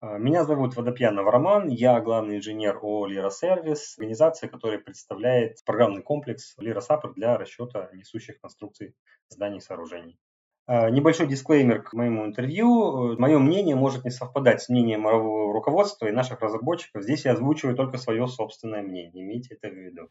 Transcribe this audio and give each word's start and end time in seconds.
А, 0.00 0.18
меня 0.18 0.44
зовут 0.44 0.76
Водопьянов 0.76 1.26
Роман, 1.26 1.68
я 1.68 2.00
главный 2.00 2.36
инженер 2.36 2.76
ООО 2.76 3.06
«Лира 3.06 3.30
Сервис», 3.30 3.96
организация, 3.96 4.48
которая 4.48 4.78
представляет 4.78 5.64
программный 5.64 6.02
комплекс 6.02 6.54
«Лира 6.58 6.80
Сапер» 6.80 7.14
для 7.14 7.38
расчета 7.38 7.88
несущих 7.94 8.38
конструкций 8.38 8.94
зданий 9.30 9.58
и 9.58 9.62
сооружений. 9.62 10.18
А, 10.66 10.90
небольшой 10.90 11.28
дисклеймер 11.28 11.82
к 11.82 11.94
моему 11.94 12.26
интервью. 12.26 13.16
Мое 13.18 13.38
мнение 13.38 13.74
может 13.74 14.04
не 14.04 14.10
совпадать 14.10 14.60
с 14.60 14.68
мнением 14.68 15.02
моего 15.02 15.52
руководства 15.52 16.06
и 16.06 16.12
наших 16.12 16.40
разработчиков. 16.40 17.02
Здесь 17.02 17.24
я 17.24 17.32
озвучиваю 17.32 17.74
только 17.74 17.96
свое 17.96 18.26
собственное 18.26 18.82
мнение. 18.82 19.22
Имейте 19.22 19.54
это 19.54 19.72
в 19.72 19.78
виду. 19.78 20.10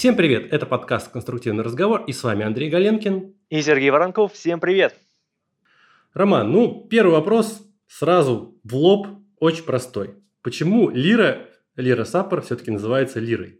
Всем 0.00 0.16
привет! 0.16 0.50
Это 0.50 0.64
подкаст 0.64 1.12
«Конструктивный 1.12 1.62
разговор» 1.62 2.04
и 2.06 2.14
с 2.14 2.24
вами 2.24 2.42
Андрей 2.42 2.70
Галенкин. 2.70 3.34
И 3.50 3.60
Сергей 3.60 3.90
Воронков. 3.90 4.32
Всем 4.32 4.58
привет! 4.58 4.94
Роман, 6.14 6.50
ну, 6.50 6.86
первый 6.88 7.10
вопрос 7.10 7.60
сразу 7.86 8.58
в 8.64 8.74
лоб, 8.74 9.08
очень 9.40 9.64
простой. 9.64 10.14
Почему 10.40 10.88
лира, 10.88 11.50
лира 11.76 12.04
саппор 12.04 12.40
все-таки 12.40 12.70
называется 12.70 13.20
лирой? 13.20 13.59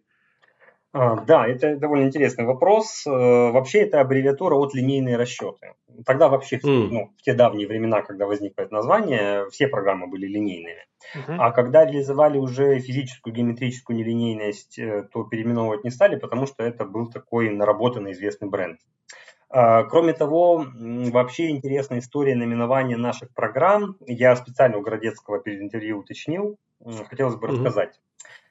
А, 0.92 1.16
да, 1.20 1.46
это 1.46 1.76
довольно 1.76 2.06
интересный 2.06 2.44
вопрос. 2.44 3.06
Э, 3.06 3.10
вообще 3.10 3.82
это 3.82 4.00
аббревиатура 4.00 4.56
от 4.56 4.74
линейные 4.74 5.16
расчеты. 5.16 5.74
Тогда 6.04 6.28
вообще, 6.28 6.56
mm. 6.56 6.88
ну, 6.90 7.12
в 7.16 7.22
те 7.22 7.32
давние 7.32 7.68
времена, 7.68 8.02
когда 8.02 8.26
возникло 8.26 8.62
это 8.62 8.74
название, 8.74 9.48
все 9.50 9.68
программы 9.68 10.08
были 10.08 10.26
линейными. 10.26 10.86
Uh-huh. 11.14 11.36
А 11.38 11.50
когда 11.52 11.84
реализовали 11.84 12.38
уже 12.38 12.78
физическую 12.80 13.32
геометрическую 13.32 13.96
нелинейность, 13.96 14.78
э, 14.78 15.04
то 15.12 15.24
переименовывать 15.24 15.84
не 15.84 15.90
стали, 15.90 16.16
потому 16.16 16.46
что 16.46 16.64
это 16.64 16.84
был 16.84 17.08
такой 17.08 17.50
наработанный 17.50 18.12
известный 18.12 18.48
бренд. 18.48 18.80
А, 19.48 19.84
кроме 19.84 20.12
того, 20.12 20.66
вообще 20.74 21.50
интересная 21.50 22.00
история 22.00 22.34
наименования 22.34 22.96
наших 22.96 23.32
программ. 23.32 23.96
Я 24.06 24.36
специально 24.36 24.76
у 24.76 24.82
Городецкого 24.82 25.40
перед 25.40 25.60
интервью 25.60 25.98
уточнил. 25.98 26.58
Хотелось 27.08 27.36
бы 27.36 27.46
uh-huh. 27.46 27.52
рассказать. 27.52 28.00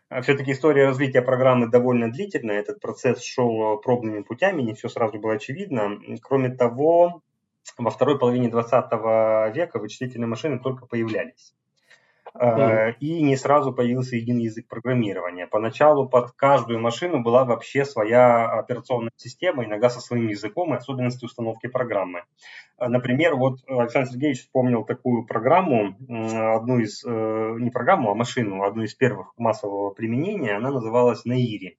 А 0.09 0.21
все-таки 0.21 0.53
история 0.53 0.87
развития 0.87 1.21
программы 1.21 1.69
довольно 1.69 2.11
длительная. 2.11 2.59
Этот 2.59 2.79
процесс 2.79 3.23
шел 3.23 3.77
пробными 3.77 4.23
путями, 4.23 4.63
не 4.63 4.73
все 4.73 4.89
сразу 4.89 5.19
было 5.19 5.33
очевидно. 5.33 5.99
Кроме 6.23 6.49
того, 6.49 7.21
во 7.77 7.91
второй 7.91 8.17
половине 8.17 8.49
20 8.49 8.91
века 9.55 9.77
вычислительные 9.79 10.27
машины 10.27 10.59
только 10.59 10.87
появлялись. 10.87 11.53
Mm. 12.39 12.95
И 13.01 13.21
не 13.21 13.35
сразу 13.35 13.73
появился 13.73 14.15
единый 14.15 14.43
язык 14.43 14.67
программирования. 14.67 15.45
Поначалу 15.45 16.07
под 16.07 16.31
каждую 16.31 16.79
машину 16.79 17.21
была 17.21 17.43
вообще 17.43 17.83
своя 17.83 18.45
операционная 18.45 19.11
система, 19.17 19.65
иногда 19.65 19.89
со 19.89 19.99
своим 19.99 20.27
языком 20.27 20.73
и 20.73 20.77
особенности 20.77 21.25
установки 21.25 21.67
программы. 21.67 22.23
Э, 22.77 22.87
например, 22.87 23.35
вот 23.35 23.59
Александр 23.67 24.11
Сергеевич 24.11 24.43
вспомнил 24.43 24.85
такую 24.85 25.25
программу, 25.25 25.97
одну 26.07 26.79
из, 26.79 27.03
э, 27.03 27.55
не 27.59 27.71
программу, 27.71 28.11
а 28.11 28.15
машину, 28.15 28.63
одну 28.63 28.83
из 28.83 28.93
первых 28.95 29.33
массового 29.37 29.89
применения, 29.91 30.55
она 30.55 30.71
называлась 30.71 31.25
Наири. 31.25 31.77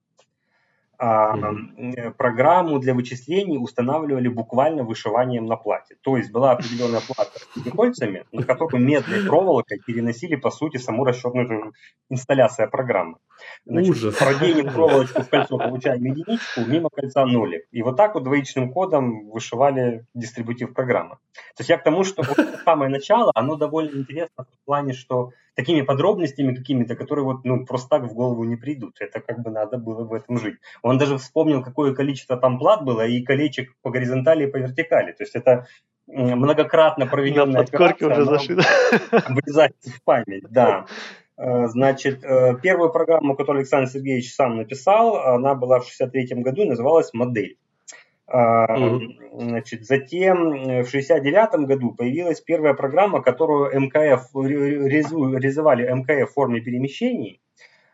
Mm-hmm. 1.01 2.13
программу 2.19 2.79
для 2.79 2.93
вычислений 2.93 3.57
устанавливали 3.57 4.29
буквально 4.29 4.83
вышиванием 4.83 5.47
на 5.47 5.57
плате. 5.57 5.97
То 6.03 6.19
есть 6.19 6.31
была 6.31 6.53
определенная 6.53 7.01
плата 7.01 7.41
с 7.57 7.71
кольцами, 7.71 8.25
на 8.33 8.43
которую 8.43 8.85
медной 8.85 9.25
проволокой 9.25 9.79
переносили, 9.79 10.37
по 10.37 10.51
сути, 10.51 10.77
саму 10.77 11.05
расчетную 11.05 11.73
инсталляцию 12.11 12.71
программы. 12.71 13.17
Значит, 13.65 13.91
Ужас. 13.93 14.17
Проденем 14.17 14.73
проволочку 14.73 15.23
в 15.23 15.29
кольцо, 15.31 15.57
получаем 15.57 16.05
единичку, 16.05 16.61
мимо 16.67 16.91
кольца 16.91 17.25
нолик. 17.25 17.63
И 17.71 17.83
вот 17.83 17.97
так 17.97 18.15
вот 18.15 18.25
двоичным 18.25 18.71
кодом 18.71 19.31
вышивали 19.31 20.05
дистрибутив 20.13 20.75
программы. 20.75 21.17
То 21.57 21.61
есть 21.61 21.71
я 21.71 21.79
к 21.79 21.83
тому, 21.83 22.05
что 22.05 22.23
вот 22.23 22.37
самое 22.65 22.91
начало, 22.91 23.33
оно 23.35 23.57
довольно 23.57 23.97
интересно 23.97 24.45
в 24.45 24.65
плане, 24.67 24.93
что 24.93 25.31
такими 25.55 25.83
подробностями 25.83 26.55
какими-то, 26.55 26.97
которые 26.97 27.25
вот 27.25 27.45
ну, 27.45 27.65
просто 27.67 27.89
так 27.89 28.11
в 28.11 28.15
голову 28.15 28.45
не 28.45 28.57
придут. 28.57 28.97
Это 29.01 29.21
как 29.21 29.41
бы 29.41 29.51
надо 29.51 29.79
было 29.79 30.05
в 30.05 30.13
этом 30.13 30.39
жить. 30.39 30.57
Он 30.83 30.99
даже 30.99 31.19
вспомнил, 31.19 31.63
какое 31.63 31.95
количество 31.95 32.37
там 32.37 32.59
плат 32.59 32.85
было 32.85 33.07
и 33.07 33.23
колечек 33.23 33.75
по 33.83 33.91
горизонтали 33.91 34.47
и 34.47 34.51
по 34.51 34.57
вертикали. 34.57 35.13
То 35.13 35.25
есть 35.25 35.35
это 35.35 35.67
многократно 36.07 37.07
проведенная 37.07 37.63
операция. 37.63 38.09
уже 38.09 38.25
зашли. 38.25 38.57
Вырезается 39.29 39.91
в 39.91 40.03
память, 40.03 40.45
да. 40.51 40.87
Э, 41.37 41.67
значит, 41.69 42.23
э, 42.23 42.57
первую 42.63 42.93
программу, 42.93 43.35
которую 43.35 43.61
Александр 43.61 43.91
Сергеевич 43.91 44.35
сам 44.35 44.57
написал, 44.57 45.17
она 45.17 45.55
была 45.55 45.81
в 45.81 45.89
1963 45.89 46.43
году 46.43 46.63
и 46.63 46.69
называлась 46.69 47.13
«Модель». 47.15 47.57
Mm-hmm. 48.33 49.41
Значит, 49.41 49.85
затем 49.87 50.51
в 50.51 50.89
1969 50.89 51.67
году 51.67 51.93
появилась 51.93 52.41
первая 52.41 52.75
программа, 52.75 53.23
которую 53.23 53.71
МКФ 53.81 54.31
реализовали 54.35 55.93
МКФ 55.93 56.31
в 56.31 56.35
форме 56.35 56.61
перемещений, 56.61 57.41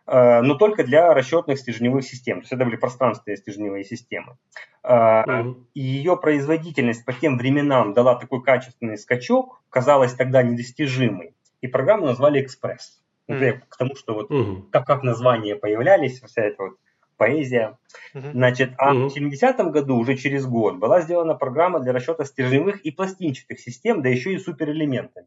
но 0.07 0.55
только 0.57 0.85
для 0.85 1.15
расчетных 1.15 1.59
стержневых 1.59 2.05
систем. 2.05 2.37
То 2.37 2.43
есть 2.43 2.53
это 2.53 2.65
были 2.67 2.77
пространственные 2.77 3.39
стержневые 3.39 3.85
системы. 3.85 4.37
Mm-hmm. 4.85 5.55
Ее 5.75 6.17
производительность 6.19 7.05
по 7.05 7.13
тем 7.13 7.39
временам 7.39 7.95
дала 7.95 8.15
такой 8.15 8.43
качественный 8.43 8.99
скачок, 8.99 9.63
казалась 9.71 10.15
тогда 10.15 10.43
недостижимой. 10.43 11.35
И 11.63 11.67
программу 11.67 12.07
назвали 12.07 12.43
«Экспресс». 12.43 13.03
Mm-hmm. 13.29 13.61
К 13.69 13.77
тому, 13.77 13.97
что 13.97 14.15
вот 14.15 14.31
mm-hmm. 14.31 14.71
как, 14.71 14.87
как 14.87 15.03
названия 15.03 15.57
появлялись, 15.57 16.21
вся 16.21 16.43
эта 16.43 16.63
вот 16.63 16.77
поэзия. 17.17 17.79
Значит, 18.15 18.75
а 18.79 18.95
uh-huh. 18.95 19.09
в 19.09 19.17
70-м 19.17 19.71
году, 19.71 19.97
уже 19.97 20.17
через 20.17 20.47
год, 20.47 20.77
была 20.77 21.01
сделана 21.01 21.35
программа 21.35 21.81
для 21.81 21.93
расчета 21.93 22.25
стержневых 22.25 22.81
и 22.81 22.91
пластинчатых 22.91 23.61
систем, 23.61 24.03
да 24.03 24.09
еще 24.09 24.33
и 24.35 24.39
суперэлементами. 24.39 25.27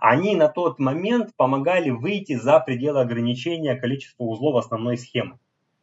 Они 0.00 0.36
на 0.36 0.48
тот 0.48 0.78
момент 0.78 1.34
помогали 1.36 1.90
выйти 1.90 2.34
за 2.34 2.60
пределы 2.60 3.00
ограничения 3.00 3.74
количества 3.76 4.24
узлов 4.24 4.56
основной 4.56 4.96
схемы. 4.96 5.38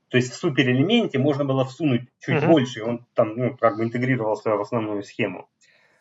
То 0.09 0.17
есть 0.17 0.31
в 0.31 0.35
суперэлементе 0.35 1.19
можно 1.19 1.43
было 1.43 1.65
всунуть 1.65 2.03
чуть 2.19 2.35
uh-huh. 2.35 2.47
больше, 2.47 2.83
он 2.83 3.05
там 3.13 3.35
ну, 3.35 3.57
как 3.57 3.77
бы 3.77 3.83
интегрировался 3.83 4.51
в 4.55 4.61
основную 4.61 5.03
схему. 5.03 5.49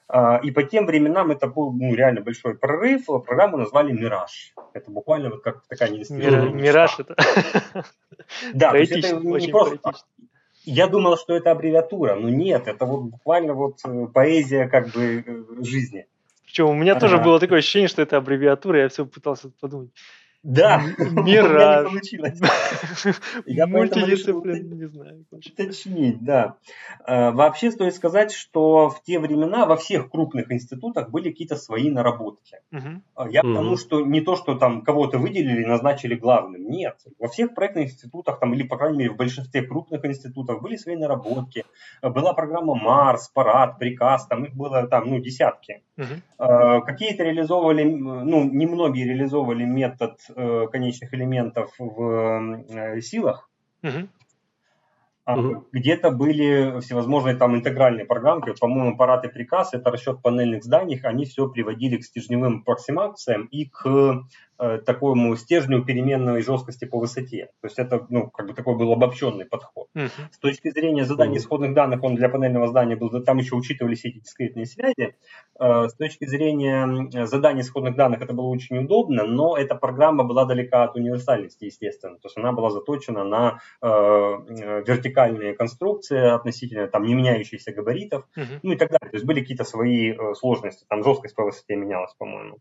А, 0.09 0.39
и 0.39 0.51
по 0.51 0.63
тем 0.63 0.87
временам 0.87 1.33
это 1.33 1.49
был 1.49 1.73
ну, 1.73 1.95
реально 1.95 2.21
большой 2.21 2.57
прорыв. 2.57 3.07
Программу 3.07 3.57
назвали 3.57 3.93
«Мираж». 3.93 4.55
Это 4.73 4.91
буквально 4.91 5.31
вот 5.31 5.43
как 5.43 5.67
такая 5.67 5.91
недостижимая 5.91 6.51
«Мираж» 6.51 6.99
это... 6.99 7.17
Да, 8.55 8.71
то 8.71 8.79
есть 8.79 8.93
это 8.93 9.17
не 9.17 9.49
просто... 9.49 9.79
Я 10.65 10.89
думал, 10.89 11.17
что 11.17 11.37
это 11.37 11.53
аббревиатура, 11.53 12.17
но 12.17 12.29
нет, 12.29 12.67
это 12.67 12.87
вот 12.87 13.03
буквально 13.03 13.55
вот 13.55 13.79
э, 13.85 14.07
поэзия 14.13 14.69
как 14.69 14.89
бы 14.89 15.23
э, 15.25 15.63
жизни. 15.63 16.09
Причем 16.45 16.71
у 16.71 16.75
меня 16.75 16.99
тоже 16.99 17.19
было 17.19 17.39
такое 17.39 17.59
ощущение, 17.59 17.89
что 17.89 18.03
это 18.03 18.17
аббревиатура, 18.17 18.81
я 18.81 18.89
все 18.89 19.07
пытался 19.07 19.51
подумать. 19.61 19.91
Да, 20.47 20.81
Мираж. 20.99 21.91
Я 23.47 23.67
Мультидисциплин, 23.67 24.79
не 24.79 24.87
знаю. 24.87 25.27
Уточнить, 25.33 26.23
да. 26.23 26.55
А, 27.05 27.33
вообще 27.33 27.73
стоит 27.73 27.97
сказать, 27.97 28.31
что 28.31 28.89
в 28.89 29.03
те 29.03 29.19
времена 29.19 29.67
во 29.67 29.77
всех 29.77 30.09
крупных 30.09 30.53
институтах 30.53 31.11
были 31.11 31.31
какие-то 31.31 31.57
свои 31.57 31.91
наработки. 31.91 32.59
Угу. 32.71 33.29
Я 33.29 33.43
потому, 33.43 33.77
что 33.77 34.07
не 34.07 34.21
то, 34.21 34.37
что 34.37 34.55
там 34.55 34.83
кого-то 34.83 35.19
выделили 35.19 35.63
и 35.63 35.67
назначили 35.67 36.15
главным. 36.15 36.71
Нет. 36.71 36.97
Во 37.19 37.27
всех 37.27 37.53
проектных 37.53 37.87
институтах, 37.87 38.39
там, 38.39 38.55
или, 38.55 38.63
по 38.63 38.77
крайней 38.77 38.99
мере, 38.99 39.11
в 39.11 39.17
большинстве 39.17 39.63
крупных 39.63 40.05
институтов 40.05 40.63
были 40.63 40.77
свои 40.77 40.95
наработки. 40.95 41.65
Была 42.03 42.35
программа 42.35 42.77
Марс, 42.77 43.29
Парад, 43.35 43.81
Приказ, 43.81 44.29
там 44.29 44.45
их 44.45 44.55
было 44.55 44.87
там, 44.87 45.11
ну, 45.11 45.19
десятки. 45.19 45.83
Угу. 45.99 46.83
Какие-то 46.85 47.25
реализовывали, 47.25 47.83
ну, 47.85 48.45
немногие 48.45 49.07
реализовывали 49.07 49.65
метод 49.65 50.21
э, 50.29 50.67
конечных 50.71 51.15
элементов 51.15 51.73
в 51.79 52.61
э, 52.69 53.01
силах. 53.01 53.49
Угу. 53.83 54.09
Угу. 55.27 55.67
Где-то 55.73 56.11
были 56.13 56.81
всевозможные 56.81 57.35
там 57.35 57.57
интегральные 57.57 58.07
программки, 58.07 58.53
по-моему, 58.61 58.95
аппарат 58.95 59.25
и 59.25 59.29
приказ, 59.29 59.75
это 59.75 59.91
расчет 59.91 60.23
панельных 60.23 60.63
зданий, 60.63 61.01
они 61.03 61.25
все 61.25 61.49
приводили 61.49 61.97
к 61.97 62.05
стержневым 62.05 62.61
аппроксимациям 62.61 63.47
и 63.47 63.65
к 63.65 64.23
Э, 64.59 64.79
такому 64.79 65.37
стержню 65.37 65.85
переменной 65.85 66.41
жесткости 66.41 66.87
по 66.87 66.99
высоте. 66.99 67.51
То 67.61 67.67
есть 67.67 67.79
это 67.79 68.07
ну, 68.09 68.31
как 68.31 68.47
бы 68.47 68.55
такой 68.55 68.75
был 68.77 68.91
обобщенный 68.91 69.45
подход. 69.45 69.89
Uh-huh. 69.95 70.09
С 70.31 70.39
точки 70.39 70.71
зрения 70.71 71.05
задания 71.05 71.35
uh-huh. 71.35 71.43
исходных 71.43 71.75
данных, 71.75 72.03
он 72.03 72.15
для 72.15 72.31
панельного 72.31 72.67
здания 72.69 72.97
был, 72.97 73.11
там 73.23 73.37
еще 73.37 73.55
учитывались 73.55 74.07
эти 74.07 74.19
дискретные 74.19 74.65
связи. 74.65 75.17
Э, 75.61 75.89
с 75.89 75.95
точки 75.95 76.25
зрения 76.25 77.27
задания 77.27 77.63
исходных 77.63 77.97
данных 77.97 78.23
это 78.23 78.33
было 78.33 78.47
очень 78.47 78.79
удобно, 78.79 79.25
но 79.25 79.59
эта 79.59 79.75
программа 79.75 80.25
была 80.25 80.47
далека 80.47 80.85
от 80.85 80.97
универсальности, 80.97 81.67
естественно. 81.67 82.17
То 82.17 82.29
есть 82.29 82.39
она 82.39 82.53
была 82.53 82.71
заточена 82.71 83.25
на 83.25 83.61
э, 83.83 83.87
вертикальные 83.87 85.53
конструкции 85.53 86.35
относительно 86.35 86.87
там 86.89 87.03
не 87.03 87.13
меняющихся 87.13 87.73
габаритов, 87.73 88.25
uh-huh. 88.35 88.61
ну 88.63 88.73
и 88.73 88.77
так 88.77 88.89
далее. 88.89 89.11
То 89.11 89.17
есть 89.17 89.27
были 89.27 89.41
какие-то 89.41 89.65
свои 89.65 90.15
сложности, 90.35 90.87
там 90.89 91.05
жесткость 91.05 91.35
по 91.35 91.45
высоте 91.45 91.77
менялась, 91.77 92.15
по-моему. 92.15 92.57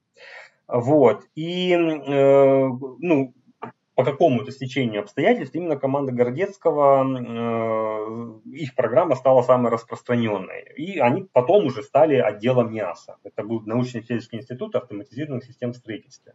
Вот. 0.68 1.24
И, 1.36 1.72
э, 1.72 2.68
ну, 3.00 3.34
по 3.96 4.04
какому-то 4.04 4.52
стечению 4.52 5.02
обстоятельств 5.02 5.56
именно 5.56 5.78
команда 5.78 6.12
Городецкого, 6.12 7.06
э, 7.06 8.50
их 8.52 8.76
программа 8.76 9.16
стала 9.16 9.42
самой 9.42 9.72
распространенной. 9.72 10.74
И 10.76 11.00
они 11.00 11.28
потом 11.32 11.66
уже 11.66 11.82
стали 11.82 12.16
отделом 12.16 12.72
НИАСа. 12.72 13.18
Это 13.24 13.44
был 13.44 13.62
научно-исследовательский 13.62 14.40
институт 14.40 14.76
автоматизированных 14.76 15.46
систем 15.46 15.74
строительства. 15.74 16.34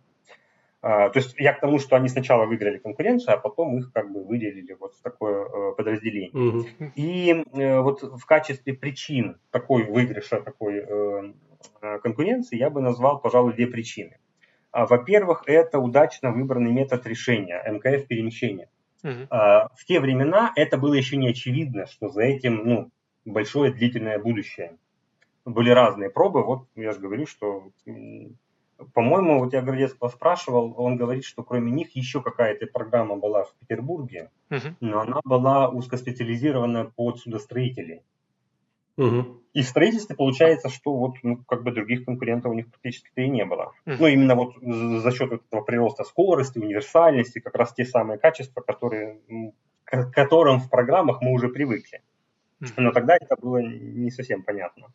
А, 0.82 1.10
то 1.10 1.18
есть 1.18 1.34
я 1.38 1.52
к 1.52 1.60
тому, 1.60 1.78
что 1.78 1.96
они 1.96 2.08
сначала 2.08 2.46
выиграли 2.46 2.78
конкуренцию, 2.78 3.34
а 3.34 3.38
потом 3.38 3.78
их 3.78 3.92
как 3.92 4.10
бы 4.10 4.24
выделили 4.24 4.74
вот 4.80 4.94
в 4.94 5.02
такое 5.02 5.44
э, 5.44 5.74
подразделение. 5.76 6.30
Угу. 6.30 6.66
И 6.94 7.44
э, 7.52 7.80
вот 7.80 8.02
в 8.02 8.24
качестве 8.24 8.72
причин 8.72 9.38
такой 9.50 9.84
выигрыша, 9.84 10.40
такой 10.40 10.76
э, 10.76 11.32
конкуренции 12.02 12.56
я 12.56 12.70
бы 12.70 12.80
назвал, 12.80 13.20
пожалуй, 13.20 13.54
две 13.54 13.66
причины. 13.66 14.18
А, 14.72 14.86
во-первых, 14.86 15.44
это 15.46 15.78
удачно 15.78 16.32
выбранный 16.32 16.72
метод 16.72 17.06
решения 17.06 17.62
МКФ 17.66 18.06
перемещения. 18.06 18.68
Угу. 19.02 19.28
В 19.30 19.84
те 19.86 19.98
времена 19.98 20.52
это 20.56 20.76
было 20.76 20.94
еще 20.94 21.16
не 21.16 21.30
очевидно, 21.30 21.86
что 21.86 22.08
за 22.08 22.22
этим 22.22 22.62
ну, 22.64 22.90
большое 23.24 23.72
длительное 23.72 24.18
будущее. 24.18 24.76
Были 25.46 25.70
разные 25.70 26.10
пробы, 26.10 26.44
вот 26.44 26.68
я 26.76 26.92
же 26.92 27.00
говорю, 27.00 27.26
что 27.26 27.70
по-моему, 28.94 29.40
вот 29.40 29.52
я 29.52 29.62
Городецкого 29.62 30.08
спрашивал, 30.08 30.74
он 30.76 30.96
говорит, 30.96 31.24
что 31.24 31.42
кроме 31.42 31.70
них 31.70 31.94
еще 31.94 32.22
какая-то 32.22 32.66
программа 32.66 33.16
была 33.16 33.44
в 33.44 33.54
Петербурге, 33.54 34.30
uh 34.50 34.74
но 34.80 35.00
она 35.00 35.20
была 35.24 35.68
узкоспециализирована 35.68 36.84
под 36.84 37.18
судостроителей. 37.18 38.02
Uh 39.00 39.24
И 39.52 39.62
в 39.62 39.68
строительстве 39.68 40.14
получается, 40.14 40.68
что 40.68 40.94
вот 40.94 41.16
ну, 41.22 41.38
как 41.48 41.62
бы 41.62 41.72
других 41.72 42.04
конкурентов 42.04 42.52
у 42.52 42.54
них 42.54 42.70
практически-то 42.70 43.22
и 43.22 43.28
не 43.28 43.44
было. 43.44 43.72
uh 43.86 43.96
Ну, 43.98 44.06
именно 44.06 44.34
вот 44.34 44.54
за 45.02 45.10
счет 45.10 45.32
этого 45.32 45.62
прироста 45.62 46.04
скорости, 46.04 46.58
универсальности, 46.58 47.40
как 47.40 47.54
раз 47.54 47.72
те 47.72 47.84
самые 47.84 48.18
качества, 48.18 48.60
которые, 48.60 49.20
к 49.84 50.10
которым 50.12 50.60
в 50.60 50.68
программах 50.68 51.22
мы 51.22 51.32
уже 51.32 51.48
привыкли. 51.48 52.02
uh 52.62 52.68
Но 52.76 52.92
тогда 52.92 53.16
это 53.16 53.36
было 53.36 53.58
не 53.58 54.10
совсем 54.10 54.42
понятно. 54.42 54.88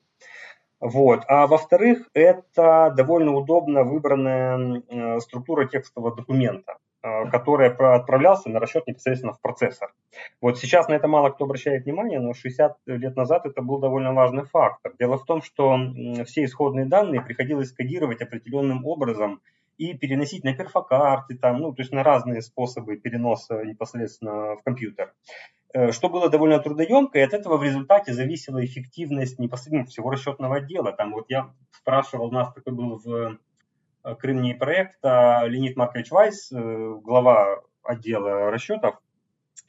Вот. 0.79 1.23
А 1.27 1.47
во-вторых, 1.47 2.09
это 2.13 2.93
довольно 2.95 3.33
удобно 3.33 3.83
выбранная 3.83 4.83
э, 4.87 5.19
структура 5.19 5.65
текстового 5.65 6.15
документа, 6.15 6.77
э, 7.05 7.29
которая 7.29 7.71
отправлялся 7.71 8.49
на 8.49 8.59
расчет 8.59 8.87
непосредственно 8.87 9.33
в 9.33 9.41
процессор. 9.41 9.93
Вот 10.41 10.57
сейчас 10.57 10.87
на 10.87 10.93
это 10.93 11.07
мало 11.07 11.29
кто 11.29 11.45
обращает 11.45 11.85
внимание, 11.85 12.19
но 12.19 12.33
60 12.33 12.77
лет 12.87 13.15
назад 13.15 13.45
это 13.45 13.61
был 13.61 13.79
довольно 13.79 14.13
важный 14.13 14.43
фактор. 14.43 14.93
Дело 14.99 15.17
в 15.17 15.25
том, 15.25 15.41
что 15.41 15.77
все 16.25 16.43
исходные 16.45 16.85
данные 16.85 17.21
приходилось 17.21 17.71
кодировать 17.71 18.21
определенным 18.21 18.85
образом 18.85 19.41
и 19.77 19.93
переносить 19.93 20.43
на 20.43 20.53
перфокарты, 20.53 21.37
там, 21.37 21.59
ну, 21.59 21.73
то 21.73 21.81
есть 21.81 21.91
на 21.91 22.03
разные 22.03 22.41
способы 22.41 22.97
переноса 22.97 23.63
непосредственно 23.63 24.55
в 24.55 24.63
компьютер. 24.63 25.13
Э, 25.75 25.91
что 25.91 26.07
было 26.07 26.29
довольно 26.29 26.59
трудоемко, 26.59 27.19
и 27.19 27.21
от 27.21 27.33
этого 27.33 27.57
в 27.57 27.63
результате 27.63 28.13
зависела 28.13 28.63
эффективность 28.63 29.39
непосредственно 29.39 29.81
ну, 29.81 29.87
всего 29.87 30.09
расчетного 30.09 30.57
отдела. 30.57 30.93
Там 30.93 31.11
вот 31.11 31.25
я 31.29 31.51
спрашивал, 31.71 32.27
у 32.27 32.31
нас 32.31 32.53
такой 32.53 32.71
был 32.71 32.97
в 33.03 33.37
э, 34.05 34.15
Крымне 34.15 34.55
проекта 34.55 35.43
Леонид 35.45 35.75
Маркович 35.75 36.11
Вайс, 36.11 36.51
э, 36.51 36.95
глава 37.03 37.61
отдела 37.83 38.51
расчетов, 38.51 38.95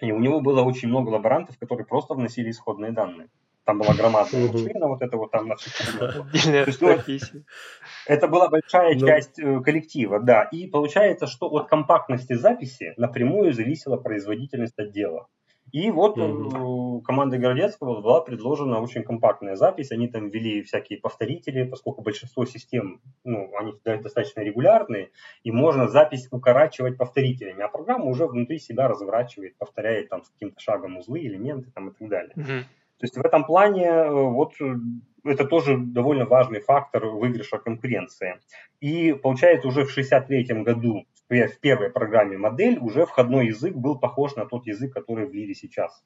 и 0.01 0.13
у 0.13 0.19
него 0.19 0.41
было 0.41 0.63
очень 0.63 0.89
много 0.89 1.09
лаборантов, 1.09 1.59
которые 1.59 1.87
просто 1.87 2.15
вносили 2.15 2.51
исходные 2.51 2.93
данные. 2.93 3.29
Там 3.65 3.81
была 3.81 3.95
громадная 3.95 4.47
машина, 4.47 4.87
вот 4.87 5.03
это 5.03 5.17
вот 5.17 5.33
там 5.33 5.49
на 5.49 5.57
ну, 6.01 6.27
Это 8.07 8.29
была 8.29 8.49
большая 8.49 8.95
ну. 8.95 9.07
часть 9.07 9.41
коллектива, 9.65 10.21
да. 10.21 10.45
И 10.45 10.69
получается, 10.69 11.27
что 11.27 11.49
от 11.49 11.69
компактности 11.69 12.35
записи 12.35 12.95
напрямую 12.97 13.53
зависела 13.53 13.97
производительность 13.97 14.79
отдела. 14.79 15.27
И 15.77 15.91
вот 15.91 16.17
mm-hmm. 16.17 17.03
командой 17.03 17.39
Городецкого 17.39 18.01
была 18.01 18.23
предложена 18.23 18.81
очень 18.81 19.03
компактная 19.03 19.57
запись. 19.57 19.93
Они 19.93 20.09
там 20.09 20.31
ввели 20.31 20.63
всякие 20.63 20.99
повторители, 20.99 21.65
поскольку 21.65 22.01
большинство 22.01 22.47
систем, 22.47 23.03
ну, 23.25 23.51
они 23.59 23.75
достаточно 23.85 24.41
регулярные, 24.41 25.11
и 25.43 25.53
можно 25.53 25.87
запись 25.87 26.29
укорачивать 26.31 26.97
повторителями, 26.97 27.63
а 27.63 27.69
программа 27.69 28.07
уже 28.07 28.27
внутри 28.27 28.59
себя 28.59 28.89
разворачивает, 28.89 29.59
повторяет 29.59 30.09
там 30.09 30.25
с 30.25 30.31
каким-то 30.31 30.59
шагом 30.61 30.97
узлы, 30.97 31.27
элементы 31.27 31.71
там 31.75 31.91
и 31.91 31.93
так 31.93 32.09
далее. 32.09 32.33
Mm-hmm. 32.37 32.63
То 32.99 33.05
есть 33.05 33.17
в 33.19 33.21
этом 33.21 33.45
плане 33.45 33.85
э, 33.85 34.11
вот 34.11 34.55
э, 34.59 34.77
это 35.25 35.45
тоже 35.45 35.77
довольно 35.77 36.25
важный 36.25 36.61
фактор 36.61 37.05
выигрыша 37.05 37.59
конкуренции. 37.59 38.41
И 38.81 39.13
получается 39.13 39.69
уже 39.69 39.85
в 39.85 39.91
1963 39.91 40.63
году 40.63 41.05
в 41.29 41.59
первой 41.61 41.91
программе 41.91 42.39
модель 42.39 42.79
уже 42.79 43.07
входной 43.07 43.49
язык 43.49 43.75
был 43.75 43.99
похож 43.99 44.37
на 44.37 44.47
тот 44.47 44.67
язык, 44.67 44.93
который 44.93 45.27
в 45.27 45.35
Лире 45.35 45.55
сейчас. 45.55 46.03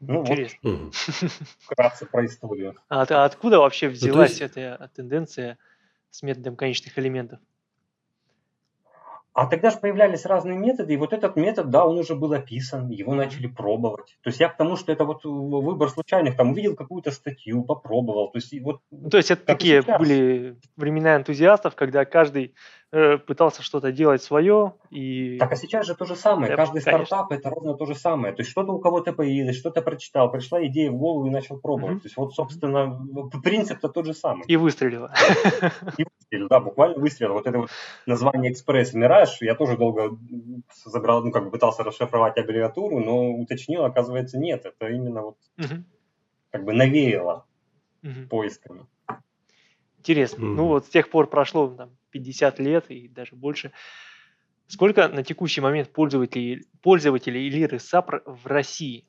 Ну 0.00 0.22
Интересно. 0.22 0.58
вот, 0.70 0.94
вкратце 1.60 2.06
про 2.06 2.26
историю. 2.26 2.74
А, 2.88 3.02
а 3.08 3.24
откуда 3.24 3.60
вообще 3.60 3.86
ну, 3.86 3.92
взялась 3.92 4.40
ну, 4.40 4.44
есть... 4.44 4.56
эта 4.56 4.90
тенденция 4.94 5.58
с 6.10 6.22
методом 6.22 6.56
конечных 6.56 6.98
элементов? 6.98 7.38
А 9.34 9.46
тогда 9.46 9.70
же 9.70 9.78
появлялись 9.78 10.26
разные 10.26 10.58
методы, 10.58 10.92
и 10.92 10.96
вот 10.96 11.12
этот 11.12 11.36
метод, 11.36 11.70
да, 11.70 11.86
он 11.86 11.98
уже 11.98 12.14
был 12.14 12.32
описан, 12.32 12.90
его 12.90 13.14
начали 13.14 13.46
пробовать. 13.46 14.16
То 14.22 14.28
есть 14.28 14.40
я 14.40 14.48
к 14.48 14.56
тому, 14.56 14.76
что 14.76 14.92
это 14.92 15.04
вот 15.04 15.24
выбор 15.24 15.88
случайных, 15.88 16.36
там 16.36 16.50
увидел 16.50 16.76
какую-то 16.76 17.10
статью, 17.10 17.64
попробовал. 17.64 18.30
То 18.30 18.38
есть, 18.38 18.52
вот, 18.62 18.80
ну, 18.90 19.08
то 19.08 19.16
есть 19.16 19.30
это 19.30 19.44
такие 19.44 19.82
сейчас. 19.82 19.98
были 19.98 20.56
времена 20.76 21.16
энтузиастов, 21.16 21.74
когда 21.74 22.04
каждый 22.04 22.54
Э, 22.94 23.16
пытался 23.16 23.62
что-то 23.62 23.90
делать 23.90 24.22
свое. 24.22 24.74
И... 24.90 25.38
Так, 25.38 25.50
а 25.52 25.56
сейчас 25.56 25.86
же 25.86 25.94
то 25.94 26.04
же 26.04 26.14
самое. 26.14 26.50
Да, 26.50 26.56
Каждый 26.56 26.82
конечно. 26.82 27.06
стартап 27.06 27.32
это 27.32 27.48
ровно 27.48 27.72
то 27.72 27.86
же 27.86 27.94
самое. 27.94 28.34
То 28.34 28.42
есть 28.42 28.50
что-то 28.50 28.72
у 28.72 28.80
кого-то 28.80 29.14
появилось, 29.14 29.56
что-то 29.56 29.80
прочитал, 29.80 30.30
пришла 30.30 30.62
идея 30.66 30.90
в 30.90 30.96
голову 30.96 31.26
и 31.26 31.30
начал 31.30 31.58
пробовать. 31.58 31.96
Mm-hmm. 31.96 32.00
То 32.00 32.06
есть 32.06 32.16
вот, 32.18 32.34
собственно, 32.34 33.00
принцип-то 33.42 33.88
тот 33.88 34.04
же 34.04 34.12
самый. 34.12 34.44
И 34.46 34.56
выстрелило. 34.56 35.10
И 35.96 36.04
выстрелил, 36.32 36.48
да, 36.48 36.60
буквально 36.60 36.98
выстрелил. 36.98 37.34
Вот 37.34 37.46
это 37.46 37.58
вот 37.58 37.70
название 38.06 38.52
экспресс 38.52 38.94
Мираж, 38.94 39.40
я 39.40 39.54
тоже 39.54 39.76
долго 39.76 40.18
забрал, 40.84 41.24
ну, 41.24 41.30
как 41.30 41.44
бы 41.44 41.50
пытался 41.50 41.82
расшифровать 41.82 42.38
аббревиатуру, 42.38 43.00
но 43.00 43.30
уточнил, 43.32 43.84
оказывается, 43.84 44.38
нет. 44.38 44.64
Это 44.64 44.88
именно 44.88 45.22
вот 45.22 45.36
mm-hmm. 45.58 45.82
как 46.50 46.64
бы 46.64 46.72
навеяло 46.72 47.46
mm-hmm. 48.02 48.28
поисками. 48.28 48.86
Интересно. 49.98 50.42
Mm-hmm. 50.42 50.54
Ну 50.54 50.66
вот 50.66 50.86
с 50.86 50.88
тех 50.88 51.10
пор 51.10 51.28
прошло 51.28 51.68
там 51.68 51.90
50 52.10 52.58
лет 52.58 52.90
и 52.90 53.08
даже 53.08 53.36
больше. 53.36 53.72
Сколько 54.66 55.08
на 55.08 55.22
текущий 55.22 55.60
момент 55.60 55.92
пользователей, 55.92 56.66
пользователей 56.80 57.48
Лиры 57.50 57.78
САПР 57.78 58.22
в 58.24 58.46
России? 58.46 59.06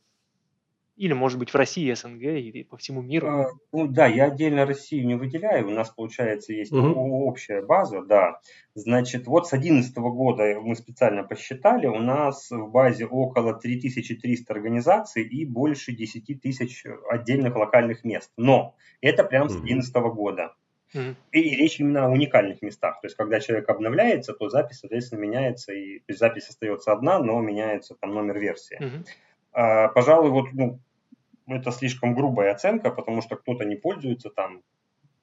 Или, 0.96 1.14
может 1.14 1.40
быть, 1.40 1.50
в 1.50 1.56
России, 1.56 1.92
СНГ, 1.92 2.22
или 2.22 2.62
по 2.62 2.78
всему 2.78 3.02
миру? 3.02 3.28
А, 3.28 3.50
ну 3.72 3.88
да, 3.88 4.06
я 4.06 4.26
отдельно 4.26 4.66
Россию 4.66 5.08
не 5.08 5.16
выделяю. 5.16 5.68
У 5.68 5.72
нас, 5.72 5.90
получается, 5.90 6.54
есть 6.54 6.72
угу. 6.72 7.28
общая 7.28 7.64
база, 7.64 8.04
да. 8.04 8.40
Значит, 8.76 9.26
вот 9.26 9.48
с 9.48 9.52
2011 9.52 9.96
года 9.98 10.60
мы 10.62 10.76
специально 10.76 11.24
посчитали, 11.24 11.88
у 11.88 11.98
нас 11.98 12.52
в 12.52 12.70
базе 12.70 13.08
около 13.08 13.56
3300 13.56 14.54
организаций 14.54 15.24
и 15.24 15.46
больше 15.46 15.94
10 15.94 16.42
тысяч 16.42 16.84
отдельных 17.10 17.56
локальных 17.56 18.04
мест. 18.04 18.32
Но 18.38 18.76
это 19.02 19.24
прям 19.24 19.50
с 19.50 19.54
2011 19.54 19.96
года. 20.14 20.54
Mm-hmm. 20.94 21.16
И, 21.32 21.40
и 21.40 21.56
речь 21.56 21.80
именно 21.80 22.06
о 22.06 22.10
уникальных 22.10 22.62
местах. 22.62 23.02
То 23.02 23.08
есть, 23.08 23.16
когда 23.16 23.40
человек 23.40 23.68
обновляется, 23.68 24.34
то 24.34 24.50
запись, 24.50 24.80
соответственно, 24.80 25.22
меняется. 25.22 25.74
И, 25.74 26.00
то 26.00 26.06
есть, 26.10 26.20
запись 26.20 26.50
остается 26.50 26.92
одна, 26.92 27.18
но 27.18 27.42
меняется 27.42 27.96
там 28.00 28.14
номер 28.14 28.38
версии. 28.38 28.80
Mm-hmm. 28.80 29.06
А, 29.54 29.88
пожалуй, 29.90 30.32
вот 30.32 30.48
ну, 30.54 30.80
это 31.48 31.72
слишком 31.72 32.16
грубая 32.16 32.52
оценка, 32.52 32.90
потому 32.90 33.22
что 33.22 33.36
кто-то 33.36 33.66
не 33.66 33.76
пользуется 33.76 34.30
там. 34.30 34.62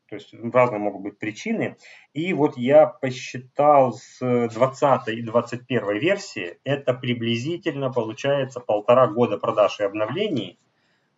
То 0.08 0.16
есть 0.16 0.34
разные 0.34 0.80
могут 0.80 1.02
быть 1.02 1.18
причины. 1.18 1.76
И 2.14 2.32
вот 2.32 2.56
я 2.56 2.87
посчитал 2.87 3.92
с 3.92 4.18
20 4.20 5.08
и 5.08 5.22
21 5.22 5.99
версии, 5.99 6.58
это 6.64 6.94
приблизительно 6.94 7.92
получается 7.92 8.58
полтора 8.58 9.06
года 9.06 9.38
продаж 9.38 9.78
и 9.80 9.84
обновлений– 9.84 10.58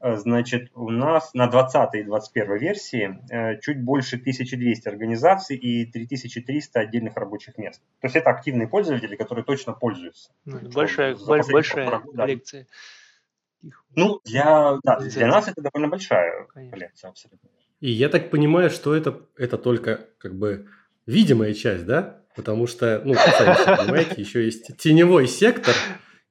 Э, 0.03 0.17
значит, 0.17 0.71
у 0.75 0.91
нас 0.91 1.33
на 1.33 1.47
20 1.47 1.95
и 1.95 2.03
21 2.03 2.59
версии 2.59 3.21
э, 3.31 3.61
чуть 3.61 3.81
больше 3.81 4.17
1200 4.17 4.89
организаций 4.89 5.57
и 5.57 5.87
3300 5.87 6.81
отдельных 6.81 7.17
рабочих 7.17 7.57
мест. 7.57 7.81
То 8.01 8.07
есть 8.07 8.17
это 8.17 8.31
активные 8.31 8.67
пользователи, 8.67 9.15
которые 9.15 9.45
точно 9.45 9.73
пользуются. 9.73 10.33
Ну, 10.45 10.59
большая 10.75 11.17
большая 11.17 12.01
коллекция. 12.17 12.67
Ну, 13.95 14.21
для, 14.25 14.79
да, 14.83 14.99
для 14.99 15.27
нас 15.27 15.49
это 15.49 15.61
довольно 15.63 15.89
большая 15.89 16.47
Конечно. 16.53 16.77
коллекция, 16.77 17.11
абсолютно. 17.11 17.49
И 17.81 17.91
я 17.91 18.09
так 18.09 18.31
понимаю, 18.31 18.71
что 18.71 18.95
это, 18.95 19.21
это 19.37 19.59
только 19.59 20.07
как 20.19 20.35
бы 20.35 20.69
видимая 21.07 21.53
часть, 21.53 21.85
да? 21.85 22.21
Потому 22.35 22.67
что, 22.67 23.03
ну, 23.05 23.15
сами 23.15 23.77
понимаете, 23.77 24.21
еще 24.21 24.45
есть 24.45 24.77
теневой 24.79 25.27
сектор, 25.27 25.75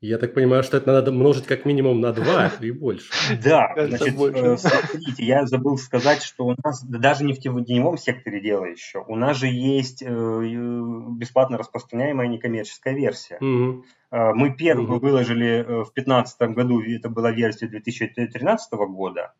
Я 0.01 0.17
так 0.17 0.34
понимаю, 0.34 0.63
что 0.63 0.77
это 0.77 0.91
надо 0.91 1.12
множить 1.12 1.46
как 1.46 1.63
минимум 1.63 2.01
на 2.01 2.12
2 2.12 2.53
и 2.62 2.72
больше. 2.72 3.12
Да, 3.43 3.72
значит, 3.75 4.20
э, 4.20 4.58
смотрите, 4.58 5.24
я 5.24 5.46
забыл 5.46 5.77
сказать, 5.77 6.24
что 6.24 6.48
у 6.48 6.55
нас, 6.63 6.84
даже 6.84 7.24
не 7.24 7.34
в 7.34 7.39
теневом 7.39 8.00
секторе 8.00 8.41
дело 8.41 8.65
еще, 8.65 9.05
у 9.08 9.15
нас 9.15 9.38
же 9.38 9.46
есть 9.46 10.01
э, 10.01 10.08
бесплатно 10.08 11.60
распространяемая 11.60 12.27
некоммерческая 12.27 12.96
версия. 12.96 13.38
Мы 13.39 14.55
первую 14.55 15.00
выложили 15.00 15.62
в 15.62 15.93
2015 15.93 16.41
году, 16.55 16.81
это 16.81 17.08
была 17.08 17.31
версия 17.31 17.67
2013 17.67 18.74
года, 18.74 19.34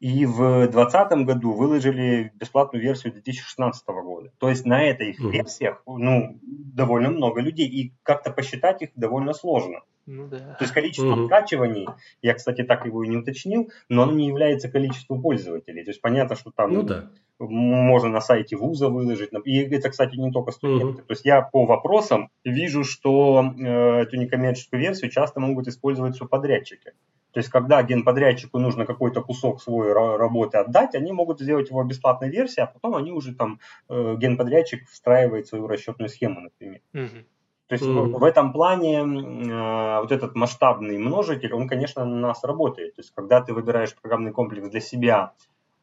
и 0.00 0.24
в 0.24 0.66
2020 0.66 1.26
году 1.26 1.52
выложили 1.52 2.32
бесплатную 2.34 2.82
версию 2.82 3.12
2016 3.12 3.86
года. 3.86 4.32
То 4.38 4.48
есть 4.48 4.64
на 4.64 4.82
этих 4.82 5.20
версиях 5.20 5.82
ну, 5.86 6.38
довольно 6.42 7.10
много 7.10 7.42
людей, 7.42 7.68
и 7.68 7.92
как-то 8.02 8.30
посчитать 8.30 8.80
их 8.80 8.90
довольно 8.94 9.34
сложно. 9.34 9.82
Ну, 10.06 10.28
да. 10.28 10.38
То 10.38 10.64
есть 10.64 10.72
количество 10.72 11.12
угу. 11.12 11.26
скачиваний, 11.26 11.88
я, 12.22 12.34
кстати, 12.34 12.62
так 12.62 12.86
его 12.86 13.02
и 13.02 13.08
не 13.08 13.16
уточнил, 13.16 13.70
но 13.88 14.04
оно 14.04 14.12
не 14.12 14.28
является 14.28 14.68
количеством 14.68 15.20
пользователей. 15.20 15.84
То 15.84 15.90
есть 15.90 16.00
понятно, 16.00 16.36
что 16.36 16.52
там 16.52 16.72
ну, 16.72 16.82
да. 16.82 17.10
можно 17.38 18.08
на 18.08 18.20
сайте 18.20 18.56
вуза 18.56 18.88
выложить. 18.88 19.30
И 19.44 19.58
это, 19.58 19.90
кстати, 19.90 20.16
не 20.16 20.30
только 20.30 20.52
студенты. 20.52 21.00
Угу. 21.00 21.06
То 21.08 21.12
есть 21.12 21.24
я 21.24 21.42
по 21.42 21.66
вопросам 21.66 22.30
вижу, 22.44 22.84
что 22.84 23.52
э, 23.58 24.02
эту 24.02 24.16
некоммерческую 24.16 24.80
версию 24.80 25.10
часто 25.10 25.40
могут 25.40 25.66
использовать 25.66 26.14
субподрядчики. 26.14 26.92
То 27.36 27.40
есть, 27.40 27.50
когда 27.50 27.82
генподрядчику 27.82 28.58
нужно 28.58 28.86
какой-то 28.86 29.20
кусок 29.20 29.60
своей 29.60 29.92
работы 29.92 30.56
отдать, 30.56 30.94
они 30.94 31.12
могут 31.12 31.38
сделать 31.38 31.68
его 31.68 31.84
бесплатной 31.84 32.30
версии, 32.30 32.62
а 32.62 32.66
потом 32.66 32.94
они 32.94 33.12
уже 33.12 33.34
там, 33.34 33.60
э, 33.90 34.16
генподрядчик 34.16 34.88
встраивает 34.88 35.46
свою 35.46 35.66
расчетную 35.66 36.08
схему, 36.08 36.40
например. 36.40 36.80
Угу. 36.94 37.26
То 37.68 37.72
есть 37.74 37.84
mm-hmm. 37.84 38.18
в 38.18 38.22
этом 38.22 38.52
плане 38.52 38.98
э, 39.00 40.00
вот 40.00 40.12
этот 40.12 40.36
масштабный 40.36 40.98
множитель, 40.98 41.52
он, 41.52 41.66
конечно, 41.66 42.04
на 42.04 42.28
нас 42.28 42.44
работает. 42.44 42.94
То 42.94 43.00
есть 43.00 43.12
когда 43.12 43.40
ты 43.40 43.52
выбираешь 43.52 43.94
программный 43.94 44.32
комплекс 44.32 44.68
для 44.68 44.80
себя, 44.80 45.32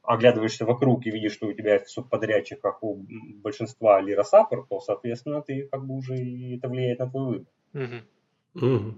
оглядываешься 0.02 0.66
вокруг 0.66 1.06
и 1.06 1.12
видишь, 1.12 1.34
что 1.34 1.48
у 1.48 1.54
тебя 1.54 1.80
в 1.80 1.90
субподрядчиках 1.90 2.82
у 2.84 3.04
большинства 3.42 4.00
лиросаппор, 4.00 4.66
то, 4.70 4.80
соответственно, 4.80 5.42
ты 5.42 5.68
как 5.70 5.86
бы 5.86 5.96
уже 5.96 6.16
это 6.56 6.70
влияет 6.70 7.00
на 7.00 7.10
твой 7.10 7.26
выбор. 7.26 7.48
Mm-hmm. 7.74 8.04
Mm-hmm. 8.56 8.94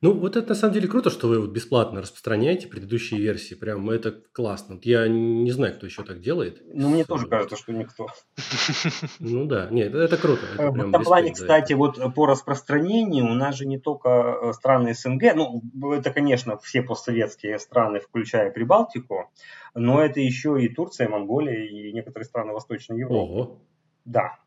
Ну, 0.00 0.12
вот 0.12 0.36
это 0.36 0.50
на 0.50 0.54
самом 0.54 0.74
деле 0.74 0.86
круто, 0.86 1.10
что 1.10 1.26
вы 1.26 1.40
вот 1.40 1.50
бесплатно 1.50 2.00
распространяете 2.00 2.68
предыдущие 2.68 3.20
версии. 3.20 3.54
Прям 3.54 3.90
это 3.90 4.12
классно. 4.32 4.78
Я 4.82 5.08
не 5.08 5.50
знаю, 5.50 5.74
кто 5.74 5.86
еще 5.86 6.04
так 6.04 6.20
делает. 6.20 6.62
Ну, 6.72 6.88
мне 6.88 7.04
тоже 7.04 7.26
кажется, 7.26 7.56
что 7.56 7.72
никто. 7.72 8.06
Ну 9.18 9.46
да, 9.46 9.68
нет, 9.70 9.94
это 9.94 10.16
круто. 10.16 10.42
Это 10.54 10.70
в 10.70 10.88
этом 10.88 11.02
плане, 11.02 11.32
кстати, 11.32 11.72
вот 11.72 11.98
по 12.14 12.26
распространению 12.26 13.24
у 13.24 13.34
нас 13.34 13.56
же 13.56 13.66
не 13.66 13.78
только 13.78 14.08
э, 14.08 14.52
страны 14.52 14.94
СНГ, 14.94 15.34
ну, 15.34 15.92
это, 15.92 16.10
конечно, 16.10 16.56
все 16.58 16.82
постсоветские 16.82 17.58
страны, 17.58 18.00
включая 18.00 18.50
Прибалтику, 18.50 19.30
но 19.74 20.02
это 20.02 20.20
еще 20.20 20.62
и 20.62 20.68
Турция, 20.68 21.08
Монголия 21.08 21.66
и 21.66 21.92
некоторые 21.92 22.26
страны 22.26 22.52
Восточной 22.52 23.00
Европы. 23.00 23.32
Ого. 23.32 23.58
Да, 24.04 24.38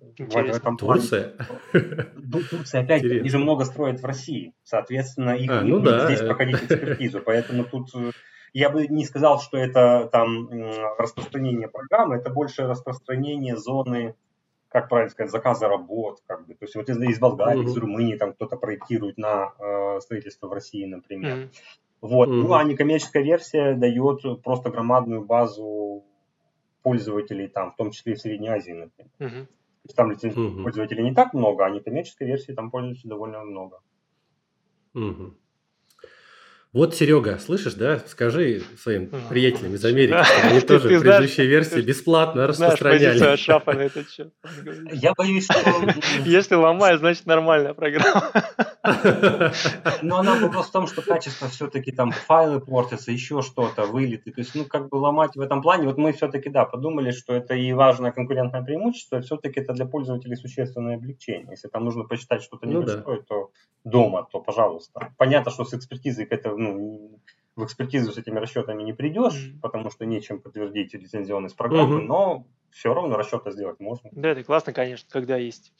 Интересно. 0.00 0.52
В 0.52 0.56
этом 0.56 0.76
Турция? 0.76 1.34
Турция, 1.72 2.82
опять, 2.82 3.02
Интересно. 3.02 3.20
они 3.20 3.28
же 3.30 3.38
много 3.38 3.64
строят 3.64 4.00
в 4.00 4.04
России. 4.04 4.52
Соответственно, 4.62 5.30
их 5.30 5.50
а, 5.50 5.62
ну 5.62 5.80
да. 5.80 6.06
здесь 6.06 6.20
проходить 6.20 6.62
экспертизу. 6.62 7.20
Поэтому 7.20 7.64
тут 7.64 7.94
э, 7.94 8.10
я 8.52 8.68
бы 8.68 8.86
не 8.88 9.04
сказал, 9.04 9.40
что 9.40 9.56
это 9.56 10.08
там 10.12 10.48
распространение 10.98 11.68
программы, 11.68 12.16
это 12.16 12.30
больше 12.30 12.66
распространение 12.66 13.56
зоны, 13.56 14.14
как 14.68 14.90
правильно 14.90 15.10
сказать, 15.10 15.32
заказа 15.32 15.66
работ. 15.68 16.20
Как 16.26 16.46
бы. 16.46 16.54
То 16.54 16.64
есть 16.66 16.76
вот 16.76 16.88
из, 16.90 17.00
из 17.00 17.18
Болгарии, 17.18 17.62
mm-hmm. 17.62 17.68
из 17.68 17.76
Румынии 17.76 18.16
там 18.16 18.34
кто-то 18.34 18.56
проектирует 18.56 19.16
на 19.16 19.54
э, 19.58 20.00
строительство 20.00 20.48
в 20.48 20.52
России, 20.52 20.84
например. 20.84 21.36
Mm-hmm. 21.36 21.48
Вот. 22.02 22.28
Mm-hmm. 22.28 22.42
Ну, 22.42 22.52
а 22.52 22.64
некоммерческая 22.64 23.22
версия 23.22 23.74
дает 23.74 24.20
просто 24.42 24.68
громадную 24.70 25.24
базу 25.24 26.04
пользователей, 26.82 27.48
там, 27.48 27.72
в 27.72 27.76
том 27.76 27.90
числе 27.90 28.12
и 28.12 28.16
в 28.16 28.20
Средней 28.20 28.48
Азии, 28.48 28.72
например. 28.72 29.46
Mm-hmm 29.88 29.96
там 29.96 30.10
лицензионных 30.10 30.54
угу. 30.54 30.62
пользователей 30.64 31.04
не 31.04 31.14
так 31.14 31.34
много, 31.34 31.64
а 31.64 31.70
некоммерческой 31.70 32.26
версии 32.26 32.52
там 32.52 32.70
пользуются 32.70 33.08
довольно 33.08 33.44
много. 33.44 33.80
Угу. 34.94 35.34
Вот, 36.76 36.94
Серега, 36.94 37.38
слышишь, 37.38 37.72
да? 37.72 38.00
Скажи 38.00 38.60
своим 38.76 39.08
приятелям 39.30 39.72
из 39.72 39.84
Америки, 39.86 40.22
что 40.22 40.46
они 40.46 40.60
тоже 40.60 40.88
предыдущие 40.88 41.46
версии 41.46 41.80
бесплатно 41.80 42.46
распространяли. 42.46 43.18
Я 44.94 45.14
боюсь, 45.16 45.44
что... 45.44 45.58
Если 46.26 46.54
ломает, 46.54 46.98
значит 46.98 47.24
нормальная 47.24 47.72
программа. 47.72 48.30
Но 50.02 50.18
она 50.18 50.34
вопрос 50.34 50.68
в 50.68 50.72
том, 50.72 50.86
что 50.86 51.00
качество 51.00 51.48
все-таки 51.48 51.92
там 51.92 52.12
файлы 52.12 52.60
портятся, 52.60 53.10
еще 53.10 53.40
что-то, 53.40 53.86
вылеты. 53.86 54.30
То 54.30 54.42
есть, 54.42 54.54
ну, 54.54 54.66
как 54.66 54.90
бы 54.90 54.96
ломать 54.96 55.34
в 55.34 55.40
этом 55.40 55.62
плане. 55.62 55.86
Вот 55.86 55.96
мы 55.96 56.12
все-таки, 56.12 56.50
да, 56.50 56.66
подумали, 56.66 57.10
что 57.10 57.34
это 57.34 57.54
и 57.54 57.72
важное 57.72 58.12
конкурентное 58.12 58.62
преимущество, 58.62 59.22
все-таки 59.22 59.60
это 59.60 59.72
для 59.72 59.86
пользователей 59.86 60.36
существенное 60.36 60.96
облегчение. 60.96 61.52
Если 61.52 61.68
там 61.68 61.84
нужно 61.84 62.04
почитать 62.04 62.42
что-то 62.42 62.66
ну 62.66 62.82
небольшое, 62.82 63.22
то 63.22 63.50
дома, 63.84 64.28
то 64.30 64.40
пожалуйста. 64.40 65.14
Понятно, 65.16 65.50
что 65.50 65.64
с 65.64 65.72
экспертизой 65.72 66.26
это 66.26 66.50
ну, 66.74 67.20
в 67.56 67.64
экспертизу 67.64 68.12
с 68.12 68.18
этими 68.18 68.38
расчетами 68.38 68.82
не 68.82 68.92
придешь, 68.92 69.34
mm-hmm. 69.34 69.60
потому 69.60 69.90
что 69.90 70.04
нечем 70.04 70.40
подтвердить 70.40 70.94
лицензионность 70.94 71.56
программы, 71.56 72.00
mm-hmm. 72.00 72.06
но 72.06 72.46
все 72.70 72.92
равно 72.92 73.16
расчеты 73.16 73.52
сделать 73.52 73.80
можно. 73.80 74.10
Да, 74.12 74.28
это 74.28 74.44
классно, 74.44 74.72
конечно, 74.72 75.08
когда 75.10 75.36
есть, 75.36 75.72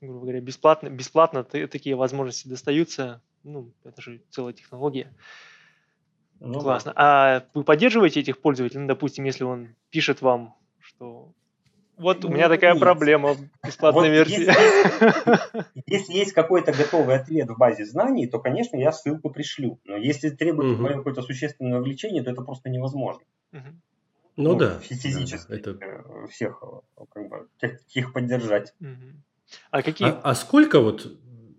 грубо 0.00 0.20
говоря, 0.22 0.40
бесплатно, 0.40 0.88
бесплатно 0.88 1.44
такие 1.44 1.94
возможности 1.94 2.48
достаются. 2.48 3.22
Ну, 3.44 3.72
это 3.84 4.02
же 4.02 4.20
целая 4.30 4.52
технология. 4.52 5.14
Ну, 6.40 6.60
Классно. 6.60 6.92
Да. 6.92 7.36
А 7.36 7.46
вы 7.54 7.64
поддерживаете 7.64 8.20
этих 8.20 8.40
пользователей? 8.40 8.80
Ну, 8.80 8.88
допустим, 8.88 9.24
если 9.24 9.44
он 9.44 9.76
пишет 9.90 10.22
вам, 10.22 10.56
что 10.78 11.32
вот 12.00 12.24
у 12.24 12.28
меня 12.28 12.48
такая 12.48 12.74
проблема 12.74 13.36
бесплатной 13.64 14.08
вот 14.08 14.14
версии. 14.14 14.40
Если, 14.40 15.64
если 15.86 16.12
есть 16.14 16.32
какой-то 16.32 16.72
готовый 16.72 17.16
ответ 17.16 17.48
в 17.50 17.56
базе 17.56 17.84
знаний, 17.84 18.26
то, 18.26 18.38
конечно, 18.38 18.76
я 18.76 18.92
ссылку 18.92 19.30
пришлю. 19.30 19.78
Но 19.84 19.96
если 19.96 20.30
требует 20.30 20.78
угу. 20.78 20.88
какое-то 20.88 21.22
существенное 21.22 21.78
вовлечение, 21.78 22.22
то 22.22 22.30
это 22.30 22.42
просто 22.42 22.70
невозможно. 22.70 23.22
Угу. 23.52 23.62
Ну, 24.36 24.52
ну 24.52 24.54
да. 24.58 24.78
Физически 24.80 25.48
да, 25.48 25.56
это... 25.56 25.70
Э, 25.80 26.26
всех 26.28 26.62
э, 26.62 27.04
как 27.12 27.28
бы, 27.28 27.48
их 27.90 28.12
поддержать. 28.12 28.74
Угу. 28.80 29.20
А, 29.70 29.82
какие... 29.82 30.08
а, 30.08 30.20
а 30.22 30.34
сколько 30.34 30.80
вот 30.80 31.06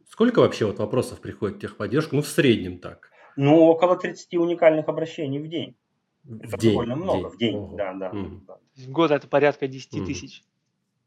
сколько 0.10 0.40
вообще 0.40 0.66
вот 0.66 0.80
вопросов 0.80 1.20
приходит 1.20 1.58
в 1.58 1.60
техподдержку? 1.62 2.16
Ну, 2.16 2.22
в 2.22 2.28
среднем 2.28 2.80
так. 2.80 3.12
Ну, 3.36 3.62
около 3.62 3.98
30 3.98 4.34
уникальных 4.36 4.88
обращений 4.88 5.40
в 5.40 5.48
день. 5.48 5.76
Это 6.24 6.58
день, 6.58 6.72
довольно 6.72 6.96
много 6.96 7.30
день. 7.30 7.30
в 7.30 7.38
день. 7.38 7.56
Ого. 7.56 7.76
Да, 7.78 7.94
да, 7.94 8.12
mm. 8.12 8.42
В 8.78 8.90
год 8.90 9.12
это 9.12 9.28
порядка 9.28 9.68
10 9.68 9.94
mm. 9.94 10.06
тысяч. 10.06 10.44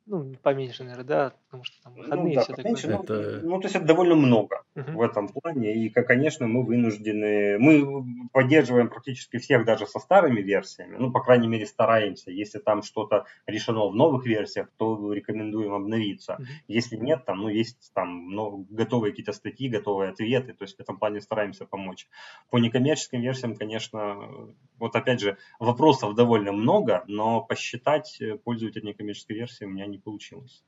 Ну, 0.07 0.35
поменьше, 0.43 0.85
наверное, 0.85 1.05
да, 1.05 1.33
потому 1.55 1.65
что 1.65 1.83
там 1.83 1.95
выходные 1.95 2.29
ну, 2.29 2.35
да, 2.35 2.43
все 2.43 2.55
такое. 2.55 2.97
Ну, 2.97 3.03
это... 3.03 3.41
ну, 3.47 3.61
то 3.61 3.67
есть 3.67 3.77
это 3.77 3.85
довольно 3.85 4.15
много 4.15 4.65
uh-huh. 4.75 4.93
в 4.93 5.03
этом 5.03 5.29
плане. 5.29 5.75
И, 5.75 5.89
конечно, 5.91 6.47
мы 6.47 6.65
вынуждены, 6.65 7.59
мы 7.59 8.05
поддерживаем 8.33 8.89
практически 8.89 9.39
всех 9.39 9.65
даже 9.65 9.87
со 9.87 9.99
старыми 9.99 10.41
версиями. 10.41 10.97
Ну, 10.99 11.13
по 11.13 11.21
крайней 11.21 11.49
мере, 11.49 11.67
стараемся. 11.67 12.31
Если 12.31 12.59
там 12.59 12.83
что-то 12.83 13.27
решено 13.47 13.89
в 13.89 13.95
новых 13.95 14.27
версиях, 14.27 14.69
то 14.77 15.13
рекомендуем 15.13 15.73
обновиться. 15.73 16.39
Uh-huh. 16.41 16.45
Если 16.69 16.97
нет, 16.97 17.25
там, 17.25 17.39
ну, 17.39 17.49
есть 17.49 17.93
там 17.95 18.31
ну, 18.31 18.67
готовые 18.71 19.13
какие-то 19.13 19.33
статьи, 19.33 19.69
готовые 19.69 20.11
ответы. 20.11 20.55
То 20.55 20.65
есть 20.65 20.77
в 20.77 20.81
этом 20.81 20.99
плане 20.99 21.21
стараемся 21.21 21.67
помочь. 21.67 22.09
По 22.51 22.59
некоммерческим 22.59 23.21
версиям, 23.21 23.55
конечно, 23.55 24.55
вот 24.79 24.97
опять 24.97 25.21
же, 25.21 25.37
вопросов 25.61 26.15
довольно 26.15 26.53
много, 26.53 27.05
но 27.07 27.41
посчитать 27.43 28.21
пользователя 28.45 28.87
некоммерческой 28.87 29.37
версии 29.37 29.65
у 29.65 29.71
меня 29.71 29.87
не 29.87 29.99
получилось. 29.99 30.65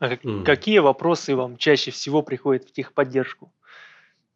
А 0.00 0.08
mm. 0.08 0.44
какие 0.44 0.78
вопросы 0.78 1.36
вам 1.36 1.58
чаще 1.58 1.90
всего 1.90 2.22
приходят 2.22 2.64
в 2.64 2.72
техподдержку? 2.72 3.52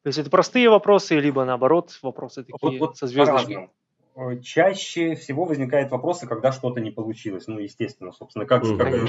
То 0.03 0.09
есть 0.09 0.19
это 0.19 0.29
простые 0.29 0.69
вопросы, 0.69 1.19
либо 1.19 1.45
наоборот 1.47 1.99
вопросы 2.03 2.45
такие 2.45 2.79
вот, 2.79 2.79
вот 2.79 2.97
со 2.99 3.07
звездочкой? 3.07 3.71
Э, 4.17 4.39
чаще 4.41 5.15
всего 5.17 5.47
возникают 5.47 5.91
вопросы, 5.91 6.27
когда 6.27 6.53
что-то 6.53 6.81
не 6.81 6.91
получилось. 6.91 7.47
Ну, 7.47 7.59
естественно, 7.59 8.13
собственно, 8.13 8.45
как, 8.45 8.63
mm, 8.63 9.09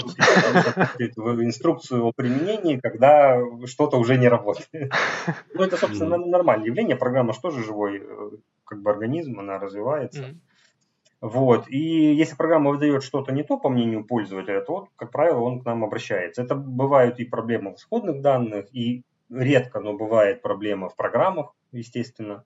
в 1.17 1.43
инструкцию 1.43 2.05
о 2.05 2.13
применении, 2.13 2.79
когда 2.79 3.39
что-то 3.65 3.97
уже 3.97 4.17
не 4.17 4.29
работает. 4.29 4.93
Ну, 5.53 5.63
это, 5.63 5.75
собственно, 5.75 6.17
нормальное 6.17 6.67
явление. 6.67 6.95
Программа 6.95 7.33
же 7.33 7.41
тоже 7.41 7.63
живой 7.63 8.01
э, 8.01 8.31
как 8.63 8.81
бы 8.81 8.89
организм, 8.89 9.39
она 9.39 9.59
развивается. 9.59 10.35
Вот. 11.21 11.67
И 11.69 12.13
если 12.13 12.35
программа 12.35 12.71
выдает 12.71 13.03
что-то 13.03 13.31
не 13.31 13.43
то, 13.43 13.57
по 13.57 13.69
мнению 13.69 14.05
пользователя, 14.05 14.61
то, 14.61 14.73
вот, 14.73 14.89
как 14.95 15.11
правило, 15.11 15.39
он 15.39 15.61
к 15.61 15.65
нам 15.65 15.83
обращается. 15.83 16.43
Это 16.43 16.55
бывают 16.55 17.19
и 17.19 17.25
проблемы 17.25 17.73
в 17.73 17.77
исходных 17.77 18.21
данных, 18.21 18.67
и 18.73 19.03
редко, 19.29 19.79
но 19.79 19.93
бывает 19.93 20.41
проблема 20.41 20.89
в 20.89 20.95
программах, 20.95 21.53
естественно. 21.71 22.43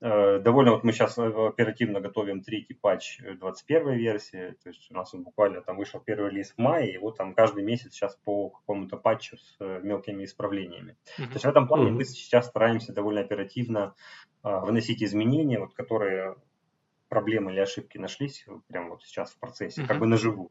Э, 0.00 0.38
довольно 0.38 0.72
вот 0.72 0.84
мы 0.84 0.92
сейчас 0.92 1.18
оперативно 1.18 2.00
готовим 2.00 2.42
третий 2.42 2.74
патч 2.74 3.18
21 3.20 3.94
версии, 3.94 4.54
то 4.62 4.68
есть 4.68 4.88
у 4.90 4.94
нас 4.94 5.12
он 5.12 5.24
буквально 5.24 5.60
там 5.60 5.76
вышел 5.76 5.98
первый 6.00 6.30
релиз 6.30 6.52
в 6.52 6.58
мае, 6.58 6.94
и 6.94 6.98
вот 6.98 7.16
там 7.16 7.34
каждый 7.34 7.64
месяц 7.64 7.94
сейчас 7.94 8.16
по 8.24 8.50
какому-то 8.50 8.96
патчу 8.96 9.38
с 9.38 9.56
мелкими 9.58 10.24
исправлениями. 10.24 10.96
Mm-hmm. 11.18 11.26
То 11.26 11.32
есть 11.32 11.44
в 11.44 11.48
этом 11.48 11.66
плане 11.66 11.90
mm-hmm. 11.90 11.94
мы 11.94 12.04
сейчас 12.04 12.46
стараемся 12.46 12.92
довольно 12.92 13.22
оперативно 13.22 13.94
выносить 14.44 15.02
изменения, 15.02 15.58
вот, 15.58 15.74
которые 15.74 16.36
проблемы 17.08 17.52
или 17.52 17.60
ошибки 17.60 17.98
нашлись 17.98 18.46
прямо 18.68 18.90
вот 18.90 19.02
сейчас 19.02 19.30
в 19.30 19.38
процессе, 19.38 19.82
mm-hmm. 19.82 19.86
как 19.86 19.98
бы 19.98 20.06
наживую. 20.06 20.50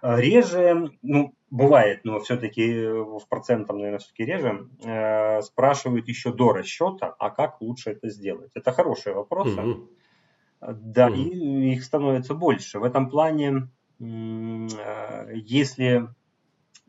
А, 0.00 0.20
реже, 0.20 0.90
ну, 1.02 1.34
бывает, 1.50 2.00
но 2.04 2.18
все-таки 2.20 2.86
в 2.86 3.26
процентом, 3.28 3.78
наверное, 3.78 3.98
все-таки 3.98 4.24
реже, 4.24 4.68
э, 4.84 5.42
спрашивают 5.42 6.08
еще 6.08 6.32
до 6.32 6.52
расчета, 6.52 7.14
а 7.18 7.30
как 7.30 7.60
лучше 7.60 7.90
это 7.90 8.08
сделать. 8.08 8.50
Это 8.54 8.72
хорошие 8.72 9.14
вопросы. 9.14 9.58
Mm-hmm. 9.58 9.88
Да, 10.60 11.08
mm-hmm. 11.08 11.16
и 11.16 11.72
их 11.74 11.84
становится 11.84 12.34
больше. 12.34 12.80
В 12.80 12.84
этом 12.84 13.10
плане, 13.10 13.68
э, 14.00 14.66
если 15.34 16.08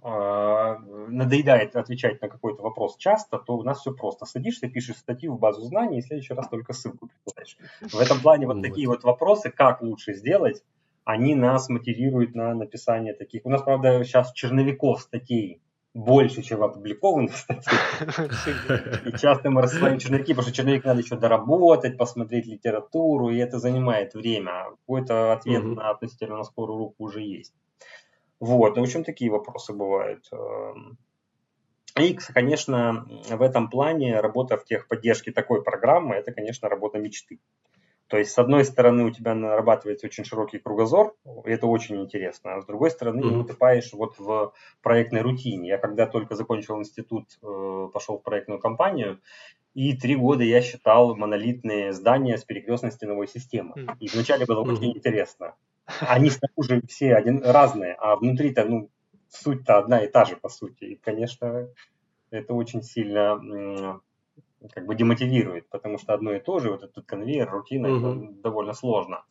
надоедает 0.01 1.75
отвечать 1.75 2.21
на 2.21 2.29
какой-то 2.29 2.61
вопрос 2.61 2.95
часто, 2.97 3.37
то 3.37 3.57
у 3.57 3.63
нас 3.63 3.79
все 3.79 3.91
просто. 3.91 4.25
Садишься, 4.25 4.69
пишешь 4.69 4.97
статью 4.97 5.33
в 5.33 5.39
базу 5.39 5.61
знаний 5.61 5.99
и 5.99 6.01
в 6.01 6.05
следующий 6.05 6.33
раз 6.33 6.47
только 6.47 6.73
ссылку 6.73 7.07
присылаешь. 7.07 7.57
В 7.81 7.99
этом 7.99 8.19
плане 8.21 8.47
вот 8.47 8.61
такие 8.61 8.87
вот 8.87 9.03
вопросы, 9.03 9.49
как 9.51 9.81
лучше 9.81 10.13
сделать, 10.13 10.63
они 11.03 11.35
нас 11.35 11.69
мотивируют 11.69 12.35
на 12.35 12.53
написание 12.53 13.13
таких. 13.13 13.45
У 13.45 13.49
нас, 13.49 13.61
правда, 13.63 14.03
сейчас 14.03 14.31
черновиков 14.31 15.01
статей 15.01 15.61
больше, 15.93 16.43
чем 16.43 16.63
опубликованных 16.63 17.35
статей. 17.35 17.77
И 19.05 19.17
часто 19.17 19.49
мы 19.49 19.61
рассылаем 19.61 19.97
черновики, 19.97 20.33
потому 20.33 20.43
что 20.43 20.55
черновик 20.55 20.85
надо 20.85 21.01
еще 21.01 21.17
доработать, 21.17 21.97
посмотреть 21.97 22.45
литературу, 22.45 23.29
и 23.29 23.37
это 23.37 23.59
занимает 23.59 24.13
время. 24.13 24.65
Какой-то 24.85 25.33
ответ 25.33 25.63
на 25.63 25.89
относительно 25.89 26.37
на 26.37 26.43
скорую 26.43 26.77
руку 26.77 26.95
уже 26.99 27.21
есть. 27.21 27.53
Вот, 28.39 28.75
ну, 28.75 28.81
в 28.81 28.85
общем, 28.85 29.03
такие 29.03 29.31
вопросы 29.31 29.73
бывают. 29.73 30.27
Эм. 30.31 30.97
И, 31.97 32.13
конечно, 32.33 33.05
в 33.29 33.41
этом 33.41 33.69
плане 33.69 34.19
работа 34.21 34.57
в 34.57 34.63
техподдержке 34.63 35.31
такой 35.31 35.63
программы, 35.63 36.15
это, 36.15 36.31
конечно, 36.31 36.69
работа 36.69 36.97
мечты. 36.99 37.39
То 38.09 38.17
есть, 38.17 38.31
с 38.31 38.39
одной 38.39 38.65
стороны, 38.65 39.05
у 39.05 39.11
тебя 39.11 39.35
нарабатывается 39.35 40.07
очень 40.07 40.23
широкий 40.23 40.57
кругозор, 40.57 41.15
и 41.45 41.49
это 41.51 41.67
очень 41.67 42.01
интересно, 42.01 42.55
а 42.55 42.61
с 42.61 42.65
другой 42.65 42.89
стороны, 42.89 43.21
mm-hmm. 43.21 43.39
утопаешь 43.41 43.93
вот 43.93 44.17
в 44.17 44.53
проектной 44.81 45.21
рутине. 45.21 45.69
Я 45.69 45.77
когда 45.77 46.07
только 46.07 46.35
закончил 46.35 46.79
институт, 46.79 47.37
э, 47.43 47.89
пошел 47.93 48.17
в 48.17 48.23
проектную 48.23 48.59
компанию, 48.59 49.19
и 49.75 49.95
три 49.95 50.15
года 50.15 50.43
я 50.43 50.61
считал 50.61 51.15
монолитные 51.15 51.93
здания 51.93 52.37
с 52.37 52.43
перекрестной 52.43 52.91
стеновой 52.91 53.27
системой. 53.27 53.83
Mm-hmm. 53.83 53.97
И 53.99 54.07
вначале 54.07 54.45
было 54.47 54.63
mm-hmm. 54.63 54.73
очень 54.73 54.97
интересно. 54.97 55.53
Они 56.01 56.29
снаружи 56.29 56.81
все 56.87 57.15
один, 57.15 57.43
разные, 57.43 57.93
а 57.93 58.15
внутри-то, 58.15 58.65
ну, 58.65 58.89
суть-то 59.29 59.77
одна 59.77 60.03
и 60.03 60.07
та 60.07 60.25
же, 60.25 60.35
по 60.35 60.49
сути. 60.49 60.83
И, 60.85 60.95
конечно, 60.95 61.67
это 62.31 62.53
очень 62.53 62.83
сильно 62.83 64.01
как 64.73 64.85
бы 64.85 64.95
демотивирует, 64.95 65.69
потому 65.69 65.97
что 65.97 66.13
одно 66.13 66.33
и 66.33 66.39
то 66.39 66.59
же, 66.59 66.71
вот 66.71 66.83
этот 66.83 67.05
конвейер, 67.05 67.49
рутина, 67.49 67.89
угу. 67.89 67.97
это 67.97 68.41
довольно 68.41 68.73
сложно. 68.73 69.23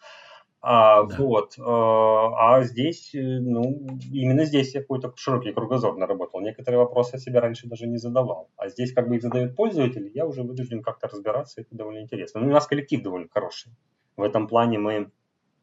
А, 0.60 1.04
да. 1.04 1.16
Вот, 1.18 1.54
а, 1.58 2.56
а 2.56 2.62
здесь, 2.64 3.14
э, 3.14 3.20
ну, 3.20 3.86
именно 4.10 4.44
здесь 4.44 4.74
я 4.74 4.80
какой-то 4.80 5.12
широкий 5.14 5.52
кругозор 5.52 5.96
наработал. 5.96 6.40
Некоторые 6.40 6.80
вопросы 6.80 7.12
я 7.14 7.18
себе 7.20 7.38
раньше 7.38 7.68
даже 7.68 7.86
не 7.86 7.98
задавал. 7.98 8.50
А 8.56 8.68
здесь 8.68 8.92
как 8.92 9.08
бы 9.08 9.16
их 9.16 9.22
задают 9.22 9.54
пользователи, 9.54 10.10
я 10.12 10.26
уже 10.26 10.42
вынужден 10.42 10.82
как-то 10.82 11.06
разбираться, 11.06 11.60
это 11.60 11.76
довольно 11.76 12.00
интересно. 12.00 12.40
Ну, 12.40 12.48
у 12.48 12.50
нас 12.50 12.66
коллектив 12.66 13.02
довольно 13.02 13.28
хороший. 13.30 13.70
В 14.16 14.22
этом 14.22 14.48
плане 14.48 14.78
мы 14.78 15.12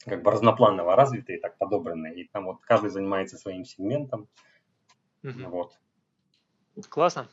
как 0.03 0.23
бы 0.23 0.31
разнопланово 0.31 0.95
развитые, 0.95 1.39
так 1.39 1.57
подобранные, 1.57 2.15
и 2.15 2.27
там 2.27 2.45
вот 2.45 2.57
каждый 2.61 2.89
занимается 2.89 3.37
своим 3.37 3.65
сегментом. 3.65 4.27
Угу. 5.23 5.49
Вот. 5.49 5.71
Классно. 6.89 7.27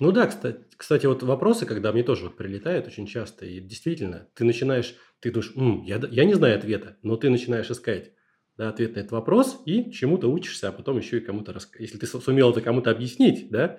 Ну 0.00 0.10
да, 0.10 0.26
кстати, 0.26 0.64
кстати, 0.76 1.06
вот 1.06 1.22
вопросы, 1.22 1.66
когда 1.66 1.92
мне 1.92 2.02
тоже 2.02 2.24
вот 2.24 2.36
прилетают 2.36 2.86
очень 2.86 3.06
часто, 3.06 3.46
и 3.46 3.60
действительно, 3.60 4.28
ты 4.34 4.44
начинаешь, 4.44 4.96
ты 5.20 5.30
думаешь, 5.30 5.52
М, 5.56 5.82
я, 5.84 6.00
я 6.10 6.24
не 6.24 6.34
знаю 6.34 6.58
ответа, 6.58 6.96
но 7.02 7.16
ты 7.16 7.30
начинаешь 7.30 7.70
искать 7.70 8.12
да, 8.56 8.68
ответ 8.68 8.94
на 8.94 9.00
этот 9.00 9.12
вопрос 9.12 9.62
и 9.66 9.90
чему-то 9.92 10.30
учишься, 10.30 10.68
а 10.68 10.72
потом 10.72 10.98
еще 10.98 11.18
и 11.18 11.20
кому-то 11.20 11.52
рассказать. 11.52 11.80
Если 11.80 11.98
ты 11.98 12.06
сумел 12.06 12.50
это 12.50 12.60
кому-то 12.60 12.90
объяснить, 12.90 13.50
да, 13.50 13.78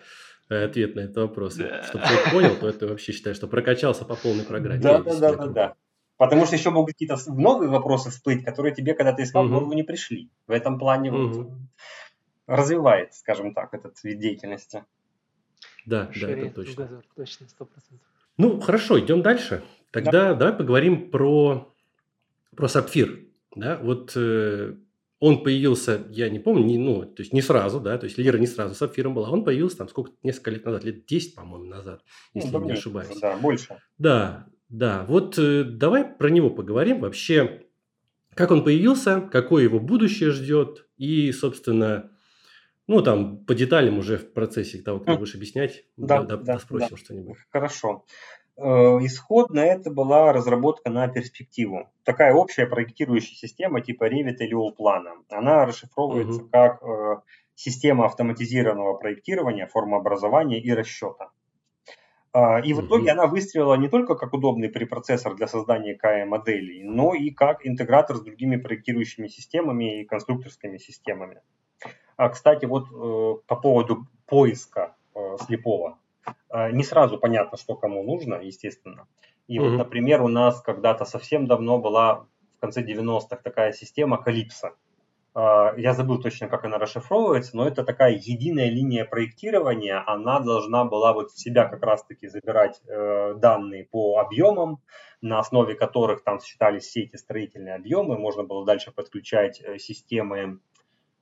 э, 0.50 0.66
ответ 0.66 0.96
на 0.96 1.02
этот 1.02 1.18
вопрос, 1.18 1.56
да. 1.56 1.84
чтобы 1.84 2.04
ты 2.06 2.32
понял, 2.32 2.56
то 2.56 2.68
это 2.68 2.88
вообще 2.88 3.12
считаешь, 3.12 3.38
что 3.38 3.48
прокачался 3.48 4.06
по 4.06 4.16
полной 4.16 4.44
программе. 4.44 4.82
Да, 4.82 5.00
да, 5.00 5.20
да, 5.20 5.36
да, 5.36 5.48
да. 5.48 5.76
Потому 6.18 6.46
что 6.46 6.56
еще 6.56 6.70
могут 6.70 6.94
какие-то 6.94 7.18
новые 7.28 7.70
вопросы 7.70 8.10
всплыть, 8.10 8.46
которые 8.46 8.74
тебе, 8.74 8.94
когда 8.94 9.12
ты 9.12 9.24
искал, 9.24 9.48
в 9.48 9.52
голову 9.52 9.74
не 9.74 9.84
пришли. 9.84 10.30
В 10.48 10.52
этом 10.52 10.80
плане 10.80 11.12
угу. 11.12 11.28
вот 11.28 11.52
развивает, 12.48 13.14
скажем 13.14 13.54
так, 13.54 13.74
этот 13.74 14.02
вид 14.04 14.20
деятельности. 14.20 14.86
Да, 15.86 16.10
да, 16.20 16.30
это 16.30 16.50
точно. 16.52 17.04
Точно, 17.16 17.46
100%. 17.46 17.68
Ну, 18.38 18.60
хорошо, 18.60 19.00
идем 19.00 19.22
дальше. 19.22 19.64
Тогда 19.92 20.30
да. 20.30 20.36
давай 20.36 20.54
поговорим 20.54 21.10
про, 21.10 21.74
про 22.56 22.68
сапфир. 22.68 23.26
Да, 23.56 23.78
вот 23.82 24.14
э, 24.16 24.76
он 25.20 25.44
появился, 25.44 26.06
я 26.10 26.30
не 26.30 26.40
помню, 26.40 26.66
не, 26.66 26.78
ну, 26.78 27.04
то 27.04 27.22
есть 27.22 27.32
не 27.32 27.42
сразу, 27.42 27.80
да, 27.80 27.98
то 27.98 28.06
есть 28.06 28.18
Лира 28.18 28.38
не 28.38 28.48
сразу 28.48 28.76
сапфиром 28.76 29.14
была, 29.14 29.30
он 29.30 29.46
появился 29.46 29.78
там 29.78 29.88
сколько, 29.88 30.12
несколько 30.24 30.52
лет 30.52 30.66
назад, 30.66 30.84
лет 30.84 31.06
10, 31.06 31.36
по-моему, 31.36 31.66
назад, 31.66 32.02
ну, 32.34 32.42
если 32.42 32.54
ну, 32.54 32.66
не 32.66 32.74
ошибаюсь. 32.74 33.18
Да, 33.22 33.38
больше. 33.38 33.80
Да, 33.98 34.48
да, 34.70 35.06
вот 35.08 35.38
э, 35.38 35.64
давай 35.64 36.04
про 36.04 36.30
него 36.30 36.50
поговорим. 36.50 37.02
Вообще, 37.02 37.66
как 38.34 38.52
он 38.52 38.64
появился, 38.64 39.22
какое 39.22 39.64
его 39.64 39.80
будущее 39.80 40.32
ждет 40.32 40.88
и, 40.98 41.32
собственно, 41.32 42.12
ну, 42.88 43.02
там, 43.02 43.46
по 43.46 43.56
деталям 43.56 43.98
уже 43.98 44.18
в 44.18 44.34
процессе 44.34 44.82
того, 44.82 45.00
как 45.00 45.08
ты 45.08 45.20
будешь 45.20 45.36
объяснять, 45.36 45.86
да, 45.98 46.24
да, 46.24 46.38
да, 46.38 46.60
спросим 46.60 46.90
да. 46.92 46.98
что-нибудь. 46.98 47.38
Хорошо. 47.52 48.06
Э, 48.58 48.64
исходно 49.02 49.60
это 49.60 49.92
была 49.92 50.32
разработка 50.32 50.90
на 50.90 51.08
перспективу. 51.08 51.92
Такая 52.04 52.34
общая 52.34 52.68
проектирующая 52.68 53.36
система 53.36 53.82
типа 53.82 54.06
Revit 54.06 54.38
или 54.40 54.56
Allplan. 54.56 55.24
Она 55.30 55.66
расшифровывается 55.66 56.42
угу. 56.42 56.50
как 56.50 56.82
э, 56.84 57.22
система 57.56 58.06
автоматизированного 58.06 58.94
проектирования, 58.96 59.68
формообразования 59.68 60.62
и 60.62 60.72
расчета. 60.72 61.32
А, 62.38 62.60
и 62.60 62.74
в 62.74 62.86
итоге 62.86 63.12
она 63.12 63.28
выстрелила 63.28 63.76
не 63.76 63.88
только 63.88 64.16
как 64.16 64.34
удобный 64.34 64.68
препроцессор 64.68 65.36
для 65.36 65.48
создания 65.48 65.98
KI-моделей, 65.98 66.84
но 66.84 67.14
и 67.14 67.30
как 67.30 67.66
интегратор 67.66 68.18
с 68.18 68.22
другими 68.22 68.58
проектирующими 68.58 69.30
системами 69.30 70.02
и 70.02 70.06
конструкторскими 70.06 70.78
системами. 70.78 71.40
А, 72.18 72.28
кстати, 72.28 72.66
вот 72.66 72.88
э, 72.92 73.42
по 73.48 73.56
поводу 73.56 74.08
поиска 74.26 74.98
э, 75.16 75.38
слепого. 75.46 75.98
Э, 76.50 76.72
не 76.72 76.84
сразу 76.84 77.18
понятно, 77.18 77.58
что 77.58 77.76
кому 77.76 78.04
нужно, 78.04 78.36
естественно. 78.36 79.08
И 79.48 79.58
mm-hmm. 79.58 79.70
вот, 79.70 79.78
например, 79.78 80.22
у 80.22 80.28
нас 80.28 80.62
когда-то 80.62 81.06
совсем 81.06 81.48
давно 81.48 81.78
была 81.78 82.26
в 82.58 82.60
конце 82.60 82.82
90-х 82.82 83.38
такая 83.38 83.72
система 83.72 84.18
Калипсо. 84.22 84.74
А, 85.36 85.74
я 85.76 85.94
забыл 85.94 86.22
точно, 86.22 86.48
как 86.48 86.64
она 86.64 86.78
расшифровывается, 86.78 87.58
но 87.58 87.68
это 87.68 87.84
такая 87.84 88.14
единая 88.14 88.70
линия 88.70 89.04
проектирования. 89.04 90.02
Она 90.08 90.40
должна 90.40 90.86
была 90.86 91.14
вот 91.14 91.32
в 91.32 91.40
себя 91.40 91.66
как 91.66 91.84
раз-таки 91.84 92.30
забирать 92.30 92.82
э, 92.88 93.34
данные 93.36 93.84
по 93.84 94.20
объемам, 94.20 94.82
на 95.22 95.40
основе 95.40 95.76
которых 95.76 96.24
там 96.24 96.40
считались 96.40 96.84
все 96.84 97.02
эти 97.02 97.18
строительные 97.18 97.76
объемы. 97.76 98.18
Можно 98.18 98.44
было 98.44 98.66
дальше 98.66 98.92
подключать 98.92 99.62
э, 99.62 99.78
системы 99.78 100.62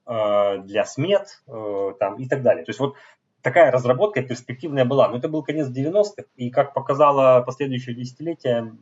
э, 0.06 0.58
для 0.60 0.86
смет 0.86 1.42
э, 1.48 1.94
там, 2.00 2.18
и 2.18 2.28
так 2.28 2.44
далее. 2.44 2.66
То 2.66 2.70
есть 2.70 2.80
вот 2.80 2.96
такая 3.42 3.72
разработка 3.72 4.22
перспективная 4.22 4.86
была. 4.86 5.08
Но 5.08 5.18
это 5.18 5.28
был 5.28 5.42
конец 5.42 5.68
90-х, 5.76 6.26
и 6.36 6.52
как 6.52 6.76
показало 6.76 7.42
последующее 7.42 7.96
десятилетие, 7.96 8.78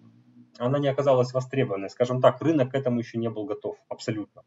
она 0.58 0.78
не 0.78 0.90
оказалась 0.90 1.34
востребованной. 1.34 1.90
Скажем 1.90 2.20
так, 2.20 2.42
рынок 2.42 2.72
к 2.72 2.76
этому 2.76 3.00
еще 3.00 3.18
не 3.18 3.30
был 3.30 3.46
готов 3.46 3.78
абсолютно. 3.88 4.44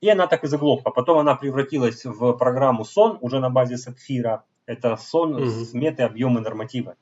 И 0.00 0.08
она 0.08 0.26
так 0.26 0.44
и 0.44 0.46
заглохла. 0.46 0.90
Потом 0.90 1.18
она 1.18 1.34
превратилась 1.34 2.04
в 2.04 2.32
программу 2.34 2.84
СОН 2.84 3.18
уже 3.20 3.40
на 3.40 3.50
базе 3.50 3.76
Сапфира. 3.76 4.44
Это 4.66 4.96
СОН 4.96 5.34
угу. 5.34 5.50
сметы, 5.64 6.02
объемы, 6.02 6.40
нормативы. 6.40 6.94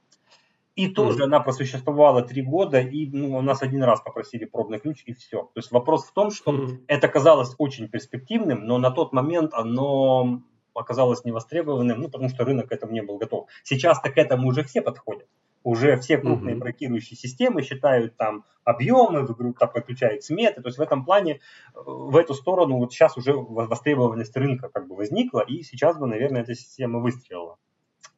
И 0.76 0.88
тоже 0.88 1.18
угу. 1.18 1.24
она 1.24 1.40
просуществовала 1.40 2.22
три 2.22 2.42
года, 2.42 2.80
и 2.80 3.06
ну, 3.06 3.38
у 3.38 3.42
нас 3.42 3.62
один 3.62 3.82
раз 3.82 4.00
попросили 4.00 4.44
пробный 4.44 4.78
ключ, 4.78 5.02
и 5.06 5.14
все. 5.14 5.42
То 5.42 5.58
есть 5.58 5.72
вопрос 5.72 6.04
в 6.04 6.12
том, 6.12 6.30
что 6.30 6.52
угу. 6.52 6.72
это 6.86 7.08
казалось 7.08 7.54
очень 7.58 7.88
перспективным, 7.88 8.66
но 8.66 8.78
на 8.78 8.90
тот 8.90 9.12
момент 9.12 9.54
оно 9.54 10.42
оказалось 10.74 11.24
невостребованным, 11.24 12.00
ну, 12.00 12.08
потому 12.08 12.28
что 12.28 12.44
рынок 12.44 12.68
к 12.68 12.72
этому 12.72 12.92
не 12.92 13.02
был 13.02 13.16
готов. 13.16 13.48
Сейчас-то 13.64 14.10
к 14.10 14.18
этому 14.18 14.48
уже 14.48 14.62
все 14.62 14.82
подходят 14.82 15.26
уже 15.66 15.96
все 15.96 16.16
крупные 16.16 16.54
mm-hmm. 16.54 16.60
проектирующие 16.60 17.16
системы 17.16 17.60
считают 17.62 18.16
там 18.16 18.44
объемы, 18.62 19.26
в 19.26 19.32
игру 19.32 19.52
там 19.52 19.68
подключают 19.68 20.22
сметы. 20.22 20.62
То 20.62 20.68
есть 20.68 20.78
в 20.78 20.80
этом 20.80 21.04
плане 21.04 21.40
э, 21.74 21.78
в 21.84 22.16
эту 22.16 22.34
сторону 22.34 22.78
вот 22.78 22.92
сейчас 22.92 23.16
уже 23.16 23.32
востребованность 23.32 24.36
рынка 24.36 24.68
как 24.68 24.86
бы 24.86 24.94
возникла, 24.94 25.40
и 25.40 25.62
сейчас 25.62 25.98
бы, 25.98 26.06
наверное, 26.06 26.42
эта 26.42 26.54
система 26.54 27.00
выстрелила. 27.00 27.58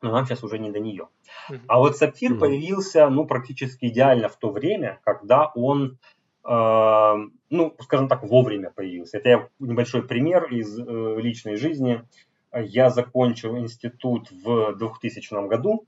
но 0.03 0.13
нам 0.13 0.27
сейчас 0.27 0.45
уже 0.45 0.59
не 0.59 0.71
до 0.71 0.79
нее. 0.79 1.09
А 1.69 1.79
вот 1.79 1.97
сапфир 1.97 2.33
mm-hmm. 2.33 2.39
появился, 2.39 3.09
ну, 3.09 3.25
практически 3.25 3.87
идеально 3.87 4.29
в 4.29 4.37
то 4.37 4.51
время, 4.51 5.01
когда 5.03 5.51
он, 5.55 5.99
э, 6.45 7.15
ну, 7.49 7.77
скажем 7.81 8.09
так, 8.09 8.25
вовремя 8.25 8.71
появился. 8.77 9.17
Это 9.17 9.29
я 9.31 9.49
небольшой 9.59 10.03
пример 10.03 10.53
из 10.53 10.79
э, 10.79 11.17
личной 11.19 11.57
жизни. 11.57 12.03
Я 12.53 12.91
закончил 12.91 13.57
институт 13.57 14.31
в 14.31 14.75
2000 14.75 15.49
году, 15.49 15.87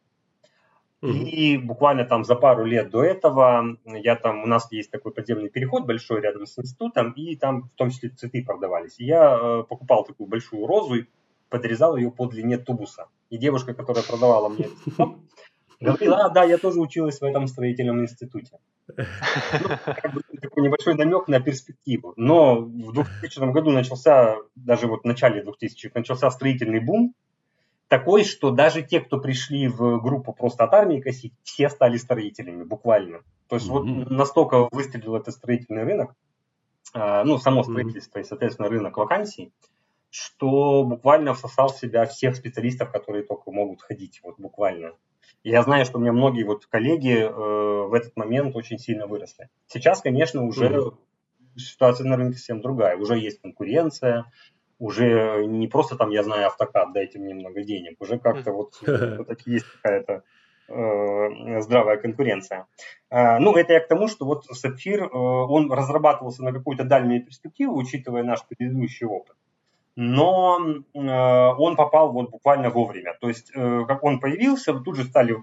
и 1.03 1.57
буквально 1.57 2.05
там 2.05 2.25
за 2.25 2.35
пару 2.35 2.65
лет 2.65 2.91
до 2.91 3.03
этого 3.03 3.79
я 3.87 4.17
там, 4.17 4.43
у 4.43 4.47
нас 4.47 4.71
есть 4.71 4.91
такой 4.91 5.13
подземный 5.13 5.49
переход 5.49 5.87
большой 5.87 6.21
рядом 6.21 6.47
с 6.47 6.59
институтом, 6.59 7.13
и 7.13 7.37
там 7.37 7.63
в 7.63 7.71
том 7.77 7.91
числе 7.91 8.11
цветы 8.11 8.45
продавались. 8.45 8.99
И 8.99 9.07
я 9.07 9.35
э, 9.35 9.65
покупал 9.69 10.05
такую 10.05 10.29
большую 10.29 10.67
розу 10.67 10.95
и 10.95 11.05
подрезал 11.49 11.97
ее 11.97 12.11
по 12.11 12.27
длине 12.27 12.59
тубуса. 12.59 13.07
И 13.31 13.39
девушка, 13.39 13.75
которая 13.75 14.05
продавала 14.05 14.49
мне 14.49 14.69
говорила, 15.81 16.27
а, 16.27 16.29
да, 16.29 16.45
я 16.45 16.59
тоже 16.59 16.81
училась 16.81 17.21
в 17.21 17.25
этом 17.25 17.47
строительном 17.47 18.01
институте. 18.03 18.59
Ну, 18.89 20.39
такой 20.41 20.63
небольшой 20.65 20.95
намек 20.95 21.29
на 21.29 21.41
перспективу. 21.41 22.13
Но 22.17 22.61
в 22.61 22.93
2000 22.93 23.53
году 23.53 23.71
начался, 23.71 24.37
даже 24.55 24.87
вот 24.87 25.03
в 25.03 25.05
начале 25.05 25.43
2000-х, 25.43 25.91
начался 25.95 26.31
строительный 26.31 26.81
бум, 26.81 27.15
такой, 27.91 28.23
что 28.23 28.53
даже 28.53 28.83
те, 28.83 29.01
кто 29.01 29.19
пришли 29.19 29.67
в 29.67 30.01
группу 30.01 30.33
просто 30.33 30.63
от 30.63 30.73
армии 30.73 31.01
косить, 31.01 31.35
все 31.43 31.69
стали 31.69 31.97
строителями, 31.97 32.63
буквально. 32.63 33.23
То 33.49 33.57
есть 33.57 33.69
mm-hmm. 33.69 34.05
вот 34.05 34.11
настолько 34.11 34.69
выстрелил 34.71 35.17
этот 35.17 35.35
строительный 35.35 35.83
рынок, 35.83 36.15
а, 36.95 37.25
ну, 37.25 37.37
само 37.39 37.65
строительство 37.65 38.21
mm-hmm. 38.21 38.23
и, 38.23 38.27
соответственно, 38.27 38.69
рынок 38.69 38.97
вакансий, 38.97 39.53
что 40.09 40.85
буквально 40.85 41.35
всосал 41.35 41.73
в 41.73 41.79
себя 41.79 42.07
всех 42.07 42.37
специалистов, 42.37 42.93
которые 42.93 43.25
только 43.25 43.51
могут 43.51 43.83
ходить, 43.83 44.21
вот 44.23 44.37
буквально. 44.39 44.93
я 45.43 45.61
знаю, 45.65 45.85
что 45.85 45.99
у 45.99 46.01
меня 46.01 46.13
многие 46.13 46.45
вот 46.45 46.67
коллеги 46.67 47.17
э, 47.17 47.29
в 47.29 47.93
этот 47.93 48.17
момент 48.17 48.55
очень 48.55 48.79
сильно 48.79 49.09
выросли. 49.09 49.49
Сейчас, 49.67 50.01
конечно, 50.01 50.45
уже 50.45 50.69
mm-hmm. 50.69 50.95
ситуация 51.57 52.07
на 52.07 52.17
рынке 52.17 52.39
совсем 52.39 52.61
другая. 52.61 52.97
Уже 52.97 53.19
есть 53.19 53.43
конкуренция, 53.43 54.31
уже 54.81 55.45
не 55.47 55.69
просто 55.69 55.97
там, 55.97 56.11
я 56.11 56.25
знаю, 56.25 56.47
автокад, 56.47 56.93
дайте 56.93 57.19
мне 57.19 57.35
много 57.35 57.63
денег, 57.63 58.01
уже 58.01 58.19
как-то 58.19 58.51
вот, 58.53 58.75
вот 58.83 59.41
есть 59.47 59.67
какая-то 59.67 60.25
э, 60.69 61.61
здравая 61.61 61.99
конкуренция. 61.99 62.67
Э, 63.11 63.39
ну, 63.39 63.55
это 63.55 63.75
я 63.75 63.81
к 63.81 63.89
тому, 63.89 64.09
что 64.09 64.25
вот 64.25 64.47
Сапфир, 64.47 65.05
э, 65.05 65.09
он 65.13 65.71
разрабатывался 65.71 66.43
на 66.43 66.53
какую-то 66.53 66.85
дальнюю 66.85 67.25
перспективу, 67.25 67.77
учитывая 67.77 68.25
наш 68.25 68.45
предыдущий 68.47 69.07
опыт 69.07 69.37
но 69.97 70.59
э, 70.95 70.99
он 70.99 71.77
попал 71.77 72.13
вот 72.13 72.31
буквально 72.31 72.71
вовремя. 72.71 73.19
То 73.21 73.29
есть, 73.29 73.53
как 73.53 74.03
он 74.03 74.19
появился, 74.19 74.73
тут 74.73 74.97
же 74.97 75.05
стали 75.05 75.37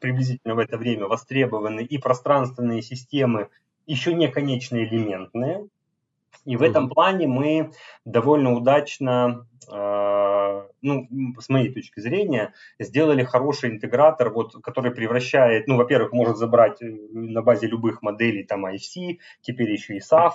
приблизительно 0.00 0.56
в 0.56 0.58
это 0.58 0.78
время 0.78 1.06
востребованы 1.06 1.82
и 1.82 1.98
пространственные 1.98 2.82
системы, 2.82 3.50
еще 3.86 4.14
не 4.14 4.26
конечно 4.26 4.76
элементные. 4.76 5.68
И 6.44 6.56
в 6.56 6.62
этом 6.62 6.88
плане 6.88 7.26
мы 7.26 7.72
довольно 8.04 8.54
удачно, 8.54 9.46
э, 9.70 10.62
ну, 10.82 11.08
с 11.38 11.48
моей 11.48 11.72
точки 11.72 12.00
зрения, 12.00 12.54
сделали 12.78 13.24
хороший 13.24 13.70
интегратор, 13.70 14.30
вот, 14.30 14.54
который 14.62 14.90
превращает, 14.90 15.66
ну, 15.66 15.76
во-первых, 15.76 16.12
может 16.12 16.38
забрать 16.38 16.78
на 16.80 17.42
базе 17.42 17.66
любых 17.66 18.02
моделей 18.02 18.44
там 18.44 18.66
IFC, 18.66 19.18
теперь 19.42 19.70
еще 19.70 19.96
и 19.96 20.00
SAF, 20.00 20.32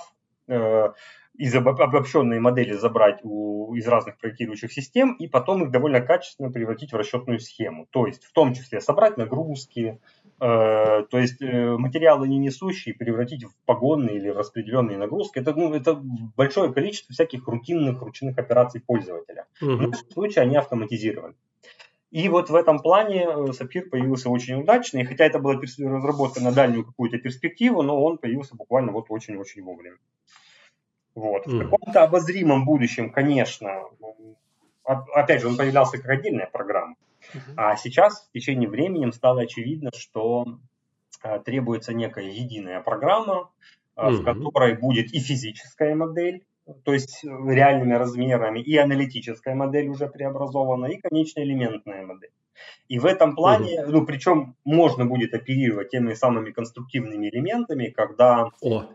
из 1.38 1.54
обобщенной 1.54 2.40
модели 2.40 2.72
забрать 2.72 3.20
у, 3.22 3.74
из 3.74 3.86
разных 3.86 4.18
проектирующих 4.18 4.72
систем 4.72 5.14
и 5.14 5.28
потом 5.28 5.64
их 5.64 5.70
довольно 5.70 6.00
качественно 6.00 6.50
превратить 6.50 6.92
в 6.92 6.96
расчетную 6.96 7.40
схему. 7.40 7.86
То 7.90 8.06
есть 8.06 8.24
в 8.24 8.32
том 8.32 8.54
числе 8.54 8.80
собрать 8.80 9.16
нагрузки, 9.16 9.80
э, 9.80 9.98
то 10.38 11.18
есть 11.18 11.40
э, 11.40 11.76
материалы 11.76 12.28
не 12.28 12.38
несущие 12.38 12.94
превратить 12.94 13.44
в 13.44 13.54
погонные 13.64 14.16
или 14.16 14.28
распределенные 14.28 14.98
нагрузки. 14.98 15.38
Это, 15.38 15.54
ну, 15.54 15.72
это 15.72 15.98
большое 16.36 16.72
количество 16.72 17.12
всяких 17.12 17.46
рутинных 17.48 18.02
ручных 18.02 18.36
операций 18.38 18.80
пользователя. 18.80 19.46
Mm-hmm. 19.62 19.76
В 19.76 19.80
нашем 19.88 20.10
случае 20.10 20.42
они 20.42 20.56
автоматизированы. 20.56 21.34
И 22.10 22.28
вот 22.28 22.50
в 22.50 22.54
этом 22.54 22.80
плане 22.80 23.26
э, 23.26 23.52
Сапир 23.52 23.88
появился 23.88 24.30
очень 24.30 24.60
удачно, 24.60 24.98
и 24.98 25.04
хотя 25.04 25.24
это 25.24 25.38
была 25.38 25.54
разработка 25.54 26.42
на 26.42 26.52
дальнюю 26.52 26.84
какую-то 26.84 27.18
перспективу, 27.18 27.82
но 27.82 28.02
он 28.02 28.18
появился 28.18 28.56
буквально 28.56 28.92
вот 28.92 29.06
очень-очень 29.08 29.62
вовремя. 29.62 29.96
Вот. 31.14 31.46
Mm. 31.46 31.50
В 31.50 31.58
каком-то 31.64 32.02
обозримом 32.02 32.64
будущем, 32.64 33.10
конечно, 33.10 33.84
опять 34.84 35.40
же, 35.40 35.48
он 35.48 35.56
появлялся 35.56 35.98
как 35.98 36.10
отдельная 36.10 36.48
программа. 36.50 36.94
А 37.56 37.76
сейчас 37.76 38.28
в 38.28 38.32
течение 38.32 38.68
времени 38.68 39.10
стало 39.10 39.42
очевидно, 39.42 39.90
что 39.94 40.58
а, 41.22 41.38
требуется 41.38 41.92
некая 41.92 42.30
единая 42.30 42.80
программа, 42.80 43.50
mm-hmm. 43.96 44.10
в 44.10 44.24
которой 44.24 44.76
будет 44.76 45.12
и 45.12 45.20
физическая 45.20 45.94
модель, 45.94 46.44
то 46.84 46.92
есть 46.92 47.24
реальными 47.24 47.94
размерами, 47.94 48.60
и 48.60 48.76
аналитическая 48.76 49.54
модель 49.54 49.88
уже 49.88 50.08
преобразована, 50.08 50.86
и 50.86 50.98
конечная 50.98 51.44
элементная 51.44 52.04
модель. 52.04 52.32
И 52.88 52.98
в 52.98 53.06
этом 53.06 53.34
плане, 53.34 53.80
mm-hmm. 53.80 53.88
ну, 53.88 54.06
причем 54.06 54.56
можно 54.64 55.04
будет 55.04 55.34
оперировать 55.34 55.90
теми 55.90 56.14
самыми 56.14 56.50
конструктивными 56.50 57.28
элементами, 57.28 57.88
когда 57.88 58.50
oh. 58.62 58.86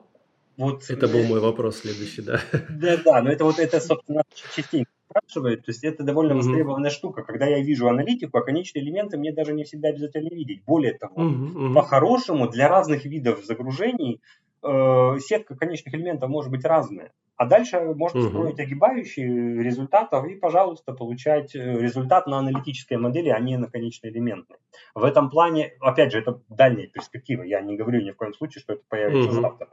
Вот, 0.62 0.89
это 0.89 1.08
был 1.08 1.24
мой 1.24 1.39
вопрос 1.39 1.80
следующий, 1.80 2.21
да. 2.21 2.39
Да, 2.69 2.97
да, 3.04 3.21
но 3.21 3.32
это 3.32 3.43
вот 3.45 3.58
это, 3.58 3.80
собственно, 3.80 4.24
частенько 4.56 4.91
спрашивают, 5.10 5.65
то 5.65 5.71
есть 5.71 5.84
это 5.84 6.04
довольно 6.04 6.36
востребованная 6.36 6.89
mm-hmm. 6.89 6.93
штука. 6.93 7.24
Когда 7.24 7.47
я 7.47 7.62
вижу 7.62 7.88
аналитику, 7.88 8.38
а 8.38 8.43
конечные 8.43 8.84
элементы 8.84 9.17
мне 9.17 9.34
даже 9.34 9.54
не 9.54 9.63
всегда 9.63 9.89
обязательно 9.89 10.30
видеть. 10.30 10.63
Более 10.65 10.93
того, 10.93 11.15
mm-hmm. 11.15 11.74
по-хорошему 11.74 12.47
для 12.47 12.67
разных 12.69 13.06
видов 13.06 13.43
загружений 13.43 14.21
э, 14.63 15.17
сетка 15.19 15.56
конечных 15.56 15.95
элементов 15.95 16.30
может 16.30 16.52
быть 16.52 16.63
разная. 16.63 17.12
А 17.41 17.45
дальше 17.47 17.80
можно 17.80 18.19
угу. 18.19 18.30
строить 18.30 18.60
огибающие 18.60 19.63
результатов 19.63 20.28
и, 20.28 20.36
пожалуйста, 20.36 20.93
получать 20.93 21.56
э, 21.56 21.60
результат 21.60 22.28
на 22.28 22.38
аналитической 22.38 22.97
модели, 22.97 23.30
а 23.30 23.39
не 23.39 23.58
на 23.58 23.67
конечной 23.67 24.12
элементной. 24.12 24.58
В 24.93 25.04
этом 25.04 25.32
плане, 25.32 25.74
опять 25.80 26.12
же, 26.12 26.19
это 26.19 26.39
дальняя 26.50 26.86
перспектива. 26.86 27.41
Я 27.41 27.62
не 27.62 27.76
говорю 27.76 28.02
ни 28.04 28.12
в 28.12 28.15
коем 28.15 28.36
случае, 28.36 28.62
что 28.62 28.74
это 28.74 28.84
появится 28.88 29.32
угу. 29.32 29.41
завтра. 29.41 29.69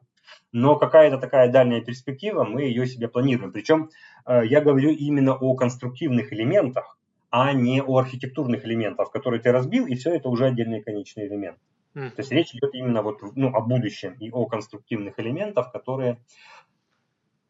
Но 0.53 0.77
какая-то 0.77 1.19
такая 1.19 1.51
дальняя 1.51 1.81
перспектива, 1.81 2.45
мы 2.45 2.63
ее 2.63 2.87
себе 2.87 3.09
планируем. 3.09 3.53
Причем 3.53 3.91
э, 4.27 4.43
я 4.47 4.61
говорю 4.61 4.91
именно 4.91 5.35
о 5.35 5.55
конструктивных 5.55 6.33
элементах, 6.33 6.99
а 7.31 7.53
не 7.53 7.83
о 7.83 7.99
архитектурных 7.99 8.65
элементах, 8.65 9.11
которые 9.11 9.41
ты 9.41 9.53
разбил, 9.53 9.87
и 9.87 9.95
все 9.95 10.15
это 10.15 10.29
уже 10.29 10.47
отдельный 10.47 10.83
конечный 10.83 11.27
элемент. 11.27 11.59
Mm. 11.95 12.11
То 12.11 12.21
есть 12.21 12.33
речь 12.33 12.55
идет 12.55 12.75
именно 12.75 13.03
вот, 13.03 13.21
ну, 13.35 13.55
о 13.55 13.61
будущем 13.61 14.15
и 14.21 14.31
о 14.31 14.47
конструктивных 14.47 15.19
элементах, 15.19 15.73
которые 15.73 16.19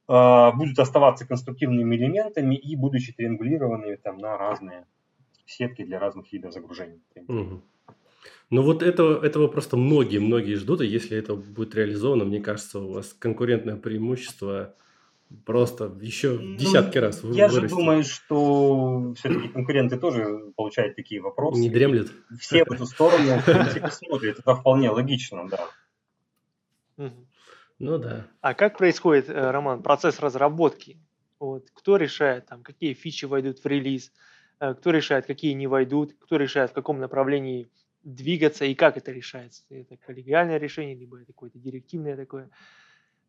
э, 0.08 0.52
будут 0.52 0.78
оставаться 0.78 1.26
конструктивными 1.26 1.96
элементами 1.96 2.56
и 2.56 2.76
будучи 2.76 3.12
триангулированными 3.12 3.96
там, 3.96 4.18
на 4.18 4.36
разные 4.36 4.86
сетки 5.46 5.84
для 5.84 5.98
разных 5.98 6.32
видов 6.32 6.52
загружений. 6.52 7.02
Угу. 7.14 7.62
Ну 8.50 8.62
вот 8.62 8.82
этого, 8.82 9.24
этого 9.24 9.48
просто 9.48 9.76
многие-многие 9.76 10.54
ждут, 10.54 10.80
и 10.80 10.86
если 10.86 11.18
это 11.18 11.34
будет 11.34 11.74
реализовано, 11.74 12.24
мне 12.24 12.40
кажется, 12.40 12.80
у 12.80 12.92
вас 12.92 13.14
конкурентное 13.18 13.76
преимущество 13.76 14.74
просто 15.44 15.92
еще 16.00 16.38
ну, 16.38 16.56
десятки 16.56 16.96
раз 16.98 17.22
Я 17.22 17.48
вырастет. 17.48 17.60
же 17.60 17.68
думаю, 17.68 18.04
что 18.04 19.14
все-таки 19.18 19.48
конкуренты 19.48 19.98
тоже 19.98 20.52
получают 20.56 20.96
такие 20.96 21.20
вопросы. 21.20 21.60
Не 21.60 21.68
дремлет. 21.68 22.10
Все 22.40 22.64
в 22.64 22.72
эту 22.72 22.86
сторону 22.86 23.40
смотрят, 23.90 24.38
это 24.38 24.54
вполне 24.54 24.90
логично, 24.90 25.46
да. 25.48 27.10
Ну 27.78 27.98
да. 27.98 28.26
А 28.40 28.54
как 28.54 28.76
происходит, 28.78 29.28
э, 29.28 29.50
Роман, 29.50 29.82
процесс 29.82 30.18
разработки? 30.18 30.98
Вот, 31.38 31.68
кто 31.72 31.96
решает, 31.96 32.46
там, 32.46 32.64
какие 32.64 32.92
фичи 32.92 33.24
войдут 33.24 33.60
в 33.60 33.66
релиз, 33.66 34.12
э, 34.58 34.74
кто 34.74 34.90
решает, 34.90 35.26
какие 35.26 35.52
не 35.52 35.68
войдут, 35.68 36.14
кто 36.18 36.36
решает, 36.38 36.70
в 36.70 36.74
каком 36.74 36.98
направлении 36.98 37.68
двигаться 38.14 38.64
и 38.64 38.74
как 38.74 38.96
это 38.96 39.12
решается? 39.12 39.62
Это 39.70 39.96
коллегиальное 39.96 40.58
решение, 40.58 40.94
либо 40.94 41.18
это 41.18 41.26
какое-то 41.26 41.58
директивное 41.58 42.16
такое 42.16 42.50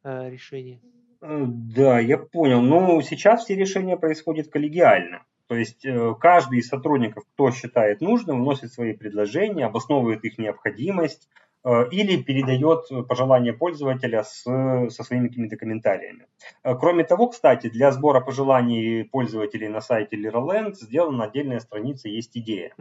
э, 0.03 0.29
решение? 0.29 0.79
Э, 1.21 1.45
да, 1.47 1.99
я 1.99 2.17
понял. 2.17 2.61
Ну, 2.61 3.01
сейчас 3.01 3.43
все 3.43 3.55
решения 3.55 3.97
происходят 3.97 4.49
коллегиально. 4.49 5.23
То 5.47 5.55
есть 5.55 5.85
э, 5.85 6.15
каждый 6.19 6.59
из 6.59 6.67
сотрудников, 6.67 7.23
кто 7.33 7.51
считает 7.51 8.01
нужным, 8.01 8.41
вносит 8.41 8.71
свои 8.71 8.93
предложения, 8.93 9.65
обосновывает 9.65 10.23
их 10.23 10.37
необходимость, 10.37 11.27
или 11.65 12.21
передает 12.21 12.87
пожелания 13.07 13.51
пользователя 13.53 14.23
с, 14.23 14.43
со 14.43 15.03
своими 15.03 15.27
какими-то 15.27 15.57
комментариями. 15.57 16.27
Э, 16.63 16.75
кроме 16.75 17.03
того, 17.03 17.27
кстати, 17.27 17.69
для 17.69 17.91
сбора 17.91 18.21
пожеланий 18.21 19.03
пользователей 19.03 19.67
на 19.67 19.81
сайте 19.81 20.15
Liraland 20.15 20.75
сделана 20.75 21.25
отдельная 21.25 21.59
страница 21.59 22.07
«Есть 22.07 22.37
идея». 22.37 22.73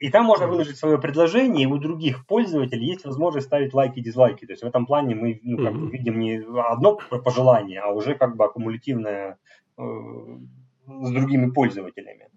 И 0.00 0.08
там 0.08 0.24
можно 0.24 0.46
выложить 0.46 0.78
свое 0.78 0.98
предложение, 0.98 1.64
и 1.64 1.66
у 1.66 1.76
других 1.76 2.26
пользователей 2.26 2.86
есть 2.86 3.04
возможность 3.04 3.46
ставить 3.46 3.74
лайки 3.74 3.98
и 3.98 4.02
дизлайки. 4.02 4.46
То 4.46 4.52
есть 4.52 4.62
в 4.62 4.66
этом 4.66 4.86
плане 4.86 5.14
мы 5.14 5.38
ну, 5.42 5.62
как 5.62 5.74
бы 5.74 5.90
видим 5.90 6.18
не 6.18 6.42
одно 6.58 6.98
пожелание, 7.22 7.80
а 7.80 7.92
уже 7.92 8.14
как 8.14 8.34
бы 8.34 8.46
аккумулятивное 8.46 9.36
э, 9.76 9.82
с 10.86 11.10
другими 11.10 11.50
пользователями. 11.50 12.28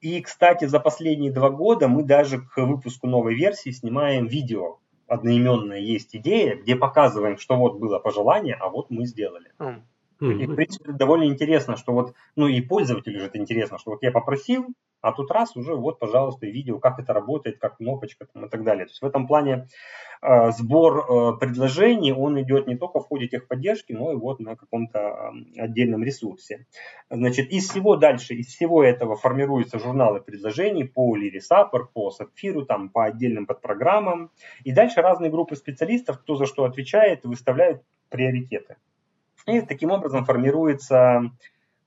И, 0.00 0.20
кстати, 0.22 0.64
за 0.64 0.80
последние 0.80 1.30
два 1.30 1.50
года 1.50 1.86
мы 1.86 2.02
даже 2.02 2.40
к 2.40 2.56
выпуску 2.56 3.06
новой 3.06 3.34
версии 3.34 3.70
снимаем 3.70 4.26
видео. 4.26 4.78
Одноименная 5.12 5.78
есть 5.78 6.16
идея, 6.16 6.56
где 6.56 6.74
показываем, 6.74 7.36
что 7.36 7.56
вот 7.56 7.78
было 7.78 7.98
пожелание, 7.98 8.54
а 8.54 8.70
вот 8.70 8.90
мы 8.90 9.04
сделали. 9.04 9.52
Mm. 9.58 9.82
И, 10.20 10.46
в 10.46 10.54
принципе, 10.54 10.92
довольно 10.92 11.24
интересно, 11.24 11.76
что 11.76 11.92
вот, 11.92 12.14
ну 12.34 12.46
и 12.46 12.62
пользователю 12.62 13.20
же 13.20 13.26
это 13.26 13.36
интересно, 13.36 13.78
что 13.78 13.90
вот 13.90 14.02
я 14.02 14.10
попросил, 14.10 14.66
а 15.02 15.12
тут 15.12 15.30
раз 15.30 15.56
уже 15.56 15.74
вот, 15.74 15.98
пожалуйста, 15.98 16.46
видео, 16.46 16.78
как 16.78 16.98
это 16.98 17.12
работает, 17.12 17.58
как 17.58 17.76
кнопочка 17.78 18.26
там, 18.32 18.46
и 18.46 18.48
так 18.48 18.62
далее. 18.62 18.86
То 18.86 18.92
есть 18.92 19.02
в 19.02 19.04
этом 19.04 19.26
плане 19.26 19.66
э, 20.22 20.50
сбор 20.52 20.98
э, 20.98 21.38
предложений, 21.38 22.12
он 22.12 22.40
идет 22.40 22.68
не 22.68 22.76
только 22.76 23.00
в 23.00 23.06
ходе 23.06 23.26
техподдержки, 23.26 23.92
но 23.92 24.12
и 24.12 24.16
вот 24.16 24.38
на 24.38 24.54
каком-то 24.54 24.98
э, 24.98 25.60
отдельном 25.60 26.04
ресурсе. 26.04 26.66
Значит, 27.10 27.50
из 27.50 27.68
всего 27.68 27.96
дальше, 27.96 28.34
из 28.34 28.46
всего 28.46 28.82
этого 28.82 29.16
формируются 29.16 29.80
журналы 29.80 30.20
предложений 30.20 30.84
по 30.84 31.16
Лирисапор, 31.16 31.88
по 31.92 32.10
Сапфиру, 32.10 32.64
там, 32.64 32.88
по 32.88 33.04
отдельным 33.04 33.46
подпрограммам. 33.46 34.30
И 34.62 34.72
дальше 34.72 35.02
разные 35.02 35.30
группы 35.30 35.56
специалистов, 35.56 36.20
кто 36.20 36.36
за 36.36 36.46
что 36.46 36.64
отвечает, 36.64 37.24
выставляют 37.24 37.82
приоритеты. 38.08 38.76
И 39.46 39.60
таким 39.60 39.90
образом 39.90 40.24
формируется 40.24 41.32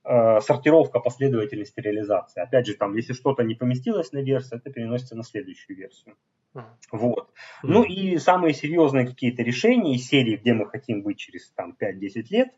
сортировка 0.06 1.00
последовательности 1.00 1.80
реализации. 1.80 2.40
Опять 2.40 2.66
же, 2.66 2.74
там, 2.74 2.94
если 2.94 3.12
что-то 3.12 3.42
не 3.42 3.54
поместилось 3.54 4.12
на 4.12 4.18
версию, 4.18 4.60
это 4.60 4.70
переносится 4.70 5.16
на 5.16 5.24
следующую 5.24 5.76
версию. 5.76 6.16
Uh-huh. 6.56 6.64
Вот. 6.92 7.28
Uh-huh. 7.28 7.68
Ну 7.68 7.82
и 7.82 8.16
самые 8.18 8.54
серьезные 8.54 9.06
какие-то 9.06 9.42
решения 9.42 9.94
из 9.94 10.06
серии, 10.06 10.36
где 10.36 10.54
мы 10.54 10.66
хотим 10.66 11.02
быть 11.02 11.18
через 11.18 11.50
там, 11.50 11.76
5-10 11.78 12.26
лет, 12.30 12.48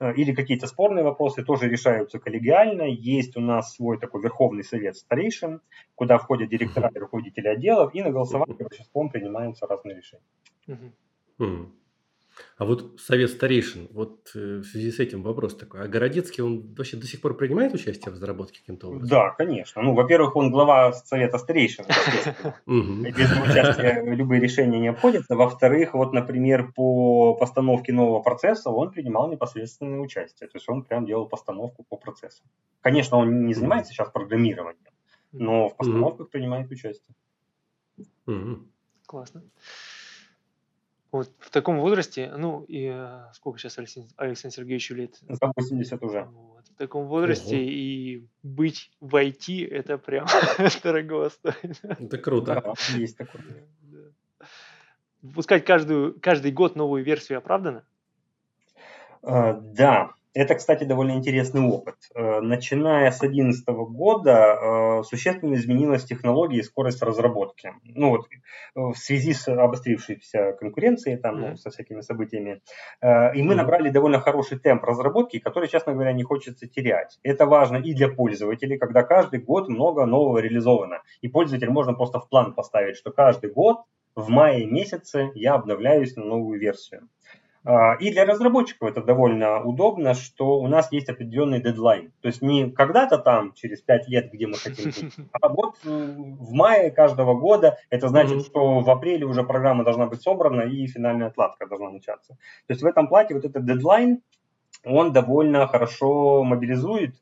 э, 0.00 0.14
или 0.14 0.34
какие-то 0.34 0.66
спорные 0.66 1.04
вопросы 1.04 1.42
тоже 1.42 1.68
решаются 1.68 2.18
коллегиально. 2.18 2.82
Есть 2.82 3.36
у 3.36 3.40
нас 3.40 3.74
свой 3.74 3.98
такой 3.98 4.22
Верховный 4.22 4.64
Совет 4.64 4.96
старейшин, 4.96 5.60
куда 5.94 6.18
входят 6.18 6.50
директора 6.50 6.90
и 6.94 6.98
руководители 6.98 7.48
отделов, 7.48 7.94
и 7.94 8.02
на 8.02 8.10
голосовании 8.10 8.62
большинством 8.62 9.10
принимаются 9.10 9.66
разные 9.66 9.96
решения. 9.96 10.24
Uh-huh. 11.38 11.70
А 12.58 12.64
вот 12.64 13.00
совет 13.00 13.30
старейшин, 13.30 13.88
вот 13.92 14.30
э, 14.34 14.58
в 14.58 14.64
связи 14.64 14.90
с 14.90 14.98
этим 14.98 15.22
вопрос 15.22 15.56
такой. 15.56 15.84
А 15.84 15.88
Городецкий, 15.88 16.42
он 16.42 16.74
вообще 16.74 16.96
до 16.96 17.06
сих 17.06 17.20
пор 17.20 17.36
принимает 17.36 17.74
участие 17.74 18.10
в 18.10 18.14
разработке 18.14 18.60
каким-то 18.60 18.88
образом? 18.88 19.08
Да, 19.08 19.30
конечно. 19.30 19.82
Ну, 19.82 19.94
во-первых, 19.94 20.36
он 20.36 20.50
глава 20.50 20.92
совета 20.92 21.38
старейшин, 21.38 21.84
Без 22.66 23.30
участия 23.32 24.02
любые 24.04 24.40
решения 24.40 24.78
не 24.78 24.88
обходятся. 24.88 25.36
Во-вторых, 25.36 25.94
вот, 25.94 26.12
например, 26.12 26.72
по 26.72 27.34
постановке 27.34 27.92
нового 27.92 28.22
процесса 28.22 28.70
он 28.70 28.90
принимал 28.90 29.30
непосредственное 29.30 30.00
участие. 30.00 30.48
То 30.48 30.56
есть 30.56 30.68
он 30.68 30.82
прям 30.82 31.06
делал 31.06 31.26
постановку 31.26 31.84
по 31.84 31.96
процессу. 31.96 32.42
Конечно, 32.80 33.18
он 33.18 33.46
не 33.46 33.54
занимается 33.54 33.92
сейчас 33.92 34.10
программированием, 34.10 34.92
но 35.32 35.68
в 35.68 35.76
постановках 35.76 36.30
принимает 36.30 36.70
участие. 36.70 37.14
Классно. 39.06 39.42
Вот 41.16 41.32
в 41.38 41.50
таком 41.50 41.80
возрасте, 41.80 42.30
ну 42.36 42.62
и 42.64 42.90
э, 42.92 43.32
сколько 43.32 43.58
сейчас 43.58 43.78
Алексей, 43.78 44.06
Александр 44.16 44.56
Сергеевичу 44.56 44.94
лет? 44.94 45.16
За 45.22 45.50
80 45.56 46.02
уже. 46.02 46.24
Вот, 46.24 46.68
в 46.68 46.74
таком 46.74 47.06
возрасте 47.06 47.56
Ого. 47.56 47.64
и 47.64 48.26
быть 48.42 48.90
в 49.00 49.16
IT 49.16 49.66
это 49.66 49.96
прям 49.96 50.26
дорого 50.82 51.30
стоит. 51.30 51.80
Это 51.82 52.18
круто. 52.18 52.62
Да, 52.62 52.74
есть 52.98 53.16
такое. 53.16 53.42
Выпускать 55.22 55.64
каждую, 55.64 56.20
каждый 56.20 56.52
год 56.52 56.76
новую 56.76 57.02
версию 57.02 57.38
оправдано? 57.38 57.84
Uh, 59.22 59.58
да, 59.72 60.10
это, 60.36 60.54
кстати, 60.54 60.84
довольно 60.84 61.12
интересный 61.12 61.62
опыт. 61.62 61.96
Э, 62.14 62.40
начиная 62.40 63.10
с 63.10 63.20
2011 63.20 63.66
года 63.68 64.58
э, 65.00 65.02
существенно 65.04 65.54
изменилась 65.54 66.04
технология 66.04 66.58
и 66.58 66.62
скорость 66.62 67.02
разработки. 67.02 67.72
Ну 67.84 68.10
вот, 68.10 68.26
э, 68.26 68.80
в 68.80 68.94
связи 68.96 69.32
с 69.32 69.48
обострившейся 69.48 70.52
конкуренцией, 70.52 71.16
там, 71.16 71.40
ну, 71.40 71.56
со 71.56 71.70
всякими 71.70 72.02
событиями. 72.02 72.60
И 73.02 73.42
мы 73.42 73.54
набрали 73.54 73.88
довольно 73.88 74.20
хороший 74.20 74.58
темп 74.58 74.84
разработки, 74.84 75.38
который, 75.38 75.68
честно 75.68 75.94
говоря, 75.94 76.12
не 76.12 76.22
хочется 76.22 76.66
терять. 76.66 77.18
Это 77.22 77.46
важно 77.46 77.78
и 77.78 77.94
для 77.94 78.08
пользователей, 78.08 78.78
когда 78.78 79.02
каждый 79.02 79.40
год 79.40 79.68
много 79.68 80.04
нового 80.04 80.38
реализовано. 80.38 81.00
И 81.22 81.28
пользователь 81.28 81.70
можно 81.70 81.94
просто 81.94 82.20
в 82.20 82.28
план 82.28 82.52
поставить, 82.52 82.96
что 82.96 83.10
каждый 83.10 83.50
год 83.50 83.78
в 84.14 84.28
мае 84.28 84.66
месяце 84.66 85.30
я 85.34 85.54
обновляюсь 85.54 86.16
на 86.16 86.24
новую 86.24 86.58
версию. 86.58 87.08
А, 87.68 87.94
и 87.94 88.12
для 88.12 88.24
разработчиков 88.24 88.88
это 88.88 89.02
довольно 89.02 89.60
удобно, 89.60 90.14
что 90.14 90.60
у 90.60 90.68
нас 90.68 90.92
есть 90.92 91.08
определенный 91.08 91.60
дедлайн. 91.60 92.12
То 92.20 92.28
есть 92.28 92.40
не 92.40 92.70
когда-то 92.70 93.18
там, 93.18 93.54
через 93.54 93.80
5 93.82 94.08
лет, 94.08 94.32
где 94.32 94.46
мы 94.46 94.56
хотим 94.56 94.84
быть, 94.84 95.14
а 95.32 95.48
вот 95.48 95.74
в 95.82 96.52
мае 96.52 96.92
каждого 96.92 97.34
года. 97.34 97.76
Это 97.90 98.06
значит, 98.08 98.46
что 98.46 98.78
в 98.80 98.88
апреле 98.88 99.26
уже 99.26 99.42
программа 99.42 99.82
должна 99.82 100.06
быть 100.06 100.22
собрана 100.22 100.62
и 100.62 100.86
финальная 100.86 101.26
отладка 101.26 101.66
должна 101.66 101.90
начаться. 101.90 102.34
То 102.68 102.72
есть 102.72 102.82
в 102.82 102.86
этом 102.86 103.08
плане 103.08 103.34
вот 103.34 103.44
этот 103.44 103.66
дедлайн, 103.66 104.22
он 104.84 105.12
довольно 105.12 105.66
хорошо 105.66 106.44
мобилизует 106.44 107.16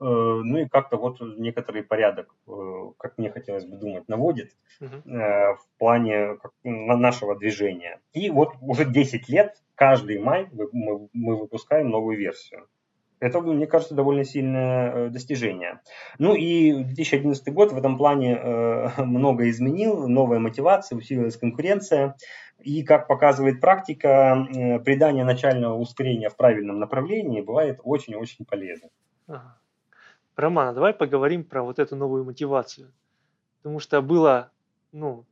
ну 0.00 0.58
и 0.58 0.66
как-то 0.66 0.96
вот 0.96 1.20
некоторый 1.20 1.82
порядок, 1.82 2.34
э, 2.48 2.52
как 2.98 3.18
мне 3.18 3.30
хотелось 3.30 3.66
бы 3.66 3.76
думать, 3.76 4.08
наводит 4.08 4.56
uh-huh. 4.80 5.56
в 5.56 5.78
плане 5.78 6.38
нашего 6.64 7.36
движения. 7.36 8.00
И 8.12 8.30
вот 8.30 8.54
уже 8.62 8.86
10 8.86 9.28
лет, 9.28 9.54
каждый 9.74 10.18
май 10.18 10.48
мы, 10.72 11.36
выпускаем 11.36 11.90
новую 11.90 12.16
версию. 12.16 12.66
Это, 13.18 13.42
мне 13.42 13.66
кажется, 13.66 13.94
довольно 13.94 14.24
сильное 14.24 15.10
достижение. 15.10 15.80
Ну 16.18 16.34
и 16.34 16.72
2011 16.72 17.52
год 17.52 17.72
в 17.72 17.76
этом 17.76 17.98
плане 17.98 18.36
много 18.96 19.50
изменил, 19.50 20.08
новая 20.08 20.38
мотивация, 20.38 20.96
усилилась 20.96 21.36
конкуренция. 21.36 22.16
И, 22.62 22.82
как 22.82 23.06
показывает 23.08 23.60
практика, 23.60 24.46
придание 24.84 25.24
начального 25.24 25.76
ускорения 25.76 26.30
в 26.30 26.36
правильном 26.36 26.78
направлении 26.78 27.40
бывает 27.40 27.80
очень-очень 27.82 28.44
полезно. 28.44 28.88
Ага. 29.26 29.59
Роман, 30.36 30.68
а 30.68 30.72
давай 30.72 30.92
поговорим 30.92 31.44
про 31.44 31.62
вот 31.62 31.78
эту 31.78 31.96
новую 31.96 32.24
мотивацию. 32.24 32.92
Потому 33.62 33.78
что 33.78 34.00
было, 34.00 34.50
ну, 34.92 35.26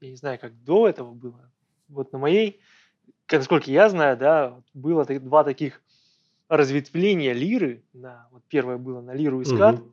я 0.00 0.10
не 0.10 0.16
знаю, 0.16 0.38
как 0.38 0.62
до 0.64 0.88
этого 0.88 1.12
было. 1.12 1.50
Вот 1.88 2.12
на 2.12 2.18
моей, 2.18 2.60
насколько 3.30 3.70
я 3.70 3.88
знаю, 3.88 4.16
да, 4.16 4.60
было 4.74 5.04
два 5.04 5.44
таких 5.44 5.80
разветвления 6.48 7.32
лиры. 7.32 7.82
Да, 7.92 8.28
вот 8.30 8.42
первое 8.48 8.76
было 8.76 9.00
на 9.00 9.12
лиру 9.12 9.40
и 9.40 9.44
скат. 9.44 9.80
Угу. 9.80 9.90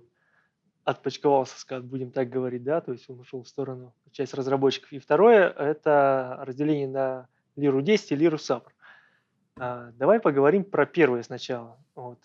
Отпочковался 0.84 1.60
скат, 1.60 1.86
будем 1.86 2.12
так 2.12 2.30
говорить, 2.30 2.64
да, 2.64 2.82
то 2.82 2.92
есть 2.92 3.10
он 3.10 3.20
ушел 3.20 3.44
в 3.44 3.48
сторону 3.48 3.94
часть 4.12 4.34
разработчиков. 4.34 4.92
И 4.92 5.00
второе– 5.00 5.50
это 5.58 6.40
разделение 6.42 6.88
на 6.88 7.28
лиру 7.56 7.82
10 7.82 8.12
и 8.12 8.16
лиру 8.16 8.38
сапр. 8.38 8.74
А, 9.58 9.92
давай 9.92 10.20
поговорим 10.20 10.64
про 10.64 10.86
первое 10.86 11.24
сначала. 11.24 11.78
Вот 11.96 12.20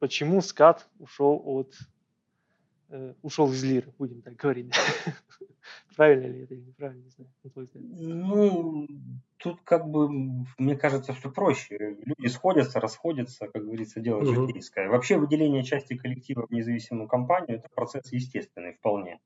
почему 0.00 0.40
скат 0.42 0.88
ушел 0.98 1.40
от 1.44 1.74
ушел 3.22 3.50
из 3.52 3.62
лиры, 3.64 3.92
будем 3.98 4.22
так 4.22 4.36
говорить. 4.36 4.72
Правильно 5.96 6.26
ли 6.26 6.44
это 6.44 6.54
или 6.54 6.62
неправильно, 6.62 7.02
не 7.02 7.10
знаю. 7.10 7.30
Ну, 7.84 8.86
тут 9.36 9.60
как 9.62 9.88
бы, 9.88 10.08
мне 10.58 10.76
кажется, 10.76 11.12
все 11.12 11.30
проще. 11.30 11.96
Люди 12.04 12.26
сходятся, 12.28 12.80
расходятся, 12.80 13.48
как 13.48 13.64
говорится, 13.64 14.00
дело 14.00 14.20
угу. 14.20 14.46
житейское. 14.46 14.88
Вообще 14.88 15.18
выделение 15.18 15.62
части 15.62 15.96
коллектива 15.96 16.46
в 16.46 16.50
независимую 16.50 17.08
компанию– 17.08 17.58
это 17.58 17.68
процесс 17.74 18.12
естественный 18.12 18.74
вполне. 18.74 19.20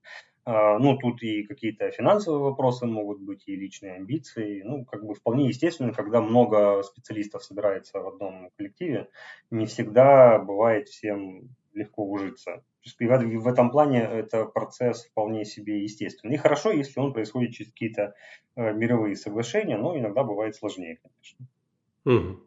А, 0.47 0.79
ну, 0.79 0.97
тут 0.99 1.23
и 1.23 1.45
какие-то 1.45 1.91
финансовые 1.91 2.43
вопросы 2.43 2.87
могут 2.87 3.21
быть, 3.21 3.45
и 3.47 3.57
личные 3.57 3.95
амбиции. 3.95 4.63
Ну, 4.63 4.85
как 4.85 5.05
бы 5.05 5.15
вполне 5.15 5.49
естественно, 5.49 5.93
когда 5.93 6.21
много 6.21 6.83
специалистов 6.83 7.45
собирается 7.45 8.01
в 8.01 8.09
одном 8.09 8.51
коллективе, 8.57 9.09
не 9.51 9.67
всегда 9.67 10.39
бывает 10.39 10.89
всем 10.89 11.55
легко 11.75 12.09
ужиться. 12.09 12.65
В 12.99 13.49
этом 13.49 13.71
плане 13.71 14.01
это 14.03 14.45
процесс 14.45 15.05
вполне 15.07 15.45
себе 15.45 15.83
естественный. 15.83 16.35
И 16.35 16.39
хорошо, 16.39 16.71
если 16.71 17.01
он 17.01 17.13
происходит 17.13 17.53
через 17.53 17.71
какие-то 17.71 18.15
э, 18.57 18.73
мировые 18.73 19.17
соглашения, 19.17 19.77
но 19.77 19.99
иногда 19.99 20.23
бывает 20.23 20.55
сложнее, 20.55 20.99
конечно. 21.03 21.47
Угу. 22.05 22.41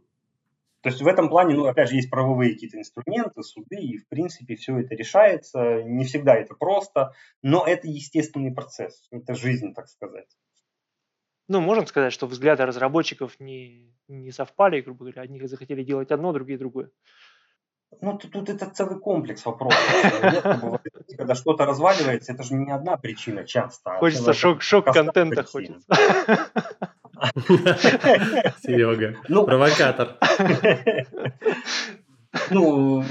То 0.82 0.90
есть 0.90 1.02
в 1.02 1.08
этом 1.08 1.28
плане, 1.30 1.56
ну, 1.56 1.66
опять 1.66 1.90
же, 1.90 1.96
есть 1.96 2.10
правовые 2.10 2.54
какие-то 2.54 2.78
инструменты, 2.78 3.42
суды, 3.44 3.78
и, 3.78 3.98
в 3.98 4.08
принципе, 4.08 4.56
все 4.56 4.78
это 4.78 4.96
решается. 4.96 5.84
Не 5.84 6.06
всегда 6.06 6.36
это 6.36 6.54
просто, 6.54 7.14
но 7.42 7.66
это 7.66 7.88
естественный 7.88 8.54
процесс. 8.54 9.08
Это 9.12 9.34
жизнь, 9.34 9.74
так 9.74 9.90
сказать. 9.90 10.30
Ну, 11.48 11.62
можно 11.62 11.86
сказать, 11.86 12.14
что 12.14 12.28
взгляды 12.28 12.66
разработчиков 12.66 13.40
не, 13.40 13.94
не 14.08 14.32
совпали, 14.32 14.82
грубо 14.82 15.00
говоря. 15.00 15.24
Одни 15.24 15.46
захотели 15.48 15.84
делать 15.84 16.12
одно, 16.12 16.32
другие 16.32 16.60
другое. 16.60 16.92
Ну, 18.02 18.18
тут, 18.18 18.32
тут 18.32 18.50
это 18.50 18.70
целый 18.70 19.00
комплекс 19.00 19.46
вопросов. 19.46 19.80
Когда 21.18 21.36
что-то 21.36 21.66
разваливается, 21.66 22.34
это 22.34 22.44
же 22.44 22.54
не 22.56 22.72
одна 22.72 22.98
причина 22.98 23.46
часто. 23.46 23.92
А 23.96 24.00
хочется 24.00 24.34
шок, 24.34 24.62
шок 24.62 24.86
контента 24.86 25.44
хочется. 25.44 25.88
Серега, 28.62 29.16
ну, 29.28 29.46
провокатор. 29.46 30.18
Ну, 32.52 33.04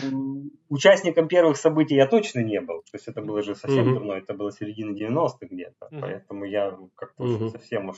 участником 0.69 1.29
первых 1.29 1.57
событий 1.57 1.95
я 1.95 2.07
точно 2.07 2.41
не 2.41 2.61
был. 2.61 2.83
То 2.83 2.95
есть 2.95 3.09
это 3.09 3.23
было 3.23 3.43
же 3.43 3.55
совсем 3.55 3.95
давно, 3.95 4.15
это 4.15 4.35
было 4.35 4.53
середина 4.53 4.95
90-х 4.95 5.47
где-то. 5.51 5.89
Поэтому 6.01 6.45
я 6.45 6.79
как-то 6.95 7.51
совсем 7.51 7.89
уж 7.89 7.97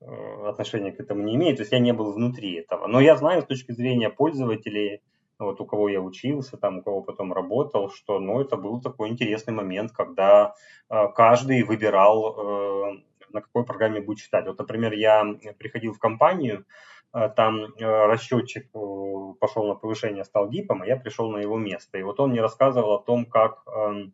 э, 0.00 0.04
отношения 0.46 0.92
к 0.92 1.00
этому 1.00 1.22
не 1.22 1.36
имею. 1.36 1.56
То 1.56 1.62
есть 1.62 1.72
я 1.72 1.78
не 1.78 1.92
был 1.92 2.12
внутри 2.12 2.54
этого. 2.54 2.86
Но 2.86 3.00
я 3.00 3.16
знаю 3.16 3.42
с 3.42 3.46
точки 3.46 3.72
зрения 3.72 4.10
пользователей, 4.10 5.00
вот 5.44 5.60
у 5.60 5.66
кого 5.66 5.88
я 5.88 6.00
учился, 6.00 6.56
там, 6.56 6.78
у 6.78 6.82
кого 6.82 7.02
потом 7.02 7.32
работал, 7.32 7.90
что 7.90 8.18
ну, 8.18 8.40
это 8.40 8.56
был 8.56 8.80
такой 8.80 9.08
интересный 9.08 9.54
момент, 9.54 9.92
когда 9.92 10.54
э, 10.88 11.08
каждый 11.14 11.62
выбирал, 11.62 12.36
э, 12.36 13.02
на 13.32 13.40
какой 13.40 13.64
программе 13.64 14.00
будет 14.00 14.18
читать. 14.18 14.46
Вот, 14.46 14.58
например, 14.58 14.92
я 14.92 15.24
приходил 15.58 15.92
в 15.92 15.98
компанию, 15.98 16.66
э, 17.12 17.28
там 17.34 17.64
э, 17.64 18.06
расчетчик 18.06 18.66
э, 18.74 18.78
пошел 19.40 19.66
на 19.66 19.74
повышение, 19.74 20.24
стал 20.24 20.48
гипом, 20.48 20.82
а 20.82 20.86
я 20.86 20.96
пришел 20.96 21.30
на 21.30 21.38
его 21.38 21.58
место. 21.58 21.98
И 21.98 22.02
вот 22.02 22.20
он 22.20 22.30
мне 22.30 22.42
рассказывал 22.42 22.94
о 22.94 23.02
том, 23.02 23.24
как 23.24 23.62
э, 23.66 24.10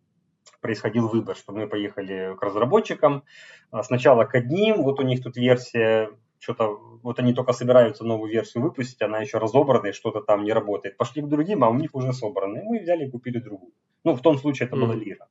происходил 0.61 1.09
выбор, 1.09 1.37
что 1.37 1.53
мы 1.53 1.67
поехали 1.69 2.37
к 2.39 2.43
разработчикам, 2.43 3.25
а 3.71 3.83
сначала 3.83 4.25
к 4.25 4.35
одним, 4.35 4.83
вот 4.83 5.01
у 5.01 5.03
них 5.03 5.23
тут 5.23 5.37
версия 5.37 6.11
что-то, 6.47 6.79
вот 7.03 7.19
они 7.19 7.35
только 7.35 7.53
собираются 7.53 8.05
новую 8.05 8.31
версию 8.31 8.63
выпустить, 8.63 9.03
она 9.03 9.19
еще 9.19 9.39
разобрана, 9.39 9.89
и 9.89 9.93
что-то 9.93 10.21
там 10.21 10.45
не 10.45 10.53
работает. 10.53 10.97
Пошли 10.97 11.23
к 11.23 11.29
другим, 11.29 11.65
а 11.65 11.69
у 11.69 11.75
них 11.75 11.93
уже 11.93 12.13
собраны. 12.13 12.63
Мы 12.63 12.79
взяли 12.79 13.07
и 13.07 13.11
купили 13.11 13.41
другую. 13.41 13.73
Ну, 14.05 14.15
в 14.15 14.23
том 14.23 14.39
случае 14.39 14.69
это 14.69 14.77
mm-hmm. 14.77 14.81
была 14.81 14.95
лира. 14.95 15.29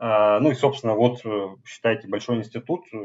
А, 0.00 0.40
ну 0.40 0.50
и, 0.50 0.54
собственно, 0.54 0.94
вот, 0.94 1.24
э, 1.24 1.48
считайте, 1.64 2.08
большой 2.08 2.38
институт 2.38 2.80
э, 2.92 2.96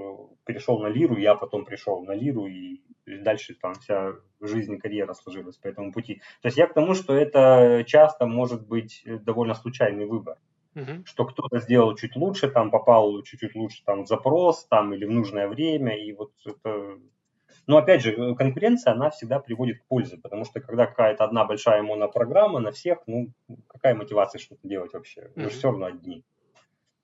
перешел 0.46 0.80
на 0.80 0.88
лиру, 0.88 1.18
я 1.18 1.36
потом 1.36 1.66
пришел 1.66 2.02
на 2.04 2.14
лиру, 2.14 2.48
и 2.48 2.82
дальше 3.06 3.54
там 3.62 3.76
вся 3.76 4.14
жизнь 4.42 4.74
и 4.74 4.80
карьера 4.80 5.14
сложилась 5.14 5.58
по 5.58 5.68
этому 5.68 5.94
пути. 5.94 6.16
То 6.42 6.48
есть 6.48 6.58
я 6.58 6.66
к 6.66 6.74
тому, 6.74 6.96
что 6.96 7.14
это 7.14 7.84
часто 7.86 8.26
может 8.26 8.66
быть 8.66 9.04
довольно 9.06 9.54
случайный 9.54 10.08
выбор. 10.08 10.38
Uh-huh. 10.74 11.06
Что 11.06 11.26
кто-то 11.26 11.60
сделал 11.60 11.96
чуть 11.96 12.16
лучше, 12.16 12.50
там 12.50 12.72
попал 12.72 13.22
чуть-чуть 13.22 13.56
лучше 13.56 13.84
там 13.86 14.04
в 14.04 14.08
запрос, 14.08 14.66
там 14.66 14.94
или 14.94 15.06
в 15.06 15.12
нужное 15.12 15.48
время, 15.48 15.96
и 15.96 16.12
вот 16.12 16.32
это 16.44 16.98
но 17.68 17.78
опять 17.78 18.02
же, 18.02 18.12
э, 18.12 18.36
конкуренция, 18.36 18.94
она 18.94 19.10
всегда 19.10 19.40
приводит 19.40 19.80
к 19.82 19.86
пользе, 19.86 20.18
потому 20.18 20.46
что 20.46 20.60
когда 20.60 20.86
какая-то 20.86 21.24
одна 21.24 21.46
большая 21.46 21.82
монопрограмма 21.82 22.60
на 22.60 22.72
всех, 22.72 23.00
ну, 23.08 23.32
какая 23.68 23.96
мотивация 23.96 24.40
что-то 24.40 24.68
делать 24.68 24.94
вообще? 24.94 25.32
Вы 25.36 25.44
mm-hmm. 25.44 25.50
же 25.50 25.50
все 25.50 25.68
равно 25.70 25.86
одни. 25.88 26.24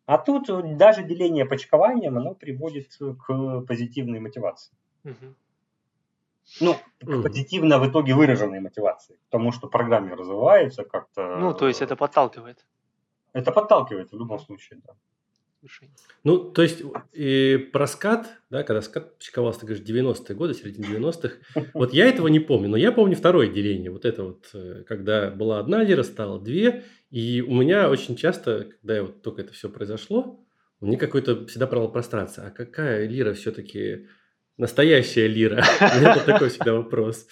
А 0.06 0.18
тут 0.18 0.50
э, 0.50 0.76
даже 0.76 1.04
деление 1.04 1.46
почкованием, 1.46 2.18
оно 2.18 2.36
приводит 2.36 2.98
к 2.98 3.62
позитивной 3.68 4.20
мотивации. 4.20 4.76
Mm-hmm. 5.04 5.34
Ну, 6.60 6.76
mm-hmm. 7.02 7.22
позитивно 7.24 7.80
в 7.80 7.90
итоге 7.90 8.14
выраженной 8.14 8.60
мотивации, 8.60 9.18
потому 9.30 9.52
что 9.52 9.68
программе 9.68 10.14
развивается 10.14 10.84
как-то. 10.84 11.38
Ну, 11.38 11.54
то 11.54 11.68
есть 11.68 11.82
это 11.82 11.96
подталкивает. 11.96 12.66
Это 13.34 13.52
подталкивает 13.52 14.12
в 14.12 14.18
любом 14.18 14.40
случае, 14.40 14.82
да 14.86 14.94
решений. 15.62 15.92
Ну, 16.24 16.38
то 16.40 16.62
есть 16.62 16.82
и 17.14 17.70
про 17.72 17.88
скат, 17.88 18.28
да, 18.50 18.64
когда 18.64 18.82
скат 18.82 19.18
пчиковался, 19.18 19.62
ты 19.62 19.66
говоришь, 19.68 19.86
90-е 19.86 20.36
годы, 20.36 20.54
середина 20.54 20.86
90-х, 20.86 21.36
вот 21.74 21.94
я 21.94 22.06
этого 22.06 22.28
не 22.28 22.40
помню, 22.40 22.70
но 22.70 22.78
я 22.78 22.92
помню 22.92 23.16
второе 23.16 23.48
деление, 23.48 23.92
вот 23.92 24.06
это 24.06 24.24
вот, 24.24 24.50
э, 24.54 24.84
когда 24.88 25.30
была 25.30 25.60
одна 25.60 25.84
лира, 25.84 26.04
стало 26.04 26.40
две, 26.40 26.84
и 27.10 27.42
у 27.42 27.54
меня 27.54 27.90
очень 27.90 28.16
часто, 28.16 28.70
когда 28.80 28.96
я 28.96 29.04
вот 29.04 29.22
только 29.22 29.42
это 29.42 29.54
все 29.54 29.70
произошло, 29.70 30.44
у 30.80 30.86
меня 30.86 30.98
какой-то 30.98 31.46
всегда 31.46 31.68
провал 31.68 31.92
пространства, 31.92 32.46
а 32.48 32.52
какая 32.52 33.08
лира 33.08 33.34
все-таки 33.34 34.08
настоящая 34.58 35.28
лира? 35.28 35.64
Это 35.80 36.24
такой 36.26 36.50
всегда 36.50 36.74
вопрос. 36.74 37.28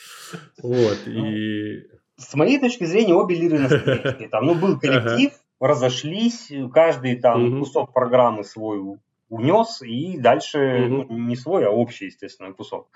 Вот, 0.61 0.97
и... 1.07 1.87
С 2.17 2.33
моей 2.35 2.59
точки 2.59 2.83
зрения, 2.83 3.13
обе 3.13 3.35
лиры 3.35 3.59
настоящие. 3.59 4.29
Там, 4.29 4.45
ну, 4.45 4.55
был 4.55 4.79
коллектив, 4.79 5.31
разошлись, 5.59 6.51
каждый 6.73 7.15
там 7.17 7.45
угу. 7.45 7.59
кусок 7.59 7.93
программы 7.93 8.43
свой 8.43 8.99
унес, 9.29 9.81
и 9.81 10.17
дальше, 10.17 10.85
угу. 10.85 11.05
ну, 11.09 11.17
не 11.17 11.35
свой, 11.35 11.65
а 11.65 11.69
общий, 11.69 12.05
естественно, 12.05 12.53
кусок. 12.53 12.89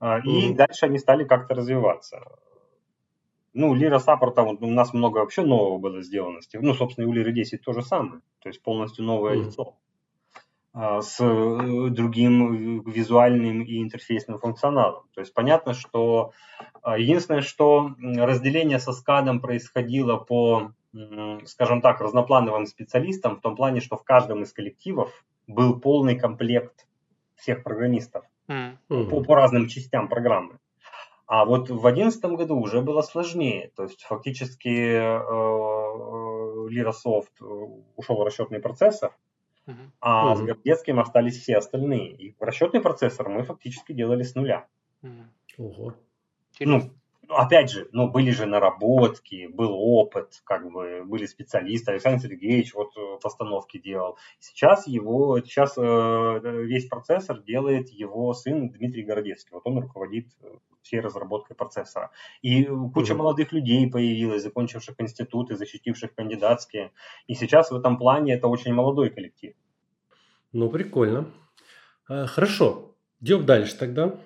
Угу. 0.00 0.28
И 0.28 0.54
дальше 0.54 0.86
они 0.86 0.98
стали 0.98 1.24
как-то 1.24 1.54
развиваться. 1.54 2.20
Ну, 3.52 3.72
Лира 3.72 4.00
Саппорта, 4.00 4.42
вот 4.42 4.62
у 4.62 4.66
нас 4.66 4.92
много 4.92 5.18
вообще 5.18 5.42
нового 5.42 5.78
было 5.78 6.02
сделано. 6.02 6.40
Ну, 6.54 6.74
собственно, 6.74 7.04
и 7.04 7.08
у 7.08 7.12
Лиры 7.12 7.32
10 7.32 7.62
то 7.62 7.72
же 7.72 7.82
самое. 7.82 8.20
То 8.40 8.48
есть 8.48 8.60
полностью 8.62 9.04
новое 9.04 9.36
mm 9.36 9.44
лицо 9.44 9.76
а, 10.72 11.00
с 11.00 11.20
э, 11.20 11.88
другим 11.90 12.80
визуальным 12.80 13.62
и 13.62 13.80
интерфейсным 13.80 14.40
функционалом. 14.40 15.04
То 15.14 15.20
есть 15.20 15.32
понятно, 15.32 15.72
что 15.72 16.32
а, 16.82 16.98
единственное, 16.98 17.42
что 17.42 17.94
разделение 18.00 18.80
со 18.80 18.92
скадом 18.92 19.40
происходило 19.40 20.16
по 20.16 20.72
скажем 21.46 21.80
так, 21.80 22.00
разноплановым 22.00 22.66
специалистом 22.66 23.36
в 23.36 23.40
том 23.40 23.56
плане, 23.56 23.80
что 23.80 23.96
в 23.96 24.04
каждом 24.04 24.42
из 24.42 24.52
коллективов 24.52 25.24
был 25.46 25.78
полный 25.80 26.18
комплект 26.18 26.86
всех 27.36 27.62
программистов 27.62 28.24
mm. 28.48 28.76
по, 28.88 29.22
по 29.22 29.34
разным 29.34 29.68
частям 29.68 30.08
программы. 30.08 30.58
А 31.26 31.44
вот 31.44 31.70
в 31.70 31.80
2011 31.80 32.22
году 32.24 32.56
уже 32.58 32.82
было 32.82 33.02
сложнее. 33.02 33.72
То 33.76 33.84
есть 33.84 34.02
фактически 34.02 34.68
э, 34.68 35.00
э 35.00 36.34
Lirasoft 36.70 37.32
э, 37.40 37.44
ушел 37.96 38.16
в 38.16 38.22
расчетный 38.24 38.60
процессор, 38.60 39.16
mm-hmm. 39.66 39.90
а 40.00 40.32
mm-hmm. 40.32 40.36
с 40.36 40.40
Гордецким 40.42 41.00
остались 41.00 41.40
все 41.40 41.56
остальные. 41.56 42.12
И 42.12 42.36
расчетный 42.38 42.80
процессор 42.80 43.28
мы 43.28 43.42
фактически 43.42 43.92
делали 43.92 44.22
с 44.22 44.34
нуля. 44.34 44.66
Mm-hmm. 45.02 45.24
Ого. 45.58 45.94
Ну, 46.60 46.90
ну, 47.28 47.34
опять 47.34 47.70
же, 47.70 47.88
ну, 47.92 48.10
были 48.10 48.30
же 48.30 48.46
наработки, 48.46 49.46
был 49.46 49.72
опыт, 49.72 50.40
как 50.44 50.70
бы, 50.70 51.02
были 51.04 51.26
специалисты. 51.26 51.92
Александр 51.92 52.22
Сергеевич 52.22 52.74
вот 52.74 52.96
э, 52.96 53.18
постановки 53.22 53.78
делал. 53.78 54.18
Сейчас 54.38 54.86
его, 54.86 55.40
сейчас 55.40 55.74
э, 55.76 56.40
весь 56.64 56.86
процессор 56.88 57.40
делает 57.42 57.90
его 57.90 58.32
сын 58.34 58.70
Дмитрий 58.70 59.02
Городецкий. 59.02 59.50
Вот 59.52 59.62
он 59.66 59.78
руководит 59.78 60.26
э, 60.42 60.48
всей 60.82 61.00
разработкой 61.00 61.56
процессора. 61.56 62.10
И 62.42 62.64
куча 62.64 63.12
угу. 63.12 63.22
молодых 63.22 63.52
людей 63.52 63.90
появилась, 63.90 64.42
закончивших 64.42 64.94
институты, 64.98 65.56
защитивших 65.56 66.14
кандидатские. 66.14 66.92
И 67.26 67.34
сейчас 67.34 67.70
в 67.70 67.76
этом 67.76 67.98
плане 67.98 68.34
это 68.34 68.48
очень 68.48 68.74
молодой 68.74 69.10
коллектив. 69.10 69.54
Ну, 70.52 70.68
прикольно. 70.68 71.30
А, 72.08 72.26
хорошо, 72.26 72.94
идем 73.20 73.46
дальше 73.46 73.76
тогда. 73.76 74.16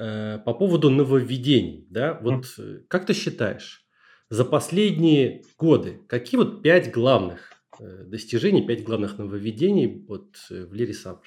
Э, 0.00 0.38
по 0.38 0.54
поводу 0.54 0.90
нововведений, 0.90 1.84
да, 1.90 2.14
вот 2.22 2.44
mm. 2.56 2.84
как 2.86 3.04
ты 3.04 3.14
считаешь, 3.14 3.84
за 4.30 4.44
последние 4.44 5.42
годы 5.58 6.00
какие 6.06 6.38
вот 6.38 6.62
пять 6.62 6.92
главных 6.92 7.52
э, 7.80 8.04
достижений, 8.04 8.64
пять 8.64 8.84
главных 8.84 9.18
нововведений 9.18 10.04
вот 10.06 10.36
в 10.48 10.72
Лире 10.72 10.94
Сапр 10.94 11.26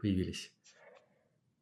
появились? 0.00 0.52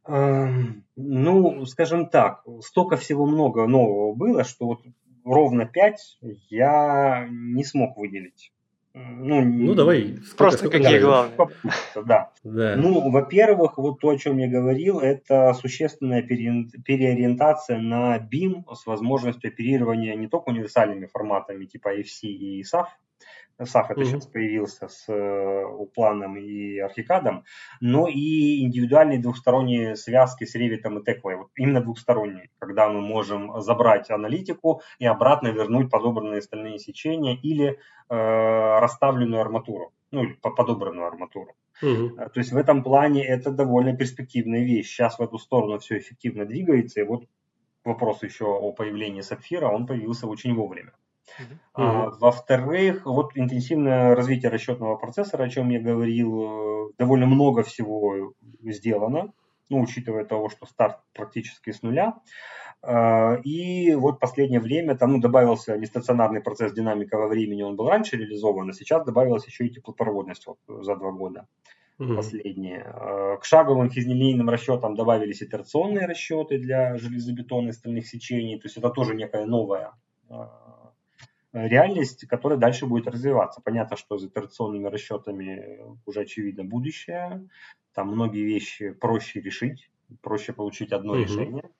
Ну, 0.06 1.66
скажем 1.66 2.08
так, 2.08 2.42
столько 2.62 2.96
всего 2.96 3.26
много 3.26 3.66
нового 3.66 4.14
было, 4.14 4.42
что 4.42 4.64
вот 4.68 4.80
ровно 5.22 5.66
пять 5.66 6.16
я 6.48 7.28
не 7.30 7.62
смог 7.62 7.98
выделить. 7.98 8.54
Ну, 9.20 9.44
ну 9.44 9.74
давай. 9.74 10.18
Просто 10.37 10.66
сколько, 10.66 10.78
какие 10.78 10.98
главные. 10.98 11.37
Да. 11.94 12.32
да. 12.44 12.76
Ну, 12.76 13.11
во-первых, 13.11 13.78
вот 13.78 14.00
то, 14.00 14.11
о 14.11 14.16
чем 14.16 14.38
я 14.38 14.48
говорил, 14.48 15.00
это 15.00 15.52
существенная 15.54 16.22
переориентация 16.22 17.78
на 17.78 18.18
BIM 18.18 18.64
с 18.74 18.87
возможностью 18.87 19.48
оперирования 19.48 20.14
не 20.14 20.28
только 20.28 20.50
универсальными 20.50 21.06
форматами 21.06 21.64
типа 21.66 21.98
FC 21.98 22.28
и 22.28 22.62
SAF, 22.62 22.87
SAF 23.61 23.87
это 23.88 24.00
mm-hmm. 24.00 24.04
сейчас 24.04 24.26
появился 24.26 24.88
с 24.88 25.09
uh, 25.09 25.87
планом 25.94 26.37
и 26.37 26.78
архикадом, 26.78 27.44
но 27.81 28.07
и 28.07 28.62
индивидуальные 28.62 29.18
двухсторонние 29.18 29.96
связки 29.96 30.44
с 30.44 30.54
Revit 30.54 30.83
и 30.83 31.11
Tekla, 31.11 31.37
вот 31.37 31.48
именно 31.57 31.81
двухсторонние, 31.81 32.50
когда 32.59 32.88
мы 32.88 33.00
можем 33.00 33.61
забрать 33.61 34.11
аналитику 34.11 34.83
и 34.98 35.07
обратно 35.07 35.48
вернуть 35.48 35.90
подобранные 35.90 36.40
стальные 36.40 36.78
сечения 36.78 37.37
или 37.37 37.78
uh, 38.09 38.78
расставленную 38.78 39.40
арматуру, 39.40 39.92
ну 40.12 40.22
или 40.22 40.35
подобранную 40.35 41.07
арматуру. 41.07 41.54
Uh-huh. 41.83 42.31
То 42.31 42.40
есть 42.40 42.52
в 42.52 42.57
этом 42.57 42.83
плане 42.83 43.24
это 43.24 43.50
довольно 43.50 43.96
перспективная 43.96 44.64
вещь. 44.64 44.88
Сейчас 44.88 45.18
в 45.18 45.22
эту 45.22 45.38
сторону 45.38 45.78
все 45.78 45.98
эффективно 45.98 46.44
двигается, 46.44 47.00
и 47.00 47.04
вот 47.04 47.24
вопрос 47.85 48.22
еще 48.22 48.46
о 48.46 48.72
появлении 48.72 49.20
сапфира, 49.20 49.66
он 49.66 49.87
появился 49.87 50.26
очень 50.26 50.54
вовремя. 50.54 50.92
Uh-huh. 51.38 51.58
А, 51.74 52.10
во-вторых, 52.10 53.06
вот 53.06 53.32
интенсивное 53.34 54.14
развитие 54.14 54.50
расчетного 54.50 54.96
процессора, 54.96 55.44
о 55.44 55.48
чем 55.48 55.70
я 55.70 55.80
говорил, 55.80 56.42
э, 56.42 56.92
довольно 56.98 57.26
много 57.26 57.62
всего 57.62 58.34
сделано, 58.62 59.32
ну, 59.68 59.80
учитывая 59.80 60.24
того, 60.24 60.48
что 60.48 60.66
старт 60.66 60.98
практически 61.12 61.70
с 61.70 61.82
нуля. 61.82 62.14
А, 62.80 63.34
и 63.44 63.94
вот 63.94 64.20
последнее 64.20 64.60
время 64.60 64.96
там 64.96 65.12
ну, 65.12 65.20
добавился 65.20 65.76
нестационарный 65.76 66.40
процесс 66.40 66.72
динамика 66.72 67.16
во 67.16 67.26
времени, 67.26 67.62
он 67.62 67.76
был 67.76 67.88
раньше 67.88 68.16
реализован, 68.16 68.70
а 68.70 68.72
сейчас 68.72 69.04
добавилась 69.04 69.46
еще 69.46 69.66
и 69.66 69.70
теплопроводность 69.70 70.46
вот, 70.46 70.58
за 70.66 70.94
два 70.94 71.10
года 71.10 71.48
mm-hmm. 71.98 72.14
последние. 72.14 72.82
А, 72.84 73.36
к 73.36 73.44
шаговым 73.44 73.90
физнелинейным 73.90 74.48
расчетам 74.48 74.94
добавились 74.94 75.42
итерационные 75.42 76.06
расчеты 76.06 76.58
для 76.58 76.96
железобетонных 76.96 77.74
стальных 77.74 78.06
сечений, 78.06 78.58
то 78.58 78.66
есть 78.66 78.76
это 78.76 78.90
тоже 78.90 79.14
некая 79.14 79.44
новая 79.44 79.92
реальность, 81.53 82.27
которая 82.27 82.59
дальше 82.59 82.87
будет 82.87 83.07
развиваться. 83.07 83.61
Понятно, 83.63 83.96
что 83.96 84.19
за 84.19 84.29
итерационными 84.29 84.87
расчетами 84.87 85.81
уже 86.07 86.21
очевидно 86.21 86.65
будущее. 86.65 87.49
Там 87.94 88.09
многие 88.09 88.44
вещи 88.44 88.90
проще 88.90 89.40
решить, 89.40 89.90
проще 90.21 90.53
получить 90.53 90.92
одно 90.92 91.13
угу. 91.13 91.23
решение 91.23 91.71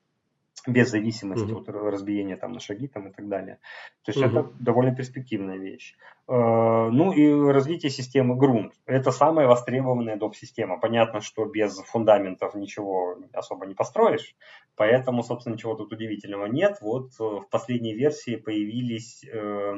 без 0.67 0.89
зависимости 0.89 1.51
угу. 1.51 1.61
от 1.61 1.69
разбиения 1.69 2.37
там 2.37 2.53
на 2.53 2.59
шаги 2.59 2.87
там 2.87 3.07
и 3.07 3.11
так 3.11 3.27
далее. 3.27 3.59
То 4.03 4.11
есть 4.11 4.21
угу. 4.21 4.29
это 4.29 4.51
довольно 4.59 4.95
перспективная 4.95 5.57
вещь. 5.57 5.95
Э, 6.27 6.89
ну 6.91 7.11
и 7.11 7.51
развитие 7.51 7.89
системы 7.89 8.35
грунт. 8.35 8.73
Это 8.85 9.11
самая 9.11 9.47
востребованная 9.47 10.17
доп-система. 10.17 10.79
Понятно, 10.79 11.21
что 11.21 11.45
без 11.45 11.77
фундаментов 11.79 12.55
ничего 12.55 13.17
особо 13.33 13.65
не 13.65 13.75
построишь, 13.75 14.35
поэтому, 14.75 15.23
собственно, 15.23 15.53
ничего 15.53 15.75
тут 15.75 15.91
удивительного 15.91 16.45
нет. 16.45 16.77
Вот 16.81 17.11
э, 17.19 17.23
в 17.23 17.47
последней 17.49 17.93
версии 17.93 18.35
появились 18.35 19.23
э, 19.25 19.75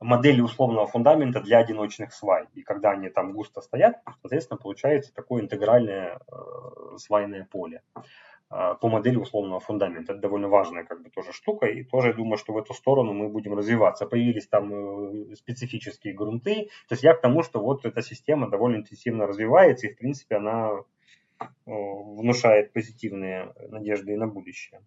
модели 0.00 0.40
условного 0.40 0.86
фундамента 0.86 1.40
для 1.40 1.58
одиночных 1.58 2.12
свай. 2.12 2.46
И 2.54 2.62
когда 2.62 2.90
они 2.90 3.08
там 3.08 3.32
густо 3.32 3.60
стоят, 3.60 3.96
соответственно, 4.20 4.58
получается 4.58 5.14
такое 5.14 5.42
интегральное 5.42 6.20
свайное 6.98 7.44
поле. 7.50 7.82
А, 8.48 8.74
по 8.74 8.88
модели 8.88 9.16
условного 9.16 9.58
фундамента. 9.58 10.12
Это 10.12 10.20
довольно 10.20 10.48
важная 10.48 10.84
как 10.84 11.02
бы 11.02 11.10
тоже 11.10 11.32
штука, 11.32 11.66
и 11.66 11.82
тоже 11.82 12.08
я 12.08 12.14
думаю, 12.14 12.36
что 12.36 12.52
в 12.52 12.58
эту 12.58 12.74
сторону 12.74 13.12
мы 13.12 13.28
будем 13.28 13.54
развиваться. 13.54 14.06
Появились 14.06 14.46
там 14.46 14.72
э, 14.72 15.34
специфические 15.34 16.14
грунты, 16.14 16.68
то 16.88 16.92
есть 16.92 17.02
я 17.02 17.14
к 17.14 17.20
тому, 17.20 17.42
что 17.42 17.60
вот 17.60 17.84
эта 17.84 18.02
система 18.02 18.48
довольно 18.48 18.76
интенсивно 18.76 19.26
развивается, 19.26 19.88
и 19.88 19.92
в 19.92 19.98
принципе 19.98 20.36
она 20.36 20.70
э, 21.40 21.44
внушает 21.66 22.72
позитивные 22.72 23.52
надежды 23.68 24.12
и 24.12 24.16
на 24.16 24.28
будущее. 24.28 24.80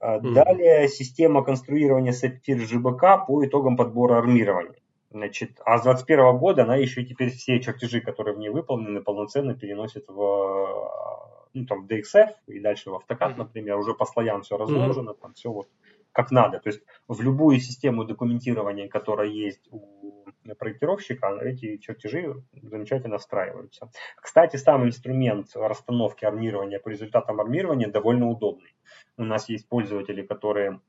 Mm-hmm. 0.00 0.32
Далее 0.32 0.88
система 0.88 1.44
конструирования 1.44 2.12
сапфир 2.12 2.58
ЖБК 2.58 3.26
по 3.26 3.44
итогам 3.44 3.76
подбора 3.76 4.16
армирования. 4.16 4.80
Значит, 5.10 5.60
а 5.66 5.76
с 5.76 5.82
2021 5.82 6.38
года 6.38 6.62
она 6.62 6.76
еще 6.76 7.04
теперь 7.04 7.30
все 7.30 7.60
чертежи, 7.60 8.00
которые 8.00 8.34
в 8.34 8.38
ней 8.38 8.48
выполнены, 8.48 9.02
полноценно 9.02 9.54
переносит 9.54 10.06
в 10.08 11.04
ну, 11.54 11.66
там, 11.66 11.86
в 11.86 11.90
DXF 11.90 12.30
и 12.48 12.60
дальше 12.60 12.90
в 12.90 12.94
автокад, 12.94 13.36
например, 13.38 13.78
уже 13.78 13.94
по 13.94 14.04
слоям 14.04 14.42
все 14.42 14.56
разложено, 14.56 15.10
mm-hmm. 15.10 15.20
там 15.20 15.34
все 15.34 15.50
вот 15.50 15.68
как 16.12 16.30
надо. 16.30 16.60
То 16.60 16.68
есть 16.68 16.82
в 17.08 17.20
любую 17.20 17.58
систему 17.58 18.04
документирования, 18.04 18.88
которая 18.88 19.28
есть 19.28 19.66
у 19.70 20.24
проектировщика, 20.58 21.38
эти 21.40 21.78
чертежи 21.78 22.34
замечательно 22.62 23.18
встраиваются. 23.18 23.90
Кстати, 24.20 24.56
сам 24.56 24.84
инструмент 24.84 25.48
расстановки 25.54 26.24
армирования 26.24 26.78
по 26.78 26.90
результатам 26.90 27.40
армирования 27.40 27.88
довольно 27.88 28.28
удобный. 28.28 28.74
У 29.16 29.24
нас 29.24 29.48
есть 29.48 29.68
пользователи, 29.68 30.22
которые 30.22 30.80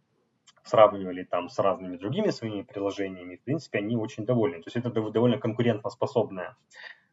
сравнивали 0.64 1.24
там 1.24 1.50
с 1.50 1.58
разными 1.60 1.98
другими 1.98 2.32
своими 2.32 2.64
приложениями, 2.64 3.36
в 3.36 3.44
принципе, 3.44 3.80
они 3.80 3.96
очень 3.96 4.26
довольны. 4.26 4.58
То 4.58 4.68
есть 4.68 4.78
это 4.78 4.90
довольно 4.90 5.38
конкурентоспособное 5.38 6.56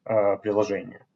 э, 0.05 0.37
приложение. 0.39 1.07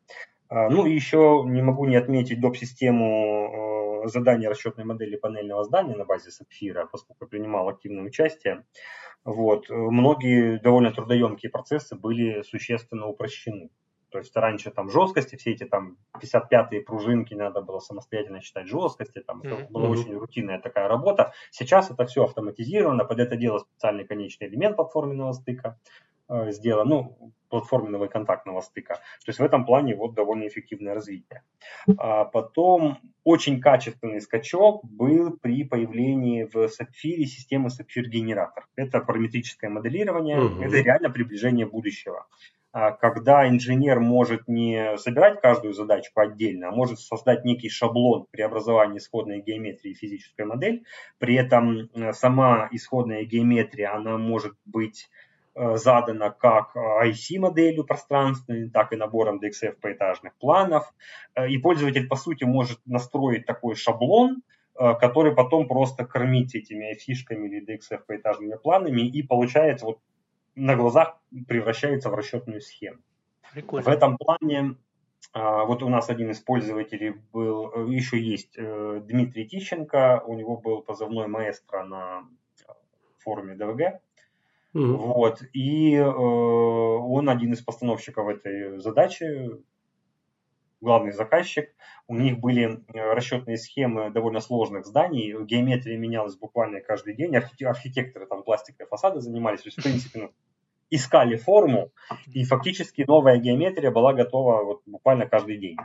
А, 0.49 0.68
ну 0.70 0.86
и 0.86 0.94
еще 0.94 1.42
не 1.47 1.62
могу 1.62 1.86
не 1.86 1.97
отметить 1.97 2.40
доп-систему 2.40 4.05
э, 4.05 4.09
задания 4.09 4.49
расчетной 4.49 4.84
модели 4.84 5.16
панельного 5.16 5.64
здания 5.64 5.97
на 5.97 6.05
базе 6.05 6.30
Сапфира, 6.30 6.86
поскольку 6.86 7.26
принимал 7.26 7.68
активное 7.68 8.05
участие. 8.05 8.64
Вот. 9.24 9.68
Многие 9.68 10.59
довольно 10.59 10.92
трудоемкие 10.92 11.51
процессы 11.51 11.97
были 11.97 12.42
существенно 12.42 13.07
упрощены. 13.07 13.70
То 14.11 14.18
есть 14.18 14.36
раньше 14.36 14.70
там 14.70 14.88
жесткости, 14.88 15.36
все 15.36 15.51
эти 15.51 15.64
там 15.64 15.99
55-е 16.22 16.80
пружинки 16.82 17.34
надо 17.34 17.61
было 17.61 17.80
самостоятельно 17.80 18.40
считать 18.40 18.68
жесткости, 18.68 19.20
там 19.20 19.42
mm-hmm. 19.42 19.62
это 19.64 19.72
была 19.72 19.88
очень 19.88 20.14
рутинная 20.14 20.61
такая 20.61 20.88
работа. 20.88 21.32
Сейчас 21.51 21.90
это 21.90 22.07
все 22.07 22.24
автоматизировано, 22.24 23.05
под 23.05 23.18
это 23.18 23.36
дело 23.36 23.59
специальный 23.59 24.07
конечный 24.07 24.47
элемент 24.47 24.76
платформенного 24.76 25.32
стыка 25.32 25.78
сделан. 26.28 26.88
Ну, 26.88 27.32
платформенного 27.48 28.06
и 28.06 28.08
контактного 28.08 28.60
стыка. 28.60 28.94
То 28.94 29.28
есть 29.28 29.38
в 29.38 29.42
этом 29.42 29.64
плане 29.64 29.94
вот 29.94 30.14
довольно 30.14 30.46
эффективное 30.48 30.94
развитие. 30.94 31.42
А 31.98 32.24
потом 32.24 32.98
очень 33.24 33.60
качественный 33.60 34.20
скачок 34.20 34.84
был 34.84 35.36
при 35.36 35.64
появлении 35.64 36.48
в 36.52 36.68
Сапфире 36.68 37.26
системы 37.26 37.70
Сапфир 37.70 38.08
генератор. 38.08 38.66
Это 38.76 39.00
параметрическое 39.00 39.70
моделирование, 39.70 40.40
угу. 40.40 40.62
это 40.62 40.76
реально 40.80 41.10
приближение 41.10 41.66
будущего 41.66 42.26
а 42.78 42.90
когда 42.90 43.48
инженер 43.48 44.00
может 44.00 44.48
не 44.48 44.98
собирать 44.98 45.40
каждую 45.40 45.72
задачку 45.72 46.20
отдельно, 46.20 46.68
а 46.68 46.72
может 46.72 47.00
создать 47.00 47.42
некий 47.42 47.70
шаблон 47.70 48.26
преобразования 48.30 48.98
исходной 48.98 49.40
геометрии 49.40 49.94
в 49.94 49.98
физическую 49.98 50.46
модель. 50.46 50.84
При 51.16 51.36
этом 51.36 51.88
э, 51.94 52.12
сама 52.12 52.68
исходная 52.70 53.24
геометрия, 53.24 53.94
она 53.94 54.18
может 54.18 54.56
быть 54.66 55.08
Э, 55.08 55.25
задано 55.57 56.30
как 56.30 56.76
IC-моделью 56.76 57.84
пространственной, 57.84 58.68
так 58.68 58.92
и 58.92 58.96
набором 58.96 59.40
DXF 59.40 59.76
поэтажных 59.80 60.34
планов. 60.36 60.92
Э, 61.34 61.48
и 61.48 61.57
пользователь, 61.59 62.07
по 62.07 62.16
сути, 62.16 62.44
может 62.44 62.78
настроить 62.84 63.46
такой 63.46 63.74
шаблон, 63.74 64.42
э, 64.78 64.94
который 65.00 65.34
потом 65.34 65.66
просто 65.66 66.04
кормить 66.04 66.54
этими 66.54 66.92
фишками 66.94 67.48
или 67.48 67.64
DXF 67.64 68.02
поэтажными 68.07 68.57
планами 68.57 69.00
и 69.00 69.22
получается 69.22 69.86
вот 69.86 69.98
на 70.54 70.76
глазах 70.76 71.18
превращается 71.48 72.11
в 72.11 72.14
расчетную 72.14 72.61
схему. 72.61 72.98
Прикольно. 73.52 73.84
В 73.84 73.88
этом 73.88 74.16
плане 74.18 74.76
вот 75.34 75.82
у 75.82 75.88
нас 75.88 76.09
один 76.09 76.30
из 76.30 76.40
пользователей 76.40 77.16
был, 77.32 77.88
еще 77.90 78.18
есть 78.18 78.54
Дмитрий 78.54 79.46
Тищенко, 79.46 80.22
у 80.26 80.34
него 80.34 80.57
был 80.57 80.80
позывной 80.80 81.26
маэстро 81.26 81.84
на 81.84 82.24
форуме 83.18 83.54
ДВГ. 83.54 84.00
Угу. 84.76 84.96
Вот. 85.14 85.42
И 85.54 85.94
э, 85.94 86.04
он 86.04 87.30
один 87.30 87.54
из 87.54 87.62
постановщиков 87.62 88.28
этой 88.28 88.78
задачи, 88.78 89.50
главный 90.82 91.12
заказчик. 91.12 91.70
У 92.06 92.14
них 92.14 92.38
были 92.38 92.82
э, 92.92 93.12
расчетные 93.14 93.56
схемы 93.56 94.10
довольно 94.10 94.40
сложных 94.40 94.84
зданий, 94.84 95.32
геометрия 95.44 95.96
менялась 95.96 96.36
буквально 96.36 96.82
каждый 96.82 97.14
день, 97.14 97.34
архитекторы 97.34 98.26
там 98.26 98.42
пластиковые 98.42 98.88
фасады 98.88 99.20
занимались, 99.20 99.62
то 99.62 99.68
есть, 99.68 99.78
в 99.78 99.82
принципе, 99.82 100.18
ну, 100.20 100.30
искали 100.90 101.36
форму, 101.36 101.90
и 102.26 102.44
фактически 102.44 103.02
новая 103.08 103.38
геометрия 103.38 103.90
была 103.90 104.12
готова 104.12 104.62
вот 104.62 104.82
буквально 104.84 105.26
каждый 105.26 105.56
день. 105.56 105.78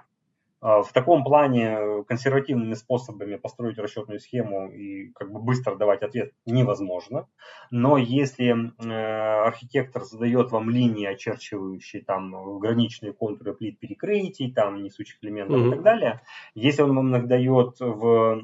А, 0.61 0.83
в 0.83 0.93
таком 0.93 1.23
плане 1.23 1.71
э, 1.71 2.03
консервативными 2.03 2.75
способами 2.75 3.35
построить 3.35 3.79
расчетную 3.79 4.19
схему 4.19 4.71
и 4.71 5.07
как 5.13 5.31
бы 5.31 5.39
быстро 5.39 5.75
давать 5.75 6.03
ответ 6.03 6.33
невозможно. 6.45 7.27
Но 7.71 7.97
если 7.97 8.53
э, 8.53 9.43
архитектор 9.47 10.03
задает 10.03 10.51
вам 10.51 10.69
линии, 10.69 11.07
очерчивающие 11.07 12.03
там 12.03 12.59
граничные 12.59 13.11
контуры 13.11 13.55
плит 13.55 13.79
перекрытий, 13.79 14.53
там 14.53 14.83
несущих 14.83 15.17
элементов 15.23 15.57
mm-hmm. 15.57 15.67
и 15.67 15.71
так 15.71 15.81
далее, 15.81 16.21
если 16.53 16.83
он 16.83 16.95
вам 16.95 17.15
их 17.15 17.27
дает 17.27 17.79
в 17.79 18.43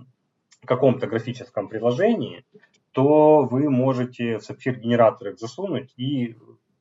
каком-то 0.65 1.05
графическом 1.05 1.69
приложении, 1.69 2.45
то 2.93 3.43
вы 3.43 3.69
можете 3.69 4.39
в 4.39 4.43
сапфир 4.43 4.79
генератор 4.79 5.29
их 5.29 5.37
засунуть 5.37 5.93
и 5.97 6.35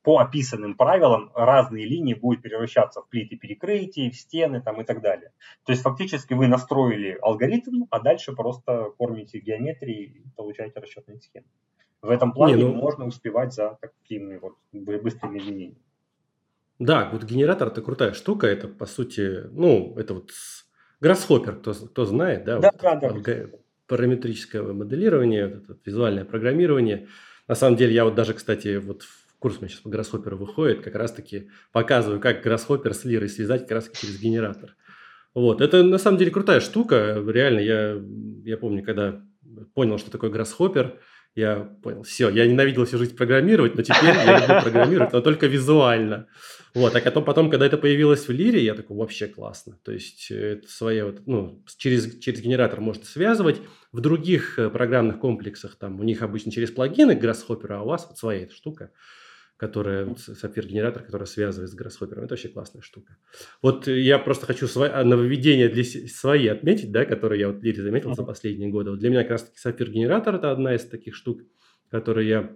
по 0.07 0.19
описанным 0.19 0.77
правилам 0.77 1.31
разные 1.35 1.85
линии 1.85 2.13
будут 2.13 2.41
превращаться 2.41 3.01
в 3.01 3.09
плиты 3.09 3.35
перекрытий, 3.35 4.09
в 4.09 4.15
стены 4.15 4.61
там, 4.61 4.79
и 4.79 4.85
так 4.85 5.01
далее. 5.01 5.33
То 5.65 5.73
есть 5.73 5.83
фактически 5.83 6.33
вы 6.33 6.47
настроили 6.47 7.17
алгоритм, 7.21 7.87
а 7.89 7.99
дальше 7.99 8.31
просто 8.31 8.91
кормите 8.97 9.39
геометрией 9.39 10.03
и 10.05 10.23
получаете 10.37 10.79
расчетные 10.79 11.19
схемы. 11.19 11.47
В 12.01 12.09
этом 12.09 12.31
плане 12.31 12.55
Не, 12.55 12.63
ну... 12.63 12.75
можно 12.75 13.05
успевать 13.05 13.53
за 13.53 13.77
такими 13.81 14.37
вот 14.37 14.53
быстрыми 14.71 15.39
изменениями. 15.39 15.83
Да, 16.79 17.09
вот 17.11 17.25
генератор 17.25 17.67
это 17.67 17.81
крутая 17.81 18.13
штука, 18.13 18.47
это 18.47 18.69
по 18.69 18.85
сути, 18.85 19.49
ну, 19.51 19.93
это 19.97 20.13
вот 20.13 20.31
Grasshopper, 21.03 21.59
кто, 21.59 21.73
кто 21.73 22.05
знает, 22.05 22.45
да, 22.45 22.59
да, 22.59 22.71
вот 22.71 22.81
да, 22.81 22.95
да. 22.95 23.57
параметрическое 23.87 24.61
моделирование, 24.61 25.47
вот 25.49 25.63
это 25.69 25.79
визуальное 25.83 26.23
программирование. 26.23 27.09
На 27.49 27.55
самом 27.55 27.75
деле 27.75 27.93
я 27.93 28.05
вот 28.05 28.15
даже, 28.15 28.33
кстати, 28.33 28.77
вот 28.77 29.03
курс 29.39 29.57
у 29.57 29.59
меня 29.59 29.69
сейчас 29.69 29.81
по 29.81 29.89
Grasshopper 29.89 30.35
выходит, 30.35 30.81
как 30.81 30.95
раз-таки 30.95 31.49
показываю, 31.71 32.19
как 32.19 32.45
Grasshopper 32.45 32.93
с 32.93 33.05
лирой 33.05 33.29
связать 33.29 33.61
как 33.61 33.71
раз 33.71 33.89
через 33.93 34.19
генератор. 34.19 34.75
Вот, 35.33 35.61
это 35.61 35.83
на 35.83 35.97
самом 35.97 36.17
деле 36.17 36.31
крутая 36.31 36.59
штука, 36.59 37.23
реально, 37.27 37.59
я, 37.59 38.01
я 38.43 38.57
помню, 38.57 38.83
когда 38.83 39.21
понял, 39.73 39.97
что 39.99 40.09
такое 40.09 40.31
Grasshopper, 40.31 40.97
я 41.35 41.77
понял, 41.83 42.01
все, 42.01 42.29
я 42.29 42.47
ненавидел 42.47 42.85
всю 42.85 42.97
жизнь 42.97 43.15
программировать, 43.15 43.75
но 43.75 43.83
теперь 43.83 44.15
я 44.15 44.39
люблю 44.39 44.61
программировать, 44.63 45.13
но 45.13 45.21
только 45.21 45.45
визуально. 45.45 46.27
Вот, 46.73 46.95
а 46.95 46.99
потом, 46.99 47.23
потом, 47.23 47.49
когда 47.51 47.67
это 47.67 47.77
появилось 47.77 48.27
в 48.27 48.31
Лире, 48.31 48.63
я 48.63 48.73
такой, 48.73 48.97
вообще 48.97 49.27
классно. 49.27 49.77
То 49.83 49.91
есть, 49.91 50.31
это 50.31 50.67
своя 50.67 51.05
вот, 51.05 51.27
ну, 51.27 51.63
через, 51.77 52.17
через 52.19 52.41
генератор 52.41 52.81
можно 52.81 53.05
связывать. 53.05 53.61
В 53.91 54.01
других 54.01 54.57
э, 54.57 54.69
программных 54.69 55.19
комплексах, 55.19 55.75
там, 55.75 55.99
у 55.99 56.03
них 56.03 56.23
обычно 56.23 56.51
через 56.51 56.71
плагины 56.71 57.11
Grasshopper, 57.11 57.71
а 57.73 57.81
у 57.83 57.87
вас 57.87 58.07
вот 58.09 58.17
своя 58.17 58.41
эта 58.41 58.55
штука 58.55 58.91
которая, 59.57 60.15
сапфир-генератор, 60.15 61.03
который 61.03 61.25
связывает 61.25 61.71
с 61.71 61.75
Grasshopper. 61.75 62.19
Это 62.19 62.29
вообще 62.29 62.47
классная 62.47 62.83
штука. 62.83 63.17
Вот 63.61 63.87
я 63.87 64.19
просто 64.19 64.45
хочу 64.45 64.67
свои, 64.67 64.89
а, 64.89 65.03
нововведения 65.03 65.67
для 65.67 65.83
свои 65.83 66.47
отметить, 66.47 66.91
да, 66.91 67.05
которые 67.05 67.41
я 67.41 67.47
вот 67.47 67.63
Лире 67.63 67.81
заметил 67.81 68.13
за 68.13 68.23
последние 68.23 68.69
годы. 68.69 68.91
Вот 68.91 68.99
для 68.99 69.09
меня 69.09 69.23
как 69.23 69.31
раз-таки 69.31 69.57
сапфир-генератор– 69.57 70.35
это 70.37 70.51
одна 70.51 70.75
из 70.75 70.85
таких 70.85 71.15
штук, 71.15 71.41
которые 71.89 72.29
я 72.29 72.55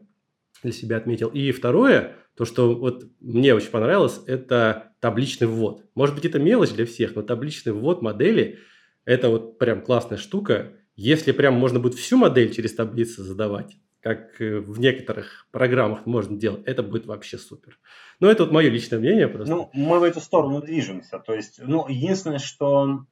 для 0.62 0.72
себя 0.72 0.97
отметил. 0.97 1.30
И 1.30 1.52
второе, 1.52 2.18
то, 2.38 2.45
что 2.45 2.76
вот 2.76 3.06
мне 3.20 3.56
очень 3.56 3.72
понравилось, 3.72 4.22
это 4.28 4.93
табличный 4.99 5.47
ввод. 5.47 5.84
Может 5.95 6.14
быть, 6.14 6.26
это 6.26 6.38
мелочь 6.38 6.72
для 6.72 6.86
всех, 6.86 7.16
но 7.16 7.24
табличный 7.24 7.74
ввод 7.74 8.04
модели– 8.04 8.60
это 9.06 9.30
вот 9.30 9.58
прям 9.58 9.82
классная 9.82 10.20
штука. 10.20 10.74
Если 10.95 11.32
прям 11.32 11.56
можно 11.56 11.80
будет 11.80 11.95
всю 11.95 12.18
модель 12.18 12.54
через 12.54 12.76
таблицы 12.76 13.24
задавать, 13.24 13.78
как 14.02 14.41
э, 14.41 14.60
в 14.60 14.80
некоторых 14.80 15.47
программах 15.52 16.06
можно 16.06 16.38
делать, 16.38 16.64
это 16.66 16.84
будет 16.84 17.06
вообще 17.06 17.38
супер. 17.38 17.80
Но 18.20 18.30
это 18.30 18.43
вот 18.43 18.52
мое 18.52 18.70
личное 18.70 18.99
мнение 18.99 19.28
просто. 19.28 19.54
Ну, 19.54 19.70
мы 19.74 19.99
в 19.99 20.04
эту 20.04 20.20
сторону 20.20 20.62
движемся. 20.62 21.20
То 21.20 21.34
есть, 21.34 21.60
ну, 21.64 21.88
единственное, 21.88 22.39
что 22.39 23.06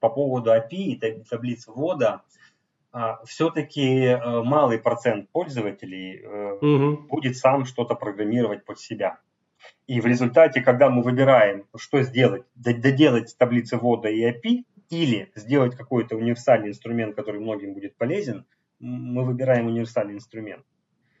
по 0.00 0.08
поводу 0.08 0.50
API 0.50 0.72
и 0.72 1.24
таблиц 1.28 1.66
ввода, 1.66 2.22
а, 2.92 3.24
все-таки 3.24 4.04
э, 4.04 4.42
малый 4.42 4.78
процент 4.78 5.30
пользователей 5.30 6.26
угу. 6.26 7.02
будет 7.08 7.36
сам 7.36 7.64
что-то 7.64 7.94
программировать 7.94 8.64
под 8.64 8.78
себя. 8.80 9.20
И 9.86 10.00
в 10.00 10.06
результате, 10.06 10.60
когда 10.60 10.90
мы 10.90 11.02
выбираем, 11.02 11.66
что 11.76 12.02
сделать, 12.02 12.42
доделать 12.54 13.34
таблицы 13.38 13.76
ввода 13.76 14.08
и 14.08 14.22
API, 14.22 14.64
или 14.90 15.32
сделать 15.34 15.74
какой-то 15.74 16.16
универсальный 16.16 16.68
инструмент, 16.68 17.16
который 17.16 17.40
многим 17.40 17.72
будет 17.72 17.96
полезен, 17.96 18.44
мы 18.82 19.24
выбираем 19.24 19.68
универсальный 19.68 20.14
инструмент. 20.14 20.64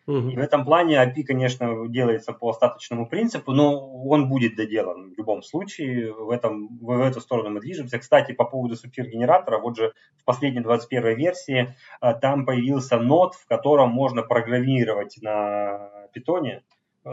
Угу. 0.06 0.30
И 0.30 0.36
в 0.36 0.40
этом 0.40 0.64
плане 0.64 0.96
API, 0.96 1.22
конечно, 1.22 1.88
делается 1.88 2.32
по 2.32 2.50
остаточному 2.50 3.08
принципу, 3.08 3.52
но 3.52 4.02
он 4.04 4.28
будет 4.28 4.56
доделан 4.56 5.14
в 5.14 5.18
любом 5.18 5.42
случае. 5.42 6.12
В, 6.12 6.30
этом, 6.30 6.76
в 6.80 6.90
эту 7.00 7.20
сторону 7.20 7.50
мы 7.50 7.60
движемся. 7.60 8.00
Кстати, 8.00 8.32
по 8.32 8.44
поводу 8.44 8.74
супергенератора, 8.74 9.58
вот 9.58 9.76
же 9.76 9.92
в 10.18 10.24
последней 10.24 10.60
21 10.60 11.16
версии 11.16 11.76
а, 12.00 12.14
там 12.14 12.44
появился 12.44 12.98
нод, 12.98 13.34
в 13.34 13.46
котором 13.46 13.90
можно 13.90 14.22
программировать 14.22 15.18
на 15.22 15.88
питоне 16.12 16.62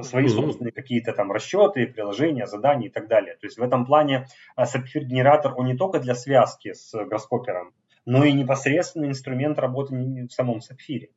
свои 0.01 0.25
mm-hmm. 0.25 0.29
собственные 0.29 0.71
какие-то 0.71 1.13
там 1.13 1.31
расчеты, 1.31 1.85
приложения, 1.85 2.47
задания 2.47 2.89
и 2.89 2.91
так 2.91 3.07
далее. 3.07 3.35
То 3.35 3.45
есть 3.45 3.57
в 3.57 3.63
этом 3.63 3.85
плане 3.85 4.27
сапфир-генератор, 4.57 5.53
он 5.55 5.67
не 5.67 5.75
только 5.75 5.99
для 5.99 6.15
связки 6.15 6.73
с 6.73 6.91
гроскопером, 7.05 7.73
но 8.09 8.23
и 8.23 8.33
непосредственно 8.33 9.05
инструмент 9.05 9.59
работы 9.59 9.93
в 10.27 10.33
самом 10.33 10.61
сапфире. 10.61 11.09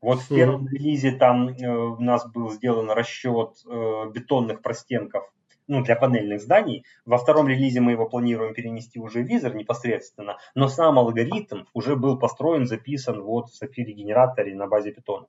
Вот 0.00 0.20
в 0.20 0.28
первом 0.28 0.68
релизе 0.68 1.10
там 1.10 1.48
э, 1.48 1.68
у 1.68 2.00
нас 2.00 2.30
был 2.30 2.52
сделан 2.52 2.92
расчет 2.92 3.56
э, 3.66 4.10
бетонных 4.14 4.62
простенков 4.62 5.24
ну, 5.66 5.82
для 5.82 5.96
панельных 5.96 6.40
зданий. 6.40 6.84
Во 7.04 7.18
втором 7.18 7.48
релизе 7.48 7.80
мы 7.80 7.90
его 7.90 8.08
планируем 8.08 8.54
перенести 8.54 9.00
уже 9.00 9.24
в 9.24 9.26
визор 9.26 9.56
непосредственно, 9.56 10.36
но 10.54 10.68
сам 10.68 11.00
алгоритм 11.00 11.64
уже 11.74 11.96
был 11.96 12.16
построен, 12.16 12.66
записан 12.66 13.20
вот 13.20 13.48
в 13.48 13.56
сапфире 13.56 13.92
генераторе 13.92 14.54
на 14.54 14.68
базе 14.68 14.92
питона. 14.92 15.26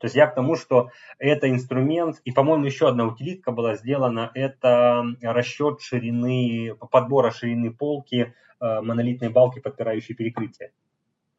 То 0.00 0.06
есть 0.06 0.16
я 0.16 0.26
к 0.26 0.34
тому, 0.34 0.56
что 0.56 0.90
это 1.18 1.50
инструмент, 1.50 2.20
и, 2.24 2.32
по-моему, 2.32 2.64
еще 2.64 2.88
одна 2.88 3.06
утилитка 3.06 3.52
была 3.52 3.76
сделана, 3.76 4.30
это 4.34 5.04
расчет 5.20 5.82
ширины, 5.82 6.74
подбора 6.90 7.30
ширины 7.30 7.70
полки 7.70 8.34
э, 8.60 8.80
монолитной 8.80 9.28
балки, 9.28 9.60
подпирающей 9.60 10.14
перекрытие. 10.14 10.72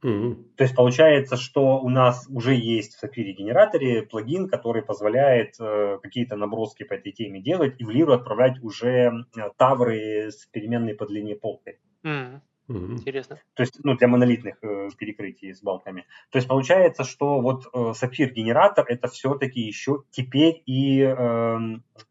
Mm-hmm. 0.04 0.36
То 0.58 0.64
есть 0.64 0.76
получается, 0.76 1.38
что 1.38 1.80
у 1.80 1.90
нас 1.90 2.28
уже 2.28 2.56
есть 2.56 2.96
в 2.96 3.04
Sapphire 3.04 3.32
генераторе 3.34 4.04
плагин, 4.04 4.48
который 4.48 4.84
позволяет 4.84 5.56
э, 5.60 6.00
какие-то 6.02 6.36
наброски 6.36 6.84
по 6.84 6.94
этой 6.94 7.12
теме 7.12 7.42
делать 7.42 7.76
и 7.80 7.84
в 7.84 7.90
лиру 7.90 8.14
отправлять 8.14 8.62
уже 8.64 8.90
э, 9.36 9.50
тавры 9.58 10.32
с 10.32 10.48
переменной 10.48 10.96
по 10.96 11.06
длине 11.06 11.36
полкой. 11.36 11.80
Mm-hmm. 12.04 12.40
Интересно. 12.76 13.40
То 13.54 13.64
есть, 13.64 13.80
ну, 13.84 13.96
для 13.96 14.08
монолитных 14.08 14.56
э, 14.62 14.90
перекрытий 14.98 15.54
с 15.54 15.62
балками. 15.62 16.06
То 16.32 16.38
есть, 16.38 16.48
получается, 16.48 17.04
что 17.04 17.42
вот 17.42 17.66
э, 17.74 17.94
сапфир-генератор 17.94 18.86
это 18.88 19.08
все-таки 19.08 19.62
еще 19.62 20.04
теперь 20.12 20.62
и, 20.66 21.02
э, 21.02 21.58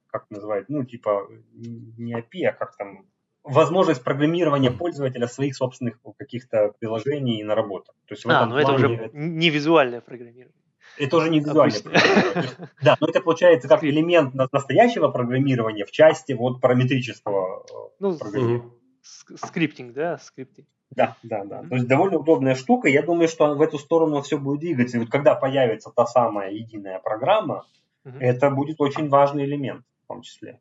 как 0.06 0.30
называют, 0.30 0.68
ну, 0.68 0.84
типа, 0.84 1.28
не 1.52 2.14
API, 2.14 2.46
а 2.46 2.52
как 2.52 2.76
там, 2.76 3.06
возможность 3.42 4.02
программирования 4.04 4.70
пользователя 4.70 5.26
своих 5.26 5.56
собственных 5.56 5.98
каких-то 6.18 6.72
приложений 6.78 7.40
и 7.40 7.44
наработок. 7.44 7.94
То 8.06 8.14
есть, 8.14 8.26
а, 8.26 8.46
ну 8.46 8.56
это 8.56 8.72
уже 8.72 9.11
не 9.12 9.50
визуальное 9.50 10.00
программирование. 10.00 10.54
Это 10.98 11.16
уже 11.16 11.30
не 11.30 11.40
визуальное 11.40 11.80
программирование. 11.80 12.68
Да, 12.82 12.96
но 13.00 13.06
это 13.06 13.20
получается 13.20 13.68
как 13.68 13.84
элемент 13.84 14.34
настоящего 14.52 15.08
программирования 15.08 15.84
в 15.84 15.90
части 15.90 16.32
вот 16.32 16.61
параметрического 16.61 17.62
э, 17.62 17.74
ну, 18.00 18.18
программирования 18.18 18.70
скриптинг, 19.03 19.92
да, 19.92 20.18
скриптинг. 20.18 20.66
Да, 20.90 21.16
да, 21.22 21.44
да. 21.44 21.62
То 21.62 21.76
есть 21.76 21.86
довольно 21.86 22.18
удобная 22.18 22.55
штука. 22.55 22.88
Я 22.88 23.03
думаю, 23.03 23.28
что 23.28 23.55
в 23.55 23.62
эту 23.62 23.78
сторону 23.78 24.22
все 24.22 24.38
будет 24.38 24.61
двигаться. 24.61 24.96
И 24.96 25.01
вот 25.01 25.11
когда 25.11 25.34
появится 25.34 25.90
та 25.94 26.05
самая 26.07 26.51
единая 26.51 26.98
программа, 26.98 27.64
угу. 28.05 28.18
это 28.18 28.51
будет 28.51 28.80
очень 28.80 29.09
важный 29.09 29.44
элемент 29.44 29.84
в 30.05 30.09
том 30.09 30.22
числе. 30.22 30.61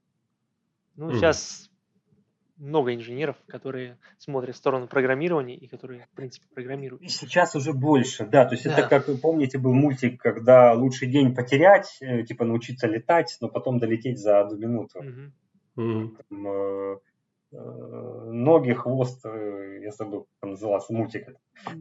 Ну, 0.96 1.08
угу. 1.08 1.16
сейчас 1.16 1.72
много 2.58 2.94
инженеров, 2.94 3.38
которые 3.48 3.98
смотрят 4.20 4.54
в 4.54 4.58
сторону 4.60 4.88
программирования 4.88 5.56
и 5.56 5.68
которые, 5.68 6.08
в 6.12 6.16
принципе, 6.16 6.46
программируют. 6.54 7.02
И 7.02 7.08
сейчас 7.08 7.56
уже 7.56 7.74
больше, 7.74 8.26
да. 8.28 8.46
То 8.46 8.54
есть 8.54 8.66
да. 8.66 8.74
это, 8.74 8.88
как 8.88 9.08
вы 9.08 9.18
помните, 9.18 9.58
был 9.58 9.74
мультик, 9.74 10.22
когда 10.22 10.74
лучший 10.74 11.08
день 11.08 11.34
потерять, 11.34 11.98
э, 12.02 12.24
типа 12.24 12.46
научиться 12.46 12.86
летать, 12.86 13.36
но 13.42 13.48
потом 13.48 13.80
долететь 13.80 14.20
за 14.20 14.42
одну 14.42 14.58
минуту. 14.58 15.00
Угу. 15.00 16.18
Там, 16.30 16.48
э, 16.48 16.80
Э, 16.90 16.96
ноги, 17.52 18.74
хвост, 18.74 19.26
э, 19.26 19.80
я 19.82 19.92
забыл, 19.92 20.28
как 20.40 20.52
назывался 20.52 20.94
мультик. 20.94 21.28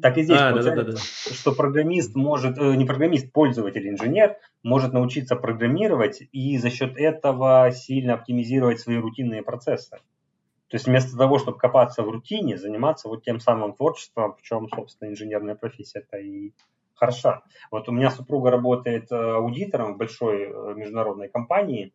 Так 0.01 0.17
и 0.17 0.23
здесь 0.23 0.39
а, 0.39 0.53
да, 0.53 0.63
да, 0.63 0.75
да, 0.77 0.93
да. 0.93 0.99
что 0.99 1.53
программист 1.53 2.15
может, 2.15 2.59
э, 2.59 2.75
не 2.75 2.87
программист, 2.87 3.33
пользователь, 3.33 3.89
инженер 3.89 4.37
может 4.63 4.93
научиться 4.93 5.37
программировать 5.37 6.23
и 6.33 6.57
за 6.57 6.71
счет 6.71 6.97
этого 6.97 7.71
сильно 7.73 8.15
оптимизировать 8.15 8.81
свои 8.81 8.97
рутинные 8.97 9.43
процессы. 9.43 9.99
То 10.69 10.75
есть 10.75 10.87
вместо 10.87 11.17
того, 11.17 11.39
чтобы 11.39 11.59
копаться 11.59 12.03
в 12.03 12.09
рутине, 12.11 12.57
заниматься 12.57 13.09
вот 13.09 13.25
тем 13.25 13.41
самым 13.41 13.75
творчеством, 13.75 14.37
в 14.37 14.43
чем, 14.43 14.69
собственно, 14.69 15.11
инженерная 15.11 15.55
профессия 15.55 16.01
это 16.01 16.19
и 16.19 16.53
хороша. 16.95 17.43
Вот 17.71 17.89
у 17.89 17.93
меня 17.93 18.11
супруга 18.11 18.51
работает 18.51 19.11
аудитором 19.13 19.95
в 19.95 19.99
большой 19.99 20.49
международной 20.75 21.29
компании, 21.29 21.95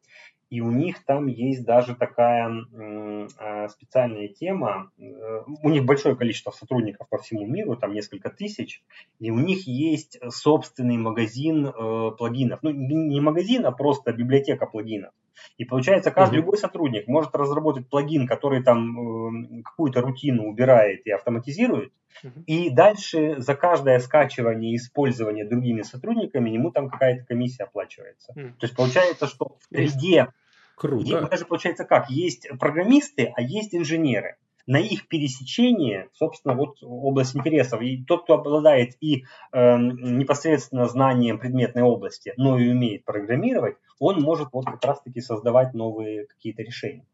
и 0.54 0.62
у 0.62 0.70
них 0.70 1.04
там 1.04 1.26
есть 1.26 1.66
даже 1.66 1.96
такая 1.96 2.48
э, 2.48 3.68
специальная 3.70 4.28
тема. 4.28 4.92
Э, 5.00 5.42
у 5.64 5.70
них 5.70 5.84
большое 5.84 6.16
количество 6.16 6.52
сотрудников 6.52 7.10
по 7.10 7.18
всему 7.18 7.48
миру, 7.48 7.76
там 7.76 7.92
несколько 7.92 8.30
тысяч, 8.30 8.84
и 9.20 9.32
у 9.32 9.40
них 9.40 9.66
есть 9.66 10.20
собственный 10.30 10.98
магазин 10.98 11.66
э, 11.66 12.12
плагинов. 12.20 12.60
Ну, 12.62 12.70
не 12.70 13.20
магазин, 13.20 13.66
а 13.66 13.72
просто 13.72 14.14
библиотека 14.14 14.68
плагинов. 14.68 15.12
И 15.58 15.66
получается, 15.66 16.12
каждый, 16.12 16.36
uh-huh. 16.36 16.42
любой 16.42 16.58
сотрудник 16.60 17.08
может 17.08 17.34
разработать 17.36 17.90
плагин, 17.90 18.28
который 18.28 18.62
там 18.62 19.58
э, 19.58 19.64
какую-то 19.64 20.02
рутину 20.02 20.48
убирает 20.48 21.08
и 21.08 21.12
автоматизирует, 21.12 21.92
uh-huh. 22.24 22.44
и 22.46 22.70
дальше 22.70 23.38
за 23.40 23.56
каждое 23.56 23.98
скачивание 23.98 24.74
и 24.74 24.76
использование 24.76 25.46
другими 25.46 25.82
сотрудниками 25.82 26.52
ему 26.52 26.70
там 26.70 26.92
какая-то 26.92 27.26
комиссия 27.26 27.64
оплачивается. 27.64 28.34
Uh-huh. 28.34 28.52
То 28.52 28.66
есть 28.66 28.76
получается, 28.76 29.26
что 29.26 29.58
в 29.60 29.76
среде 29.76 30.28
Круто. 30.76 31.06
И 31.06 31.30
даже 31.30 31.46
получается 31.46 31.86
как, 31.86 32.10
есть 32.10 32.48
программисты, 32.60 33.34
а 33.36 33.42
есть 33.42 33.76
инженеры. 33.76 34.38
На 34.66 34.80
их 34.80 35.10
пересечении, 35.10 36.08
собственно, 36.14 36.56
вот 36.56 36.78
область 36.82 37.36
интересов. 37.36 37.82
И 37.82 38.04
тот, 38.06 38.24
кто 38.24 38.36
обладает 38.36 38.96
и 39.02 39.26
э, 39.52 39.78
непосредственно 39.78 40.88
знанием 40.88 41.38
предметной 41.38 41.82
области, 41.82 42.34
но 42.38 42.58
и 42.58 42.70
умеет 42.70 43.04
программировать, 43.04 43.76
он 44.00 44.22
может 44.22 44.50
вот 44.54 44.66
как 44.66 44.84
раз-таки 44.86 45.20
создавать 45.20 45.74
новые 45.74 46.28
какие-то 46.28 46.64
решения. 46.64 47.06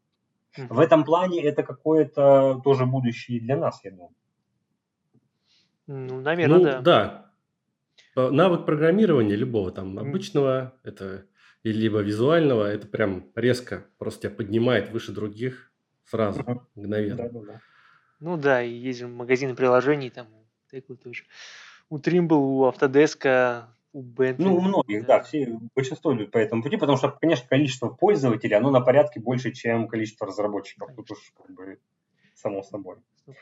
Mm-hmm. 0.56 0.66
В 0.68 0.78
этом 0.78 1.04
плане 1.04 1.42
это 1.42 1.64
какое-то 1.64 2.60
тоже 2.62 2.86
будущее 2.86 3.40
для 3.40 3.56
нас, 3.56 3.80
я 3.82 3.90
думаю. 3.90 4.10
Ну, 5.86 6.20
наверное, 6.20 6.58
ну, 6.58 6.64
да. 6.64 6.80
Да. 8.14 8.30
Навык 8.30 8.64
программирования 8.64 9.34
любого 9.34 9.72
там 9.72 9.98
обычного, 9.98 10.74
это 10.84 11.26
и 11.62 11.72
либо 11.72 12.00
визуального, 12.00 12.64
это 12.64 12.86
прям 12.86 13.26
резко 13.34 13.84
просто 13.98 14.28
тебя 14.28 14.36
поднимает 14.36 14.90
выше 14.90 15.12
других 15.12 15.70
сразу, 16.04 16.66
мгновенно. 16.74 17.16
Да, 17.16 17.28
да, 17.28 17.40
да. 17.40 17.60
Ну 18.20 18.36
да, 18.36 18.62
и 18.62 18.70
есть 18.70 19.00
же 19.00 19.08
магазины 19.08 19.54
приложений, 19.54 20.10
там, 20.10 20.26
Текла 20.70 20.96
тоже. 20.96 21.24
У 21.88 21.98
Trimble, 21.98 22.34
у 22.34 22.64
Autodesk, 22.64 23.66
у 23.92 24.02
Bentley. 24.02 24.36
Ну, 24.38 24.56
у 24.56 24.60
многих, 24.60 25.06
да, 25.06 25.18
да 25.18 25.24
все, 25.24 25.58
большинство 25.74 26.14
идут 26.14 26.30
по 26.30 26.38
этому 26.38 26.62
пути, 26.62 26.76
потому 26.76 26.96
что, 26.96 27.10
конечно, 27.10 27.48
количество 27.48 27.88
пользователей, 27.88 28.56
оно 28.56 28.70
на 28.70 28.80
порядке 28.80 29.20
больше, 29.20 29.52
чем 29.52 29.88
количество 29.88 30.26
разработчиков. 30.26 30.88
Конечно. 30.88 31.04
Тут 31.04 31.18
уж 31.18 31.32
как 31.36 31.50
бы 31.54 31.78
само 32.34 32.62
собой. 32.62 32.96
100%. 33.26 33.34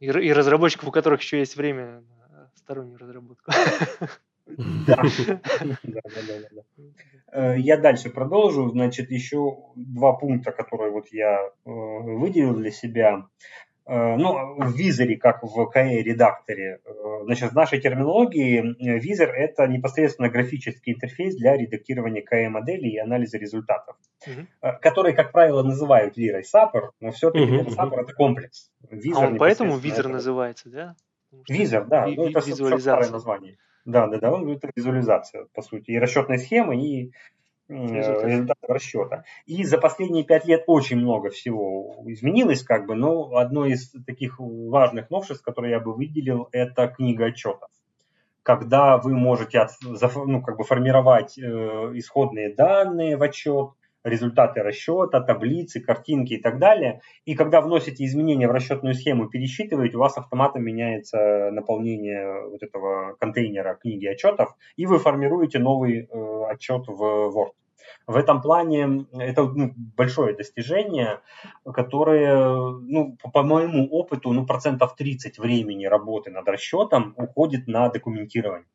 И, 0.00 0.06
и 0.06 0.32
разработчиков, 0.32 0.88
у 0.88 0.92
которых 0.92 1.20
еще 1.20 1.38
есть 1.38 1.56
время 1.56 2.02
на 2.30 2.50
стороннюю 2.56 2.98
разработку. 2.98 3.52
Да. 4.46 5.02
Э, 7.32 7.58
я 7.58 7.78
дальше 7.78 8.10
продолжу. 8.10 8.68
Значит, 8.68 9.10
еще 9.10 9.56
два 9.74 10.12
пункта, 10.12 10.52
которые 10.52 10.90
вот 10.90 11.06
я 11.08 11.38
э, 11.40 11.50
выделил 11.64 12.54
для 12.54 12.70
себя. 12.70 13.26
Э, 13.86 14.16
ну, 14.16 14.56
в 14.58 14.76
визоре, 14.76 15.16
как 15.16 15.42
в 15.42 15.70
KE-редакторе. 15.74 16.80
Э, 16.84 17.24
значит, 17.24 17.52
в 17.52 17.54
нашей 17.54 17.80
терминологии 17.80 18.76
визор– 19.00 19.30
это 19.34 19.66
непосредственно 19.66 20.28
графический 20.28 20.92
интерфейс 20.92 21.34
для 21.36 21.56
редактирования 21.56 22.22
KE-моделей 22.22 22.90
и 22.90 22.98
анализа 22.98 23.38
результатов, 23.38 23.96
uh-huh. 24.26 24.78
который, 24.80 25.14
как 25.14 25.32
правило, 25.32 25.62
называют 25.62 26.18
и 26.18 26.30
Sapper, 26.30 26.90
но 27.00 27.10
все-таки 27.12 27.44
uh-huh. 27.44 27.74
Sapper– 27.74 28.00
это 28.02 28.12
комплекс. 28.12 28.70
Визор 28.90 29.24
а 29.24 29.26
он 29.28 29.38
поэтому 29.38 29.78
визор 29.78 30.00
это... 30.00 30.08
называется, 30.10 30.68
да? 30.68 30.96
Визор, 31.48 31.86
да. 31.86 32.06
Ви- 32.06 32.16
ну, 32.16 32.28
это 32.28 32.40
визуализация. 32.40 33.10
название. 33.10 33.56
Да, 33.84 34.06
да, 34.06 34.18
да, 34.18 34.32
он 34.32 34.48
это 34.48 34.70
визуализация, 34.74 35.46
по 35.54 35.62
сути, 35.62 35.90
и 35.90 35.98
расчетной 35.98 36.38
схемы, 36.38 36.76
и 36.76 37.12
результатов 37.68 38.68
расчета. 38.68 39.24
И 39.46 39.64
за 39.64 39.78
последние 39.78 40.24
пять 40.24 40.44
лет 40.44 40.64
очень 40.66 40.98
много 40.98 41.30
всего 41.30 42.02
изменилось, 42.06 42.62
как 42.62 42.86
бы, 42.86 42.94
но 42.94 43.36
одно 43.36 43.66
из 43.66 43.92
таких 44.06 44.38
важных 44.38 45.10
новшеств, 45.10 45.44
которые 45.44 45.72
я 45.72 45.80
бы 45.80 45.94
выделил, 45.94 46.48
это 46.52 46.88
книга 46.88 47.26
отчетов. 47.26 47.70
Когда 48.42 48.98
вы 48.98 49.14
можете 49.14 49.66
ну, 49.82 50.42
как 50.42 50.56
бы 50.56 50.64
формировать 50.64 51.38
э, 51.38 51.42
исходные 51.94 52.52
данные 52.52 53.16
в 53.16 53.22
отчет, 53.22 53.70
результаты 54.04 54.62
расчета, 54.62 55.20
таблицы, 55.20 55.80
картинки 55.80 56.34
и 56.34 56.40
так 56.40 56.58
далее. 56.58 57.00
И 57.24 57.34
когда 57.34 57.60
вносите 57.60 58.04
изменения 58.04 58.48
в 58.48 58.52
расчетную 58.52 58.94
схему, 58.94 59.28
пересчитываете, 59.28 59.96
у 59.96 60.00
вас 60.00 60.16
автоматом 60.16 60.64
меняется 60.64 61.50
наполнение 61.52 62.48
вот 62.48 62.62
этого 62.62 63.14
контейнера 63.20 63.74
книги 63.74 64.06
отчетов, 64.06 64.56
и 64.76 64.86
вы 64.86 64.98
формируете 64.98 65.58
новый 65.58 66.08
э, 66.10 66.44
отчет 66.50 66.86
в 66.86 67.02
Word. 67.02 67.52
В 68.06 68.16
этом 68.16 68.40
плане 68.42 69.06
это 69.12 69.44
ну, 69.44 69.72
большое 69.76 70.34
достижение, 70.34 71.20
которое, 71.64 72.34
ну, 72.80 73.16
по, 73.22 73.30
по 73.30 73.42
моему 73.42 73.88
опыту, 73.88 74.32
ну, 74.32 74.46
процентов 74.46 74.96
30 74.96 75.38
времени 75.38 75.86
работы 75.86 76.30
над 76.30 76.48
расчетом 76.48 77.14
уходит 77.16 77.66
на 77.66 77.88
документирование. 77.88 78.68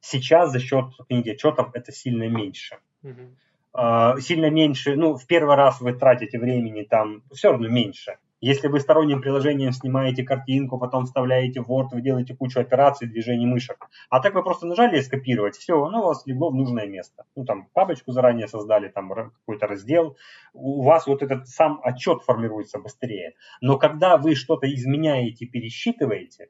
Сейчас 0.00 0.52
за 0.52 0.60
счет 0.60 0.86
книги 1.08 1.30
отчетов 1.30 1.70
это 1.74 1.90
сильно 1.90 2.28
меньше. 2.28 2.78
Mm-hmm. 3.02 3.34
Uh, 3.76 4.18
сильно 4.22 4.48
меньше, 4.48 4.96
ну, 4.96 5.16
в 5.16 5.26
первый 5.26 5.54
раз 5.54 5.82
вы 5.82 5.92
тратите 5.92 6.38
времени 6.38 6.82
там 6.82 7.22
все 7.30 7.50
равно 7.50 7.68
меньше. 7.68 8.16
Если 8.40 8.68
вы 8.68 8.80
сторонним 8.80 9.20
приложением 9.20 9.72
снимаете 9.72 10.22
картинку, 10.22 10.78
потом 10.78 11.04
вставляете 11.04 11.60
в 11.60 11.70
Word, 11.70 11.88
вы 11.92 12.00
делаете 12.00 12.34
кучу 12.34 12.58
операций, 12.58 13.06
движений 13.06 13.44
мышек. 13.44 13.88
А 14.08 14.20
так 14.20 14.34
вы 14.34 14.42
просто 14.42 14.66
нажали 14.66 15.00
скопировать, 15.00 15.56
все, 15.56 15.82
оно 15.84 16.00
у 16.00 16.06
вас 16.06 16.24
легло 16.24 16.48
в 16.50 16.54
нужное 16.54 16.86
место. 16.86 17.24
Ну, 17.34 17.44
там, 17.44 17.68
папочку 17.74 18.12
заранее 18.12 18.48
создали, 18.48 18.88
там, 18.88 19.10
какой-то 19.10 19.66
раздел. 19.66 20.16
У 20.54 20.82
вас 20.82 21.06
вот 21.06 21.22
этот 21.22 21.46
сам 21.48 21.78
отчет 21.82 22.22
формируется 22.22 22.78
быстрее. 22.78 23.34
Но 23.60 23.76
когда 23.76 24.16
вы 24.16 24.36
что-то 24.36 24.72
изменяете, 24.72 25.44
пересчитываете, 25.44 26.48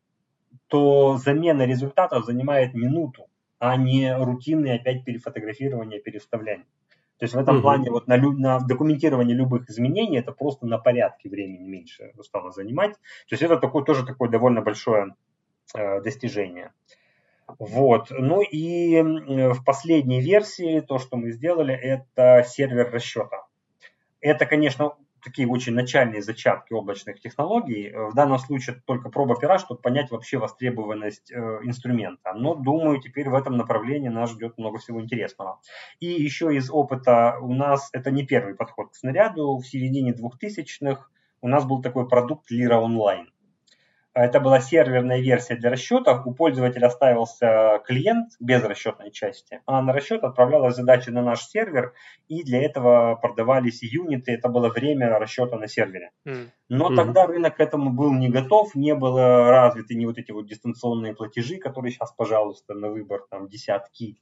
то 0.68 1.16
замена 1.16 1.66
результатов 1.66 2.24
занимает 2.24 2.74
минуту, 2.74 3.26
а 3.58 3.76
не 3.76 4.16
рутинные 4.16 4.76
опять 4.76 5.04
перефотографирование, 5.04 6.00
переставляние. 6.00 6.66
То 7.18 7.24
есть 7.24 7.34
в 7.34 7.38
этом 7.38 7.56
угу. 7.56 7.62
плане 7.62 7.90
вот 7.90 8.06
на, 8.08 8.16
на 8.16 8.60
документирование 8.60 9.36
любых 9.36 9.70
изменений 9.70 10.18
это 10.18 10.32
просто 10.32 10.66
на 10.66 10.78
порядке 10.78 11.30
времени 11.30 11.66
меньше 11.66 12.12
стало 12.22 12.52
занимать. 12.52 12.92
То 12.92 13.32
есть 13.32 13.42
это 13.42 13.56
такое, 13.56 13.84
тоже 13.84 14.04
такое 14.04 14.28
довольно 14.28 14.60
большое 14.60 15.14
э, 15.74 16.02
достижение. 16.02 16.72
Вот. 17.58 18.08
Ну 18.10 18.42
и 18.42 19.00
в 19.02 19.64
последней 19.64 20.20
версии 20.20 20.80
то, 20.80 20.98
что 20.98 21.16
мы 21.16 21.30
сделали, 21.30 21.74
это 21.74 22.44
сервер 22.46 22.90
расчета. 22.90 23.46
Это, 24.20 24.46
конечно, 24.46 24.94
такие 25.22 25.48
очень 25.48 25.74
начальные 25.74 26.22
зачатки 26.22 26.72
облачных 26.72 27.20
технологий. 27.20 27.92
В 27.92 28.14
данном 28.14 28.38
случае 28.38 28.82
только 28.86 29.08
проба 29.08 29.38
пера, 29.38 29.58
чтобы 29.58 29.80
понять 29.80 30.10
вообще 30.10 30.38
востребованность 30.38 31.30
э, 31.32 31.36
инструмента. 31.62 32.32
Но 32.34 32.54
думаю, 32.54 33.00
теперь 33.00 33.28
в 33.28 33.34
этом 33.34 33.56
направлении 33.56 34.08
нас 34.08 34.30
ждет 34.30 34.58
много 34.58 34.78
всего 34.78 35.00
интересного. 35.00 35.60
И 36.00 36.06
еще 36.06 36.54
из 36.54 36.70
опыта 36.70 37.38
у 37.40 37.52
нас 37.52 37.88
это 37.92 38.10
не 38.10 38.24
первый 38.24 38.54
подход 38.54 38.90
к 38.90 38.94
снаряду. 38.94 39.56
В 39.58 39.66
середине 39.66 40.12
2000-х 40.12 41.08
у 41.42 41.48
нас 41.48 41.64
был 41.64 41.82
такой 41.82 42.08
продукт 42.08 42.50
Lira 42.50 42.82
Online. 42.82 43.28
Это 44.16 44.40
была 44.40 44.60
серверная 44.60 45.20
версия 45.20 45.56
для 45.56 45.68
расчетов. 45.68 46.26
У 46.26 46.32
пользователя 46.32 46.88
ставился 46.88 47.82
клиент 47.84 48.30
без 48.40 48.64
расчетной 48.64 49.10
части, 49.10 49.60
а 49.66 49.82
на 49.82 49.92
расчет 49.92 50.24
отправлялась 50.24 50.74
задача 50.74 51.12
на 51.12 51.20
наш 51.20 51.44
сервер, 51.44 51.92
и 52.26 52.42
для 52.42 52.62
этого 52.62 53.16
продавались 53.16 53.82
юниты. 53.82 54.32
Это 54.32 54.48
было 54.48 54.70
время 54.70 55.18
расчета 55.18 55.58
на 55.58 55.68
сервере. 55.68 56.12
Но 56.24 56.90
mm-hmm. 56.90 56.96
тогда 56.96 57.26
рынок 57.26 57.56
к 57.56 57.60
этому 57.60 57.90
был 57.90 58.10
не 58.14 58.30
готов, 58.30 58.74
не 58.74 58.94
было 58.94 59.50
развиты 59.50 59.94
ни 59.94 60.06
вот 60.06 60.16
эти 60.16 60.32
вот 60.32 60.46
дистанционные 60.46 61.14
платежи, 61.14 61.58
которые 61.58 61.92
сейчас, 61.92 62.10
пожалуйста, 62.12 62.72
на 62.72 62.88
выбор 62.88 63.26
там 63.28 63.48
десятки 63.48 64.16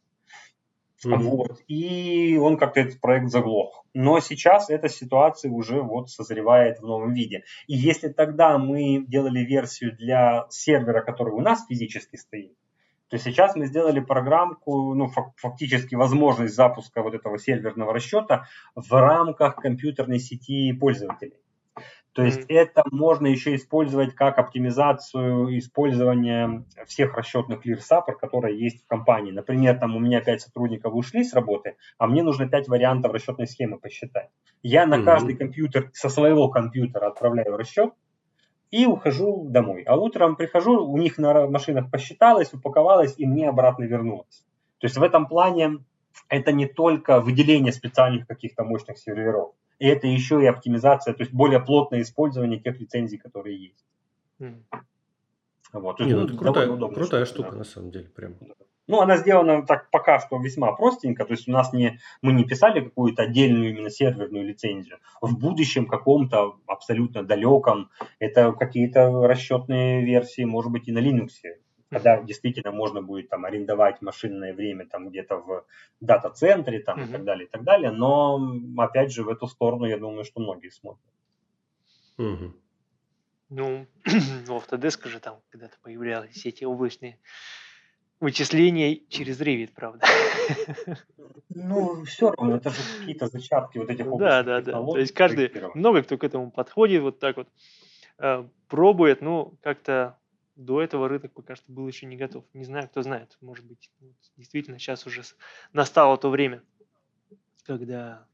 Mm-hmm. 1.05 1.17
Вот. 1.19 1.61
И 1.67 2.39
он 2.41 2.57
как-то 2.57 2.81
этот 2.81 3.01
проект 3.01 3.31
заглох. 3.31 3.85
Но 3.95 4.21
сейчас 4.21 4.71
эта 4.71 4.89
ситуация 4.89 5.51
уже 5.51 5.83
вот 5.83 6.11
созревает 6.11 6.81
в 6.81 6.87
новом 6.87 7.13
виде. 7.13 7.45
И 7.67 7.75
если 7.75 8.09
тогда 8.09 8.59
мы 8.59 9.05
делали 9.07 9.41
версию 9.41 9.97
для 9.97 10.47
сервера, 10.51 11.03
который 11.03 11.33
у 11.33 11.41
нас 11.41 11.67
физически 11.67 12.17
стоит, 12.17 12.55
то 13.09 13.19
сейчас 13.19 13.55
мы 13.55 13.67
сделали 13.67 14.01
программку, 14.01 14.95
ну, 14.95 15.09
фактически 15.37 15.95
возможность 15.95 16.55
запуска 16.55 17.03
вот 17.03 17.15
этого 17.15 17.39
серверного 17.39 17.93
расчета 17.93 18.49
в 18.75 18.91
рамках 18.93 19.57
компьютерной 19.57 20.19
сети 20.19 20.73
пользователей. 20.73 21.44
То 22.15 22.23
есть 22.23 22.43
mm-hmm. 22.43 22.55
это 22.55 22.85
можно 22.93 23.27
еще 23.27 23.57
использовать 23.57 24.15
как 24.15 24.39
оптимизацию 24.39 25.59
использования 25.59 26.65
всех 26.87 27.17
расчетных 27.17 27.67
лирсапор, 27.67 28.17
которые 28.17 28.57
есть 28.57 28.85
в 28.85 28.87
компании. 28.87 29.33
Например, 29.33 29.77
там 29.77 29.97
у 29.97 29.99
меня 29.99 30.21
5 30.21 30.43
сотрудников 30.43 30.95
ушли 30.95 31.25
с 31.25 31.35
работы, 31.35 31.77
а 31.99 32.07
мне 32.07 32.23
нужно 32.23 32.49
5 32.49 32.69
вариантов 32.69 33.13
расчетной 33.13 33.49
схемы 33.49 33.79
посчитать. 33.79 34.31
Я 34.63 34.87
на 34.87 34.95
mm-hmm. 34.95 35.05
каждый 35.05 35.37
компьютер 35.37 35.91
со 35.93 36.09
своего 36.09 36.49
компьютера 36.49 37.09
отправляю 37.09 37.57
расчет 37.57 37.93
и 38.71 38.87
ухожу 38.87 39.49
домой. 39.49 39.83
А 39.83 39.97
утром 39.97 40.37
прихожу, 40.37 40.87
у 40.87 40.97
них 40.97 41.19
на 41.19 41.49
машинах 41.49 41.91
посчиталось, 41.91 42.55
упаковалось 42.55 43.15
и 43.19 43.27
мне 43.27 43.49
обратно 43.49 43.85
вернулось. 43.85 44.45
То 44.79 44.87
есть 44.87 44.97
в 44.97 45.03
этом 45.03 45.27
плане 45.27 45.79
это 46.29 46.53
не 46.53 46.67
только 46.67 47.21
выделение 47.21 47.73
специальных 47.73 48.29
каких-то 48.29 48.63
мощных 48.63 48.99
серверов, 48.99 49.53
и 49.79 49.87
это 49.87 50.07
еще 50.07 50.43
и 50.43 50.47
оптимизация, 50.47 51.15
то 51.15 51.23
есть 51.23 51.33
более 51.33 51.61
плотное 51.61 52.03
использование 52.03 52.61
тех 52.61 52.79
лицензий, 52.81 53.19
которые 53.19 53.59
есть. 53.59 53.85
Mm. 54.41 54.63
Вот. 55.73 55.99
Не, 56.01 56.15
ну, 56.15 56.25
это 56.25 56.37
крутая, 56.37 56.69
крутая 56.69 57.25
штука, 57.25 57.53
да. 57.53 57.59
на 57.59 57.65
самом 57.65 57.91
деле, 57.91 58.09
прям. 58.09 58.37
Ну, 58.87 59.01
она 59.01 59.17
сделана 59.17 59.65
так 59.67 59.91
пока 59.91 60.21
что 60.21 60.39
весьма 60.39 60.73
простенько, 60.73 61.25
то 61.25 61.33
есть 61.33 61.49
у 61.49 61.53
нас 61.53 61.73
не, 61.73 61.99
мы 62.21 62.33
не 62.33 62.45
писали 62.45 62.81
какую-то 62.81 63.23
отдельную 63.23 63.71
именно 63.71 63.91
серверную 63.91 64.47
лицензию. 64.47 64.99
В 65.23 65.39
будущем 65.39 65.87
каком-то 65.87 66.57
абсолютно 66.67 67.23
далеком 67.23 67.91
это 68.19 68.53
какие-то 68.53 69.27
расчетные 69.27 70.05
версии, 70.05 70.45
может 70.45 70.71
быть, 70.71 70.87
и 70.87 70.93
на 70.93 70.99
Linux 70.99 71.31
когда 71.95 72.23
действительно 72.23 72.73
можно 72.73 73.03
будет 73.03 73.29
там 73.29 73.45
арендовать 73.45 74.03
машинное 74.03 74.53
время 74.53 74.87
там 74.87 75.09
где-то 75.09 75.37
в 75.37 75.65
дата-центре 76.01 76.81
там 76.81 76.99
mm-hmm. 76.99 77.09
и 77.09 77.13
так 77.13 77.25
далее, 77.25 77.47
и 77.47 77.51
так 77.51 77.63
далее. 77.63 77.91
Но 77.91 78.59
опять 78.77 79.13
же 79.13 79.23
в 79.23 79.29
эту 79.29 79.47
сторону 79.47 79.87
я 79.87 79.99
думаю, 79.99 80.25
что 80.25 80.41
многие 80.41 80.71
смотрят. 80.71 81.15
Mm-hmm. 82.19 82.53
Ну, 83.51 83.87
в 84.05 84.51
Autodesk 84.51 85.09
же 85.09 85.21
там 85.21 85.41
когда-то 85.51 85.77
появлялись 85.83 86.47
эти 86.47 86.65
облачные 86.65 87.19
вычисления 88.21 89.01
через 89.09 89.41
Revit, 89.41 89.71
правда? 89.75 90.07
Ну, 91.51 92.05
все 92.05 92.31
равно, 92.31 92.57
это 92.57 92.71
же 92.71 92.77
какие-то 92.99 93.29
зачатки 93.29 93.79
вот 93.79 93.91
этих 93.91 94.07
Да, 94.17 94.43
да, 94.43 94.61
да. 94.61 94.73
То 94.73 94.99
есть 94.99 95.13
каждый, 95.13 95.53
много 95.75 96.03
кто 96.03 96.19
к 96.19 96.25
этому 96.25 96.51
подходит, 96.51 97.03
вот 97.03 97.19
так 97.19 97.37
вот 97.37 97.49
э, 98.19 98.45
пробует, 98.69 99.21
ну, 99.21 99.57
как-то 99.63 100.19
до 100.57 100.83
этого 100.83 101.09
рынок 101.09 101.33
пока 101.33 101.57
что 101.57 101.71
был 101.71 101.87
еще 101.89 102.07
не 102.07 102.17
готов. 102.17 102.45
Не 102.53 102.65
знаю, 102.65 102.89
кто 102.89 103.03
знает. 103.03 103.37
Может 103.41 103.65
быть, 103.65 103.91
действительно 104.37 104.79
сейчас 104.79 105.07
уже 105.07 105.23
настало 105.73 106.17
то 106.17 106.31
время, 106.31 106.63
когда 107.65 108.27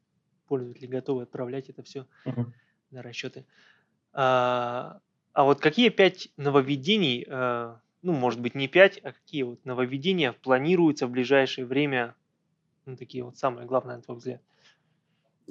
пользователи 0.47 0.87
готовы 0.87 1.23
отправлять 1.23 1.69
это 1.69 1.83
все 1.83 2.07
uh-huh. 2.27 2.47
на 2.91 3.03
расчеты. 3.03 3.47
А, 4.13 5.01
а 5.33 5.45
вот 5.45 5.61
какие 5.61 5.89
пять 5.89 6.29
нововведений, 6.37 7.27
а, 7.29 7.81
ну, 8.03 8.13
может 8.13 8.41
быть, 8.41 8.55
не 8.55 8.69
пять, 8.69 8.99
а 8.99 9.13
какие 9.13 9.45
вот 9.45 9.65
нововведения 9.65 10.33
планируются 10.33 11.07
в 11.07 11.11
ближайшее 11.11 11.67
время, 11.67 12.17
ну, 12.85 12.97
такие 12.97 13.23
вот 13.25 13.39
самые 13.39 13.67
главные, 13.67 13.97
на 13.97 14.03
твой 14.03 14.19
взгляд? 14.19 14.43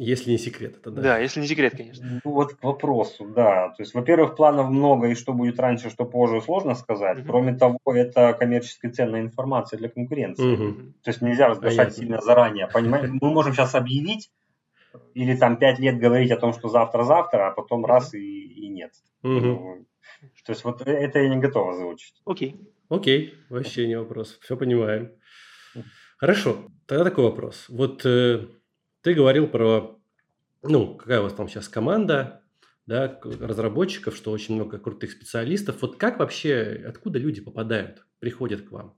Если 0.01 0.31
не 0.31 0.37
секрет, 0.37 0.77
это 0.77 0.91
да. 0.91 1.01
Да, 1.01 1.17
если 1.17 1.41
не 1.41 1.47
секрет, 1.47 1.75
конечно. 1.75 2.21
Ну 2.23 2.31
вот 2.31 2.53
к 2.53 2.63
вопросу, 2.63 3.25
да. 3.25 3.67
То 3.75 3.83
есть, 3.83 3.93
во-первых, 3.93 4.37
планов 4.37 4.69
много, 4.69 5.07
и 5.09 5.13
что 5.13 5.33
будет 5.33 5.59
раньше, 5.59 5.89
что 5.89 6.05
позже, 6.05 6.39
сложно 6.39 6.73
сказать. 6.75 7.19
Угу. 7.19 7.27
Кроме 7.27 7.57
того, 7.57 7.79
это 7.85 8.31
коммерчески 8.31 8.87
ценная 8.87 9.19
информация 9.19 9.77
для 9.77 9.89
конкуренции. 9.89 10.53
Угу. 10.53 10.73
То 11.03 11.09
есть 11.09 11.21
нельзя 11.21 11.49
разглашать 11.49 11.97
сильно 11.97 12.21
заранее. 12.21 12.67
Понимаете? 12.67 13.09
Мы 13.19 13.29
можем 13.29 13.53
сейчас 13.53 13.75
объявить 13.75 14.31
или 15.15 15.35
там 15.35 15.57
пять 15.57 15.79
лет 15.79 15.99
говорить 15.99 16.31
о 16.31 16.37
том, 16.37 16.53
что 16.53 16.69
завтра-завтра, 16.69 17.49
а 17.49 17.51
потом 17.51 17.85
раз 17.85 18.13
и, 18.13 18.19
и 18.19 18.69
нет. 18.69 18.93
Угу. 19.23 19.85
То 20.45 20.51
есть 20.53 20.63
вот 20.63 20.81
это 20.81 21.19
я 21.19 21.27
не 21.27 21.41
готов 21.41 21.75
озвучить. 21.75 22.15
Окей. 22.25 22.55
Окей, 22.87 23.33
вообще 23.49 23.85
не 23.85 23.99
вопрос. 23.99 24.39
Все 24.41 24.55
понимаем. 24.55 25.11
Хорошо, 26.17 26.57
тогда 26.85 27.03
такой 27.03 27.25
вопрос. 27.25 27.65
Вот 27.69 28.05
э, 28.05 28.47
ты 29.01 29.13
говорил 29.13 29.47
про, 29.47 29.99
ну, 30.61 30.95
какая 30.95 31.19
у 31.19 31.23
вас 31.23 31.33
там 31.33 31.47
сейчас 31.47 31.67
команда, 31.67 32.43
да, 32.85 33.19
разработчиков, 33.23 34.15
что 34.15 34.31
очень 34.31 34.55
много 34.55 34.79
крутых 34.79 35.11
специалистов. 35.11 35.81
Вот 35.81 35.97
как 35.97 36.19
вообще, 36.19 36.83
откуда 36.87 37.19
люди 37.19 37.41
попадают, 37.41 38.05
приходят 38.19 38.63
к 38.67 38.71
вам, 38.71 38.95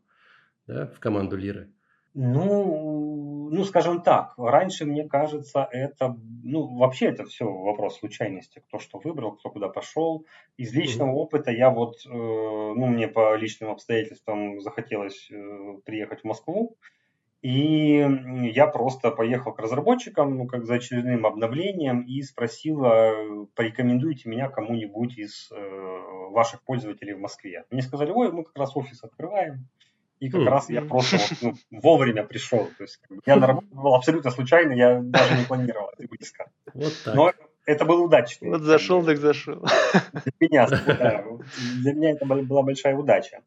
да, 0.68 0.88
в 0.88 1.00
команду 1.00 1.36
Лиры? 1.36 1.74
Ну, 2.14 3.50
ну, 3.52 3.64
скажем 3.64 4.02
так, 4.02 4.34
раньше, 4.38 4.86
мне 4.86 5.08
кажется, 5.08 5.68
это, 5.72 6.18
ну, 6.44 6.78
вообще 6.78 7.08
это 7.08 7.26
все 7.26 7.46
вопрос 7.46 8.00
случайности, 8.00 8.64
кто 8.68 8.80
что 8.80 9.00
выбрал, 9.00 9.34
кто 9.34 9.50
куда 9.50 9.68
пошел. 9.70 10.26
Из 10.58 10.74
личного 10.74 11.10
mm-hmm. 11.10 11.24
опыта 11.24 11.52
я 11.52 11.70
вот, 11.70 12.06
э, 12.06 12.10
ну, 12.10 12.86
мне 12.88 13.08
по 13.08 13.36
личным 13.36 13.72
обстоятельствам 13.72 14.62
захотелось 14.62 15.30
э, 15.32 15.80
приехать 15.86 16.22
в 16.22 16.24
Москву, 16.26 16.78
и 17.42 18.08
я 18.54 18.68
просто 18.68 19.10
поехал 19.10 19.54
к 19.54 19.60
разработчикам, 19.60 20.38
ну, 20.38 20.46
как 20.46 20.66
за 20.66 20.76
очередным 20.76 21.26
обновлением, 21.26 22.02
и 22.02 22.22
спросил, 22.22 22.80
порекомендуйте 23.56 24.30
меня 24.30 24.48
кому-нибудь 24.48 25.18
из 25.18 25.52
э, 25.52 26.02
ваших 26.32 26.62
пользователей 26.64 27.14
в 27.14 27.20
Москве. 27.20 27.66
Мне 27.72 27.82
сказали, 27.82 28.12
ой, 28.12 28.32
мы 28.32 28.44
как 28.44 28.58
раз 28.58 28.78
офис 28.78 29.04
открываем. 29.04 29.68
И 30.20 30.30
как 30.30 30.42
mm. 30.42 30.50
раз 30.50 30.70
я 30.70 30.84
просто 30.84 31.18
вот, 31.42 31.56
ну, 31.72 31.80
вовремя 31.82 32.24
пришел. 32.24 32.70
То 32.78 32.84
есть 32.84 33.02
я 33.26 33.38
на 33.38 33.48
работу 33.48 33.68
был 33.72 33.96
абсолютно 33.96 34.30
случайно, 34.30 34.74
я 34.74 35.00
даже 35.02 35.36
не 35.36 35.46
планировал 35.46 35.90
это 35.98 36.08
близко. 36.08 36.52
Вот 36.76 36.94
так. 37.04 37.16
Но 37.16 37.32
это 37.66 37.86
был 37.86 38.04
удачный. 38.04 38.50
Вот 38.50 38.62
зашел, 38.62 39.04
так 39.04 39.18
зашел. 39.18 39.66
Для 40.14 40.34
меня, 40.40 40.68
да, 40.70 41.26
для 41.82 41.94
меня 41.94 42.12
это 42.12 42.26
была 42.26 42.62
большая 42.62 42.96
удача. 42.96 43.42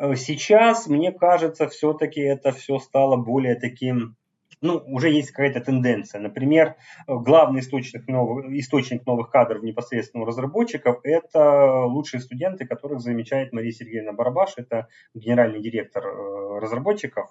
Э, 0.00 0.16
сейчас, 0.16 0.86
мне 0.86 1.12
кажется, 1.12 1.68
все-таки 1.68 2.20
это 2.20 2.52
все 2.52 2.78
стало 2.78 3.16
более 3.16 3.54
таким, 3.54 4.16
ну, 4.62 4.82
уже 4.86 5.10
есть 5.10 5.30
какая-то 5.30 5.60
тенденция. 5.60 6.20
Например, 6.20 6.76
э, 7.06 7.14
главный 7.14 7.60
источник 7.60 8.08
новых, 8.08 8.46
источник 8.46 9.06
новых 9.06 9.30
кадров 9.30 9.62
непосредственно 9.62 10.22
у 10.22 10.26
разработчиков– 10.26 11.00
это 11.04 11.84
лучшие 11.84 12.20
студенты, 12.20 12.66
которых 12.66 13.00
замечает 13.00 13.52
Мария 13.52 13.72
Сергеевна 13.72 14.12
Барабаш, 14.12 14.54
это 14.56 14.88
генеральный 15.14 15.60
директор 15.60 16.06
э, 16.06 16.58
разработчиков. 16.60 17.30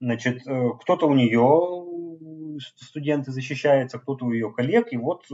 Значит, 0.00 0.42
кто-то 0.42 1.06
у 1.06 1.14
нее 1.14 2.58
студенты 2.58 3.30
защищается, 3.30 4.00
кто-то 4.00 4.26
у 4.26 4.32
ее 4.32 4.52
коллег, 4.52 4.92
и 4.92 4.96
вот 4.96 5.26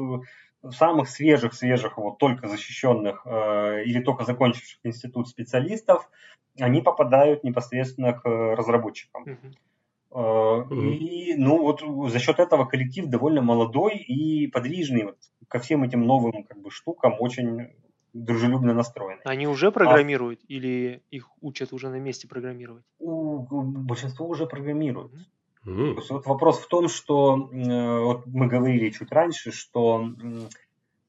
самых 0.70 1.08
свежих, 1.08 1.54
свежих, 1.54 1.98
вот 1.98 2.18
только 2.18 2.48
защищенных 2.48 3.22
э, 3.24 3.84
или 3.84 4.02
только 4.02 4.24
закончивших 4.24 4.80
институт 4.84 5.28
специалистов, 5.28 6.10
они 6.58 6.80
попадают 6.80 7.44
непосредственно 7.44 8.12
к 8.12 8.24
разработчикам. 8.24 9.24
Uh-huh. 9.24 9.54
Uh-huh. 10.10 10.90
И 10.94 11.34
ну 11.36 11.60
вот 11.62 11.82
за 12.10 12.18
счет 12.18 12.38
этого 12.38 12.64
коллектив 12.64 13.06
довольно 13.06 13.42
молодой 13.42 13.98
и 13.98 14.46
подвижный 14.46 15.04
вот, 15.04 15.18
ко 15.48 15.58
всем 15.58 15.82
этим 15.84 16.06
новым 16.06 16.44
как 16.44 16.60
бы 16.62 16.70
штукам 16.70 17.16
очень 17.18 17.68
дружелюбно 18.14 18.72
настроены. 18.72 19.20
Они 19.24 19.46
уже 19.46 19.70
программируют 19.70 20.40
а... 20.42 20.46
или 20.48 21.02
их 21.10 21.28
учат 21.42 21.74
уже 21.74 21.90
на 21.90 22.00
месте 22.00 22.26
программировать? 22.26 22.84
У, 22.98 23.42
большинство 23.42 24.26
уже 24.26 24.46
программируют. 24.46 25.12
Uh-huh. 25.12 25.24
Mm. 25.68 25.94
То 25.94 26.00
есть 26.00 26.10
вот 26.10 26.26
вопрос 26.26 26.58
в 26.58 26.68
том, 26.68 26.88
что 26.88 27.50
э, 27.52 27.98
вот 28.00 28.26
мы 28.26 28.46
говорили 28.46 28.88
чуть 28.90 29.12
раньше, 29.12 29.52
что 29.52 30.08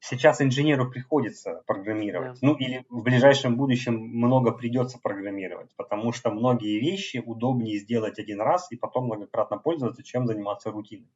сейчас 0.01 0.41
инженеру 0.41 0.89
приходится 0.89 1.64
программировать. 1.66 2.36
Yeah. 2.36 2.39
Ну 2.41 2.55
или 2.55 2.86
в 2.89 3.01
ближайшем 3.03 3.55
будущем 3.55 3.95
много 3.95 4.51
придется 4.51 4.99
программировать, 5.01 5.70
потому 5.78 6.12
что 6.12 6.32
многие 6.32 6.80
вещи 6.80 7.24
удобнее 7.26 7.78
сделать 7.80 8.20
один 8.20 8.41
раз 8.41 8.72
и 8.72 8.76
потом 8.76 9.05
многократно 9.05 9.57
пользоваться, 9.57 10.03
чем 10.03 10.28
заниматься 10.28 10.72
рутиной. 10.72 11.10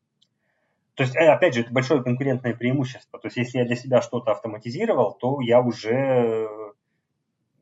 То 0.95 1.03
есть, 1.03 1.15
э, 1.15 1.27
опять 1.27 1.55
же, 1.55 1.61
это 1.61 1.73
большое 1.73 2.01
конкурентное 2.01 2.55
преимущество. 2.55 3.19
То 3.19 3.27
есть, 3.27 3.37
если 3.37 3.57
я 3.57 3.65
для 3.65 3.75
себя 3.75 4.01
что-то 4.01 4.31
автоматизировал, 4.31 5.13
то 5.13 5.41
я 5.41 5.61
уже 5.61 6.47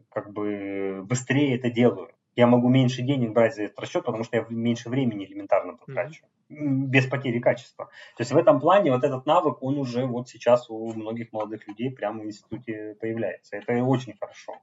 как 0.10 0.32
бы 0.32 1.02
быстрее 1.08 1.56
это 1.56 1.72
делаю 1.72 2.12
я 2.36 2.48
могу 2.48 2.70
меньше 2.70 3.02
денег 3.02 3.34
брать 3.34 3.56
за 3.56 3.64
этот 3.64 3.80
расчет, 3.80 4.06
потому 4.06 4.24
что 4.24 4.38
я 4.38 4.46
меньше 4.50 4.90
времени 4.90 5.26
элементарно 5.26 5.76
потрачу, 5.76 6.26
mm-hmm. 6.50 6.86
без 6.86 7.08
потери 7.08 7.40
качества. 7.40 7.86
То 8.16 8.22
есть 8.22 8.32
в 8.32 8.38
этом 8.38 8.60
плане 8.60 8.92
вот 8.92 9.04
этот 9.04 9.26
навык, 9.26 9.62
он 9.62 9.78
уже 9.78 10.06
вот 10.06 10.30
сейчас 10.30 10.70
у 10.70 10.94
многих 10.94 11.34
молодых 11.34 11.68
людей 11.68 11.92
прямо 11.92 12.22
в 12.22 12.26
институте 12.26 12.96
появляется. 13.00 13.58
Это 13.58 13.84
очень 13.84 14.16
хорошо. 14.18 14.54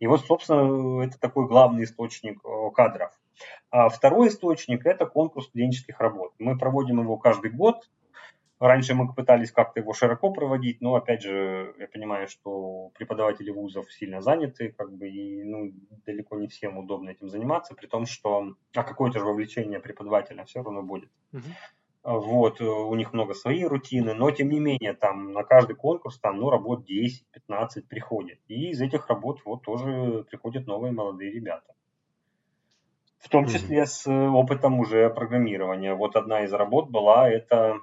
И 0.00 0.06
вот, 0.06 0.24
собственно, 0.24 1.04
это 1.04 1.18
такой 1.20 1.46
главный 1.46 1.84
источник 1.84 2.40
э, 2.44 2.70
кадров. 2.74 3.12
А 3.70 3.88
второй 3.88 4.28
источник– 4.28 4.82
это 4.86 5.06
конкурс 5.06 5.46
студенческих 5.46 6.00
работ. 6.00 6.32
Мы 6.38 6.58
проводим 6.58 7.00
его 7.00 7.16
каждый 7.16 7.50
год. 7.50 7.88
Раньше 8.62 8.94
мы 8.94 9.12
пытались 9.12 9.50
как-то 9.50 9.80
его 9.80 9.92
широко 9.92 10.30
проводить, 10.30 10.80
но 10.80 10.94
опять 10.94 11.22
же, 11.22 11.74
я 11.80 11.88
понимаю, 11.88 12.28
что 12.28 12.90
преподаватели 12.94 13.50
вузов 13.50 13.92
сильно 13.92 14.20
заняты, 14.20 14.72
как 14.78 14.92
бы, 14.92 15.08
и 15.08 15.42
ну, 15.42 15.72
далеко 16.06 16.36
не 16.36 16.46
всем 16.46 16.78
удобно 16.78 17.10
этим 17.10 17.28
заниматься, 17.28 17.74
при 17.74 17.88
том, 17.88 18.06
что 18.06 18.54
а 18.72 18.84
какое-то 18.84 19.18
же 19.18 19.24
вовлечение 19.24 19.80
преподавателя 19.80 20.44
все 20.44 20.62
равно 20.62 20.84
будет. 20.84 21.10
Uh-huh. 21.32 21.40
Вот, 22.04 22.60
у 22.60 22.94
них 22.94 23.12
много 23.12 23.34
своей 23.34 23.64
рутины, 23.64 24.14
но 24.14 24.30
тем 24.30 24.48
не 24.48 24.60
менее, 24.60 24.92
там 24.92 25.32
на 25.32 25.42
каждый 25.42 25.74
конкурс 25.74 26.20
там, 26.20 26.38
ну, 26.38 26.48
работ 26.48 26.88
10-15 26.88 27.82
приходит. 27.88 28.38
И 28.46 28.70
из 28.70 28.80
этих 28.80 29.08
работ 29.08 29.40
вот 29.44 29.64
тоже 29.64 30.24
приходят 30.30 30.68
новые 30.68 30.92
молодые 30.92 31.32
ребята. 31.32 31.74
В 33.18 33.28
том 33.28 33.46
числе 33.46 33.86
с 33.86 34.08
опытом 34.08 34.78
уже 34.78 35.10
программирования. 35.10 35.94
Вот 35.94 36.14
одна 36.14 36.44
из 36.44 36.52
работ 36.52 36.90
была, 36.90 37.28
это 37.28 37.80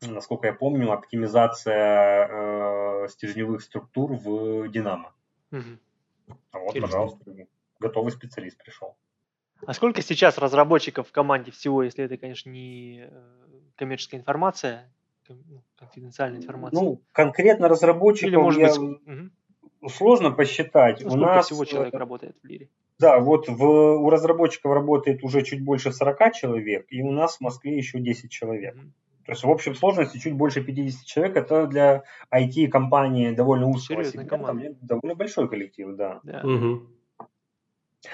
насколько 0.00 0.46
я 0.46 0.52
помню, 0.52 0.92
оптимизация 0.92 2.28
э, 2.28 3.08
стержневых 3.08 3.62
структур 3.62 4.12
в 4.12 4.68
Динамо. 4.68 5.12
Угу. 5.52 5.62
Вот, 6.52 6.68
Интересно. 6.68 6.80
пожалуйста, 6.82 7.46
готовый 7.78 8.12
специалист 8.12 8.56
пришел. 8.62 8.96
А 9.66 9.74
сколько 9.74 10.00
сейчас 10.00 10.38
разработчиков 10.38 11.08
в 11.08 11.12
команде 11.12 11.50
всего, 11.50 11.82
если 11.82 12.04
это, 12.04 12.16
конечно, 12.16 12.48
не 12.48 13.04
э, 13.04 13.10
коммерческая 13.76 14.20
информация, 14.20 14.90
ну, 15.28 15.62
конфиденциальная 15.76 16.40
информация? 16.40 16.80
Ну, 16.80 17.00
конкретно 17.12 17.68
разработчиков 17.68 18.28
Или, 18.28 18.36
может 18.36 18.60
я... 18.60 18.68
быть, 18.68 18.78
угу. 18.78 19.88
сложно 19.90 20.30
посчитать. 20.30 21.02
Ну, 21.04 21.12
У 21.12 21.16
нас 21.16 21.46
всего 21.46 21.64
человек 21.64 21.94
работает 21.94 22.36
в 22.42 22.46
Лире? 22.46 22.68
Да, 22.98 23.18
вот 23.18 23.48
в, 23.48 23.64
у 23.64 24.10
разработчиков 24.10 24.72
работает 24.72 25.22
уже 25.24 25.42
чуть 25.42 25.62
больше 25.62 25.92
40 25.92 26.34
человек, 26.34 26.86
и 26.90 27.02
у 27.02 27.10
нас 27.12 27.36
в 27.36 27.40
Москве 27.40 27.76
еще 27.76 27.98
10 27.98 28.30
человек. 28.30 28.74
Угу. 28.74 28.92
То 29.30 29.34
есть 29.34 29.44
в 29.44 29.50
общем 29.50 29.76
сложности 29.76 30.18
чуть 30.18 30.34
больше 30.34 30.60
50 30.60 31.06
человек. 31.06 31.36
Это 31.36 31.68
для 31.68 32.02
IT-компании 32.34 33.30
довольно 33.30 33.68
узкого 33.68 34.02
сегмента, 34.02 34.74
довольно 34.80 35.14
большой 35.14 35.48
коллектив, 35.48 35.94
да. 35.94 36.18
да. 36.24 36.42
Угу. 36.42 36.82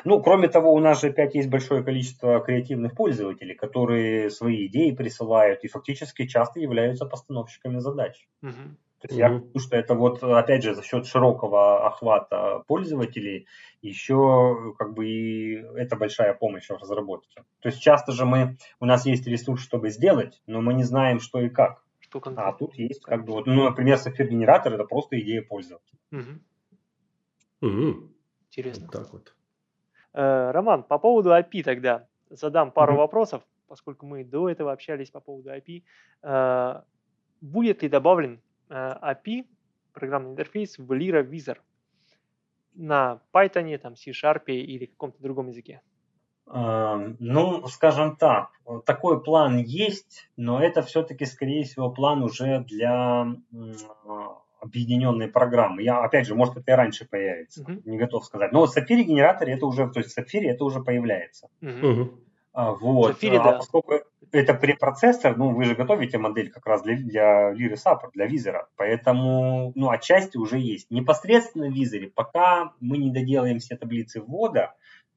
Ну, 0.04 0.22
кроме 0.22 0.48
того, 0.48 0.74
у 0.74 0.78
нас 0.78 1.00
же 1.00 1.06
опять 1.06 1.34
есть 1.34 1.48
большое 1.48 1.82
количество 1.82 2.40
креативных 2.40 2.94
пользователей, 2.94 3.54
которые 3.54 4.28
свои 4.28 4.66
идеи 4.66 4.90
присылают 4.90 5.64
и 5.64 5.68
фактически 5.68 6.26
часто 6.26 6.60
являются 6.60 7.06
постановщиками 7.06 7.78
задач. 7.78 8.28
Угу. 8.42 8.76
То 9.06 9.14
есть 9.14 9.20
mm-hmm. 9.20 9.32
я 9.32 9.38
думаю, 9.38 9.58
что 9.60 9.76
это 9.76 9.94
вот, 9.94 10.22
опять 10.22 10.64
же, 10.64 10.74
за 10.74 10.82
счет 10.82 11.06
широкого 11.06 11.86
охвата 11.86 12.64
пользователей 12.66 13.46
еще 13.80 14.74
как 14.78 14.94
бы 14.94 15.06
и 15.06 15.54
это 15.76 15.94
большая 15.96 16.34
помощь 16.34 16.68
в 16.68 16.76
разработке. 16.76 17.44
То 17.60 17.68
есть 17.68 17.80
часто 17.80 18.12
же 18.12 18.24
мы, 18.24 18.56
у 18.80 18.86
нас 18.86 19.06
есть 19.06 19.26
ресурс, 19.26 19.62
чтобы 19.62 19.90
сделать, 19.90 20.42
но 20.46 20.60
мы 20.60 20.74
не 20.74 20.82
знаем, 20.82 21.20
что 21.20 21.40
и 21.40 21.48
как. 21.48 21.84
Что 22.00 22.20
а 22.24 22.52
тут 22.52 22.74
есть 22.74 23.02
как 23.02 23.24
бы 23.24 23.32
вот, 23.32 23.46
ну, 23.46 23.64
например, 23.64 23.98
сапфир-генератор 23.98 24.72
это 24.72 24.84
просто 24.84 25.20
идея 25.20 25.42
пользователя. 25.42 25.98
Угу. 26.10 27.68
Угу. 27.68 28.10
Интересно. 28.48 28.86
Вот 28.86 28.92
так 28.92 29.12
вот. 29.12 29.34
Э, 30.14 30.50
Роман, 30.50 30.82
по 30.82 30.98
поводу 30.98 31.30
API 31.30 31.62
тогда 31.62 32.08
задам 32.30 32.72
пару 32.72 32.94
угу. 32.94 33.02
вопросов, 33.02 33.42
поскольку 33.68 34.06
мы 34.06 34.24
до 34.24 34.48
этого 34.48 34.72
общались 34.72 35.10
по 35.10 35.20
поводу 35.20 35.50
API. 35.50 35.84
Э, 36.22 36.82
будет 37.40 37.82
ли 37.82 37.88
добавлен 37.88 38.40
API, 38.68 39.40
э, 39.40 39.44
программный 39.92 40.32
интерфейс 40.32 40.78
в 40.78 40.92
Lira 40.92 41.28
Wizard 41.28 41.60
на 42.74 43.20
Python, 43.32 43.78
там, 43.78 43.96
C-Sharp 43.96 44.44
или 44.46 44.86
каком-то 44.86 45.22
другом 45.22 45.48
языке? 45.48 45.80
Ну, 46.46 47.66
скажем 47.66 48.16
так, 48.16 48.50
такой 48.84 49.20
план 49.22 49.58
есть, 49.58 50.30
но 50.36 50.62
это 50.62 50.82
все-таки, 50.82 51.24
скорее 51.24 51.64
всего, 51.64 51.90
план 51.90 52.22
уже 52.22 52.60
для 52.60 53.26
объединенной 54.60 55.28
программы. 55.28 55.82
Я, 55.82 56.02
опять 56.02 56.26
же, 56.26 56.34
может, 56.34 56.56
это 56.56 56.72
и 56.72 56.74
раньше 56.74 57.06
появится, 57.06 57.62
uh-huh. 57.62 57.82
не 57.84 57.98
готов 57.98 58.24
сказать. 58.24 58.52
Но 58.52 58.66
в 58.66 58.76
Sapphire 58.76 59.02
генераторе 59.02 59.54
это 59.54 59.66
уже, 59.66 59.88
то 59.88 60.00
есть 60.00 60.12
в 60.12 60.18
Sapphire 60.18 60.48
это 60.48 60.64
уже 60.64 60.80
появляется. 60.80 61.48
Uh-huh. 61.60 62.10
Вот. 62.56 63.22
Safiri, 63.22 63.36
а, 63.36 63.44
да. 63.44 63.52
Поскольку 63.58 64.00
это 64.38 64.54
препроцессор, 64.54 65.36
ну, 65.36 65.54
вы 65.54 65.64
же 65.64 65.74
готовите 65.74 66.18
модель 66.18 66.50
как 66.50 66.66
раз 66.66 66.82
для, 66.82 66.96
для 66.96 67.52
Lyra 67.52 67.74
Support, 67.74 68.10
для 68.14 68.26
визора, 68.26 68.68
поэтому, 68.76 69.72
ну, 69.74 69.90
отчасти 69.90 70.36
уже 70.36 70.58
есть. 70.58 70.90
Непосредственно 70.90 71.68
в 71.68 71.72
визоре, 71.72 72.08
пока 72.08 72.72
мы 72.80 72.98
не 72.98 73.10
доделаем 73.10 73.58
все 73.58 73.76
таблицы 73.76 74.20
ввода, 74.20 74.74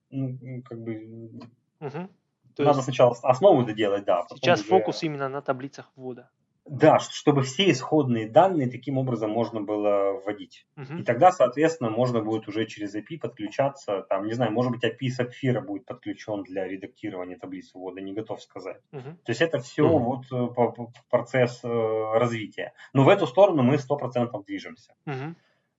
ну, 0.09 0.61
как 0.63 0.81
бы, 0.81 1.41
угу. 1.79 2.09
надо 2.57 2.69
есть... 2.71 2.83
сначала 2.83 3.15
основу 3.23 3.63
доделать, 3.63 4.05
да. 4.05 4.25
Сейчас 4.35 4.61
уже... 4.61 4.69
фокус 4.69 5.03
именно 5.03 5.29
на 5.29 5.41
таблицах 5.41 5.91
ввода. 5.95 6.29
Да, 6.69 6.99
чтобы 6.99 7.41
все 7.41 7.71
исходные 7.71 8.29
данные 8.29 8.69
таким 8.69 8.99
образом 8.99 9.31
можно 9.31 9.59
было 9.59 10.21
вводить. 10.23 10.67
Uh-huh. 10.77 10.99
И 10.99 11.03
тогда, 11.03 11.31
соответственно, 11.31 11.89
можно 11.89 12.21
будет 12.21 12.47
уже 12.47 12.65
через 12.67 12.95
API 12.95 13.17
подключаться. 13.19 14.05
Там, 14.07 14.27
не 14.27 14.33
знаю, 14.33 14.51
может 14.51 14.71
быть, 14.71 14.83
API 14.83 15.07
Sapphire 15.07 15.61
будет 15.61 15.85
подключен 15.85 16.43
для 16.43 16.67
редактирования 16.67 17.37
таблиц 17.37 17.73
ввода, 17.73 18.01
не 18.01 18.13
готов 18.13 18.39
сказать. 18.41 18.81
Uh-huh. 18.91 19.15
То 19.23 19.29
есть 19.31 19.41
это 19.41 19.57
все 19.59 19.87
uh-huh. 19.87 19.97
вот 19.97 20.25
э, 20.31 20.53
по, 20.53 20.71
по, 20.71 20.93
процесс 21.09 21.59
э, 21.63 21.67
развития. 21.67 22.73
Но 22.93 23.03
в 23.03 23.09
эту 23.09 23.25
сторону 23.25 23.63
мы 23.63 23.75
100% 23.75 24.45
движемся. 24.45 24.93
Uh-huh. 25.07 25.33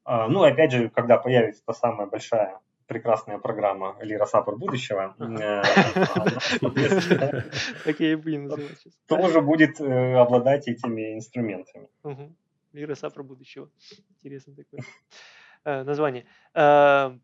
А, 0.05 0.27
ну, 0.27 0.43
опять 0.43 0.73
же, 0.73 0.89
когда 0.89 1.19
появится 1.19 1.63
та 1.65 1.73
самая 1.73 2.09
большая 2.09 2.59
прекрасная 2.91 3.39
программа 3.39 3.97
Лира 4.03 4.27
Саппор 4.27 4.57
будущего. 4.57 5.15
Такие 7.85 8.17
блин 8.25 8.51
Тоже 9.07 9.41
будет 9.41 9.81
э, 9.81 10.15
обладать 10.15 10.67
этими 10.67 11.15
инструментами. 11.15 11.89
Лира 12.73 12.97
Саппор 12.97 13.23
будущего. 13.23 13.71
Интересно 14.11 14.57
такое 14.57 14.81
э, 15.65 15.85
название. 15.85 16.27
Э, 16.53 17.17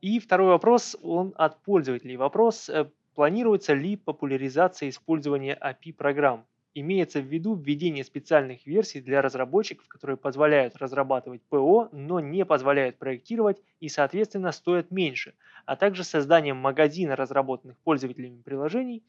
и 0.00 0.20
второй 0.20 0.50
вопрос, 0.50 0.96
он 1.02 1.34
от 1.36 1.60
пользователей. 1.64 2.16
Вопрос, 2.16 2.70
планируется 3.16 3.74
ли 3.74 3.96
популяризация 3.96 4.88
использования 4.88 5.58
API-программ? 5.60 6.46
Имеется 6.74 7.20
в 7.20 7.24
виду 7.24 7.54
введение 7.54 8.04
специальных 8.04 8.66
версий 8.66 9.00
для 9.00 9.22
разработчиков, 9.22 9.88
которые 9.88 10.16
позволяют 10.16 10.76
разрабатывать 10.76 11.42
ПО, 11.48 11.88
но 11.92 12.20
не 12.20 12.44
позволяют 12.44 12.98
проектировать 12.98 13.60
и, 13.80 13.88
соответственно, 13.88 14.52
стоят 14.52 14.90
меньше, 14.90 15.34
а 15.66 15.76
также 15.76 16.04
создание 16.04 16.54
магазина 16.54 17.16
разработанных 17.16 17.78
пользователями 17.78 18.42
приложений, 18.42 19.02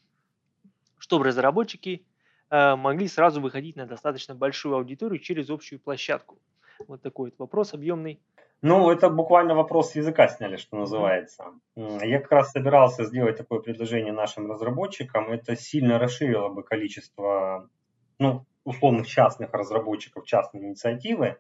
чтобы 0.98 1.26
разработчики 1.26 2.06
э, 2.50 2.76
могли 2.76 3.08
сразу 3.08 3.42
выходить 3.42 3.76
на 3.76 3.86
достаточно 3.86 4.36
большую 4.36 4.76
аудиторию 4.76 5.20
через 5.20 5.50
общую 5.50 5.80
площадку. 5.80 6.40
Вот 6.88 7.02
такой 7.02 7.30
вот 7.30 7.40
вопрос 7.40 7.74
объемный. 7.74 8.20
Ну, 8.62 8.92
это 8.92 9.10
буквально 9.10 9.56
вопрос 9.56 9.96
языка 9.96 10.28
сняли, 10.28 10.58
что 10.58 10.76
называется. 10.76 11.46
Я 11.76 12.20
как 12.20 12.32
раз 12.32 12.52
собирался 12.52 13.06
сделать 13.06 13.38
такое 13.38 13.60
предложение 13.60 14.12
нашим 14.12 14.52
разработчикам. 14.52 15.32
Это 15.32 15.56
сильно 15.56 15.98
расширило 15.98 16.50
бы 16.50 16.64
количество, 16.64 17.70
ну, 18.20 18.46
условных 18.66 19.08
частных 19.08 19.54
разработчиков, 19.54 20.26
частной 20.26 20.62
инициативы 20.66 21.38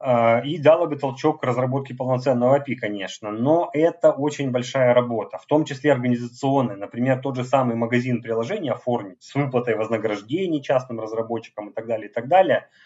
а, 0.00 0.40
и 0.40 0.56
дало 0.56 0.86
бы 0.86 0.96
толчок 0.96 1.42
к 1.42 1.44
разработке 1.44 1.94
полноценного 1.94 2.58
API, 2.58 2.76
конечно. 2.76 3.30
Но 3.30 3.68
это 3.74 4.12
очень 4.12 4.50
большая 4.50 4.94
работа, 4.94 5.36
в 5.36 5.44
том 5.44 5.66
числе 5.66 5.92
организационная. 5.92 6.76
Например, 6.76 7.20
тот 7.20 7.36
же 7.36 7.44
самый 7.44 7.76
магазин 7.76 8.22
приложения 8.22 8.72
оформить 8.72 9.22
с 9.22 9.34
выплатой 9.34 9.76
вознаграждений 9.76 10.62
частным 10.62 10.98
разработчикам 10.98 11.68
и 11.68 11.72
так 11.74 11.86
далее, 11.86 12.08
и 12.08 12.12
так 12.12 12.26
далее– 12.26 12.68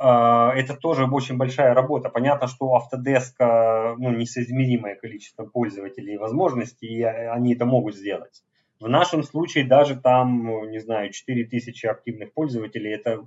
это 0.00 0.74
тоже 0.74 1.04
очень 1.06 1.36
большая 1.36 1.74
работа. 1.74 2.08
Понятно, 2.08 2.46
что 2.46 2.66
у 2.66 2.76
Autodesk 2.76 3.96
ну, 3.98 4.10
несоизмеримое 4.10 4.94
количество 4.94 5.44
пользователей 5.44 6.14
и 6.14 6.18
возможностей, 6.18 6.86
и 6.86 7.02
они 7.02 7.54
это 7.54 7.64
могут 7.64 7.96
сделать. 7.96 8.42
В 8.80 8.88
нашем 8.88 9.22
случае 9.24 9.64
даже 9.64 9.96
там, 9.96 10.70
не 10.70 10.78
знаю, 10.78 11.10
4000 11.10 11.86
активных 11.86 12.32
пользователей, 12.32 12.92
это, 12.92 13.26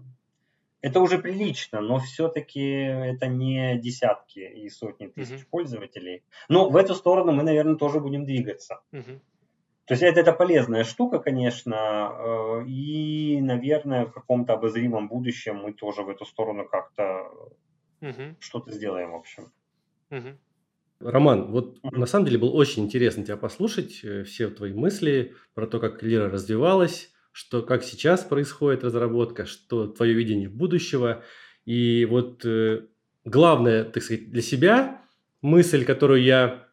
это 0.81 1.01
уже 1.01 1.19
прилично, 1.19 1.81
но 1.81 1.99
все-таки 1.99 2.61
это 2.61 3.27
не 3.27 3.77
десятки 3.77 4.39
и 4.39 4.69
сотни 4.69 5.07
тысяч 5.07 5.41
uh-huh. 5.41 5.49
пользователей. 5.49 6.23
Но 6.47 6.69
в 6.69 6.77
эту 6.77 6.95
сторону 6.95 7.33
мы, 7.33 7.43
наверное, 7.43 7.75
тоже 7.75 7.99
будем 7.99 8.25
двигаться. 8.25 8.79
Uh-huh. 8.93 9.19
То 9.85 9.93
есть 9.93 10.03
это, 10.03 10.19
это 10.19 10.31
полезная 10.31 10.83
штука, 10.83 11.19
конечно, 11.19 11.75
э, 11.75 12.65
и, 12.67 13.39
наверное, 13.41 14.05
в 14.05 14.13
каком-то 14.13 14.53
обозримом 14.53 15.07
будущем 15.07 15.57
мы 15.57 15.73
тоже 15.73 16.03
в 16.03 16.09
эту 16.09 16.25
сторону 16.25 16.67
как-то 16.67 17.23
угу. 17.99 18.35
что-то 18.39 18.71
сделаем, 18.71 19.11
в 19.11 19.15
общем. 19.15 19.51
Угу. 20.11 20.37
Роман, 20.99 21.51
вот 21.51 21.79
угу. 21.81 21.95
на 21.95 22.05
самом 22.05 22.25
деле 22.25 22.37
было 22.37 22.51
очень 22.51 22.83
интересно 22.83 23.25
тебя 23.25 23.37
послушать, 23.37 24.01
э, 24.03 24.23
все 24.23 24.49
твои 24.49 24.73
мысли 24.73 25.35
про 25.55 25.65
то, 25.65 25.79
как 25.79 26.03
Лира 26.03 26.29
развивалась, 26.29 27.11
что 27.31 27.63
как 27.63 27.83
сейчас 27.83 28.23
происходит 28.23 28.83
разработка, 28.83 29.45
что 29.45 29.87
твое 29.87 30.13
видение 30.13 30.49
будущего. 30.49 31.23
И 31.65 32.05
вот 32.05 32.45
э, 32.45 32.85
главное, 33.25 33.83
так 33.85 34.03
сказать, 34.03 34.31
для 34.31 34.41
себя 34.41 35.01
мысль, 35.41 35.85
которую 35.85 36.21
я, 36.21 36.67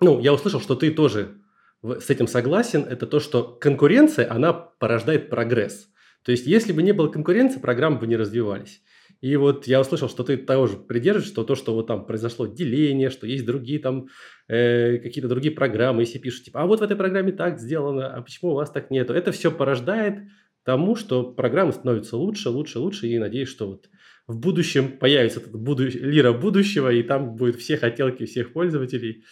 ну, 0.00 0.18
я 0.20 0.32
услышал, 0.32 0.60
что 0.60 0.74
ты 0.76 0.90
тоже 0.90 1.41
с 1.82 2.10
этим 2.10 2.26
согласен, 2.26 2.86
это 2.88 3.06
то, 3.06 3.20
что 3.20 3.42
конкуренция, 3.42 4.30
она 4.30 4.52
порождает 4.52 5.30
прогресс. 5.30 5.88
То 6.24 6.30
есть, 6.30 6.46
если 6.46 6.72
бы 6.72 6.82
не 6.82 6.92
было 6.92 7.08
конкуренции, 7.08 7.58
программы 7.58 7.98
бы 7.98 8.06
не 8.06 8.16
развивались. 8.16 8.82
И 9.20 9.36
вот 9.36 9.66
я 9.66 9.80
услышал, 9.80 10.08
что 10.08 10.24
ты 10.24 10.36
тоже 10.36 10.76
придерживаешься, 10.76 11.32
что 11.32 11.44
то, 11.44 11.54
что 11.54 11.74
вот 11.74 11.86
там 11.86 12.06
произошло 12.06 12.46
деление, 12.46 13.08
что 13.08 13.26
есть 13.26 13.46
другие 13.46 13.78
там 13.78 14.06
э, 14.48 14.98
какие-то 14.98 15.28
другие 15.28 15.54
программы, 15.54 16.02
если 16.02 16.18
пишут, 16.18 16.44
типа, 16.46 16.62
а 16.62 16.66
вот 16.66 16.80
в 16.80 16.82
этой 16.82 16.96
программе 16.96 17.30
так 17.30 17.60
сделано, 17.60 18.12
а 18.12 18.22
почему 18.22 18.50
у 18.50 18.54
вас 18.54 18.70
так 18.70 18.90
нету? 18.90 19.14
Это 19.14 19.30
все 19.30 19.52
порождает 19.52 20.24
тому, 20.64 20.96
что 20.96 21.24
программы 21.32 21.72
становятся 21.72 22.16
лучше, 22.16 22.50
лучше, 22.50 22.80
лучше, 22.80 23.06
и 23.06 23.18
надеюсь, 23.18 23.48
что 23.48 23.68
вот 23.68 23.88
в 24.32 24.38
будущем 24.38 24.98
появится 24.98 25.40
этот 25.40 25.54
буду... 25.54 25.86
лира 25.86 26.32
будущего, 26.32 26.90
и 26.90 27.02
там 27.02 27.36
будут 27.36 27.56
все 27.56 27.76
хотелки 27.76 28.24
всех 28.24 28.52
пользователей. 28.52 29.24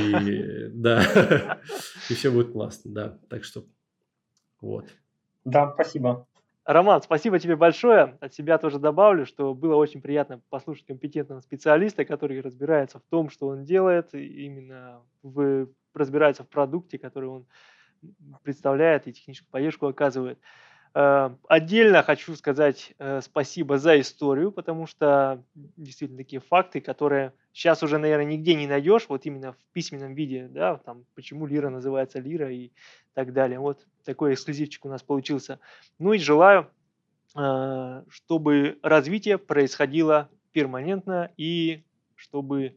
И 0.00 0.68
да, 0.72 1.58
и 2.10 2.14
все 2.14 2.30
будет 2.30 2.52
классно, 2.52 2.92
да. 2.92 3.18
Так 3.28 3.44
что 3.44 3.64
вот. 4.60 4.86
Да, 5.44 5.72
спасибо. 5.72 6.26
Роман, 6.64 7.00
спасибо 7.00 7.38
тебе 7.38 7.54
большое. 7.54 8.18
От 8.20 8.34
себя 8.34 8.58
тоже 8.58 8.78
добавлю, 8.80 9.24
что 9.24 9.54
было 9.54 9.76
очень 9.76 10.02
приятно 10.02 10.40
послушать 10.50 10.84
компетентного 10.86 11.40
специалиста, 11.40 12.04
который 12.04 12.40
разбирается 12.40 12.98
в 12.98 13.04
том, 13.08 13.30
что 13.30 13.46
он 13.46 13.64
делает, 13.64 14.12
именно 14.12 15.00
в, 15.22 15.68
разбирается 15.94 16.42
в 16.42 16.48
продукте, 16.48 16.98
который 16.98 17.28
он 17.28 17.46
представляет 18.42 19.06
и 19.06 19.12
техническую 19.12 19.50
поддержку 19.50 19.86
оказывает. 19.86 20.40
Э, 20.98 21.28
отдельно 21.46 22.02
хочу 22.02 22.34
сказать 22.36 22.94
э, 22.98 23.20
спасибо 23.20 23.76
за 23.76 24.00
историю, 24.00 24.50
потому 24.50 24.86
что 24.86 25.44
действительно 25.54 26.16
такие 26.16 26.40
факты, 26.40 26.80
которые 26.80 27.34
сейчас 27.52 27.82
уже, 27.82 27.98
наверное, 27.98 28.24
нигде 28.24 28.54
не 28.54 28.66
найдешь, 28.66 29.04
вот 29.10 29.26
именно 29.26 29.52
в 29.52 29.58
письменном 29.74 30.14
виде, 30.14 30.48
да, 30.48 30.78
там, 30.78 31.04
почему 31.14 31.44
лира 31.44 31.68
называется 31.68 32.18
лира 32.18 32.50
и 32.50 32.70
так 33.12 33.34
далее. 33.34 33.58
Вот 33.58 33.86
такой 34.06 34.32
эксклюзивчик 34.32 34.86
у 34.86 34.88
нас 34.88 35.02
получился. 35.02 35.60
Ну 35.98 36.14
и 36.14 36.18
желаю, 36.18 36.70
э, 37.36 38.02
чтобы 38.08 38.78
развитие 38.82 39.36
происходило 39.36 40.30
перманентно 40.52 41.30
и 41.36 41.84
чтобы 42.14 42.74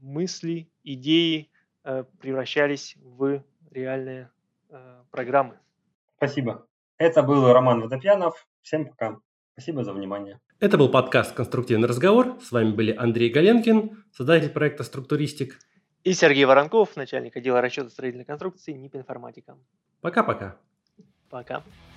мысли, 0.00 0.68
идеи 0.82 1.48
превращались 1.84 2.96
в 3.00 3.44
реальные 3.70 4.32
программы. 5.12 5.60
Спасибо. 6.16 6.66
Это 6.98 7.22
был 7.22 7.52
Роман 7.52 7.80
Водопьянов. 7.80 8.46
Всем 8.62 8.86
пока. 8.86 9.18
Спасибо 9.52 9.84
за 9.84 9.92
внимание. 9.92 10.40
Это 10.60 10.78
был 10.78 10.88
подкаст 10.88 11.34
«Конструктивный 11.34 11.88
разговор». 11.88 12.38
С 12.40 12.52
вами 12.52 12.70
были 12.70 12.94
Андрей 12.94 13.30
Галенкин, 13.30 14.04
создатель 14.12 14.50
проекта 14.50 14.84
«Структуристик». 14.84 15.58
И 16.04 16.12
Сергей 16.14 16.44
Воронков, 16.44 16.96
начальник 16.96 17.36
отдела 17.36 17.60
расчета 17.60 17.90
строительной 17.90 18.24
конструкции 18.24 18.72
НИП 18.72 18.96
«Информатика». 18.96 19.56
Пока-пока. 20.00 20.56
Пока. 21.28 21.54
-пока. 21.56 21.62
Пока. 21.62 21.91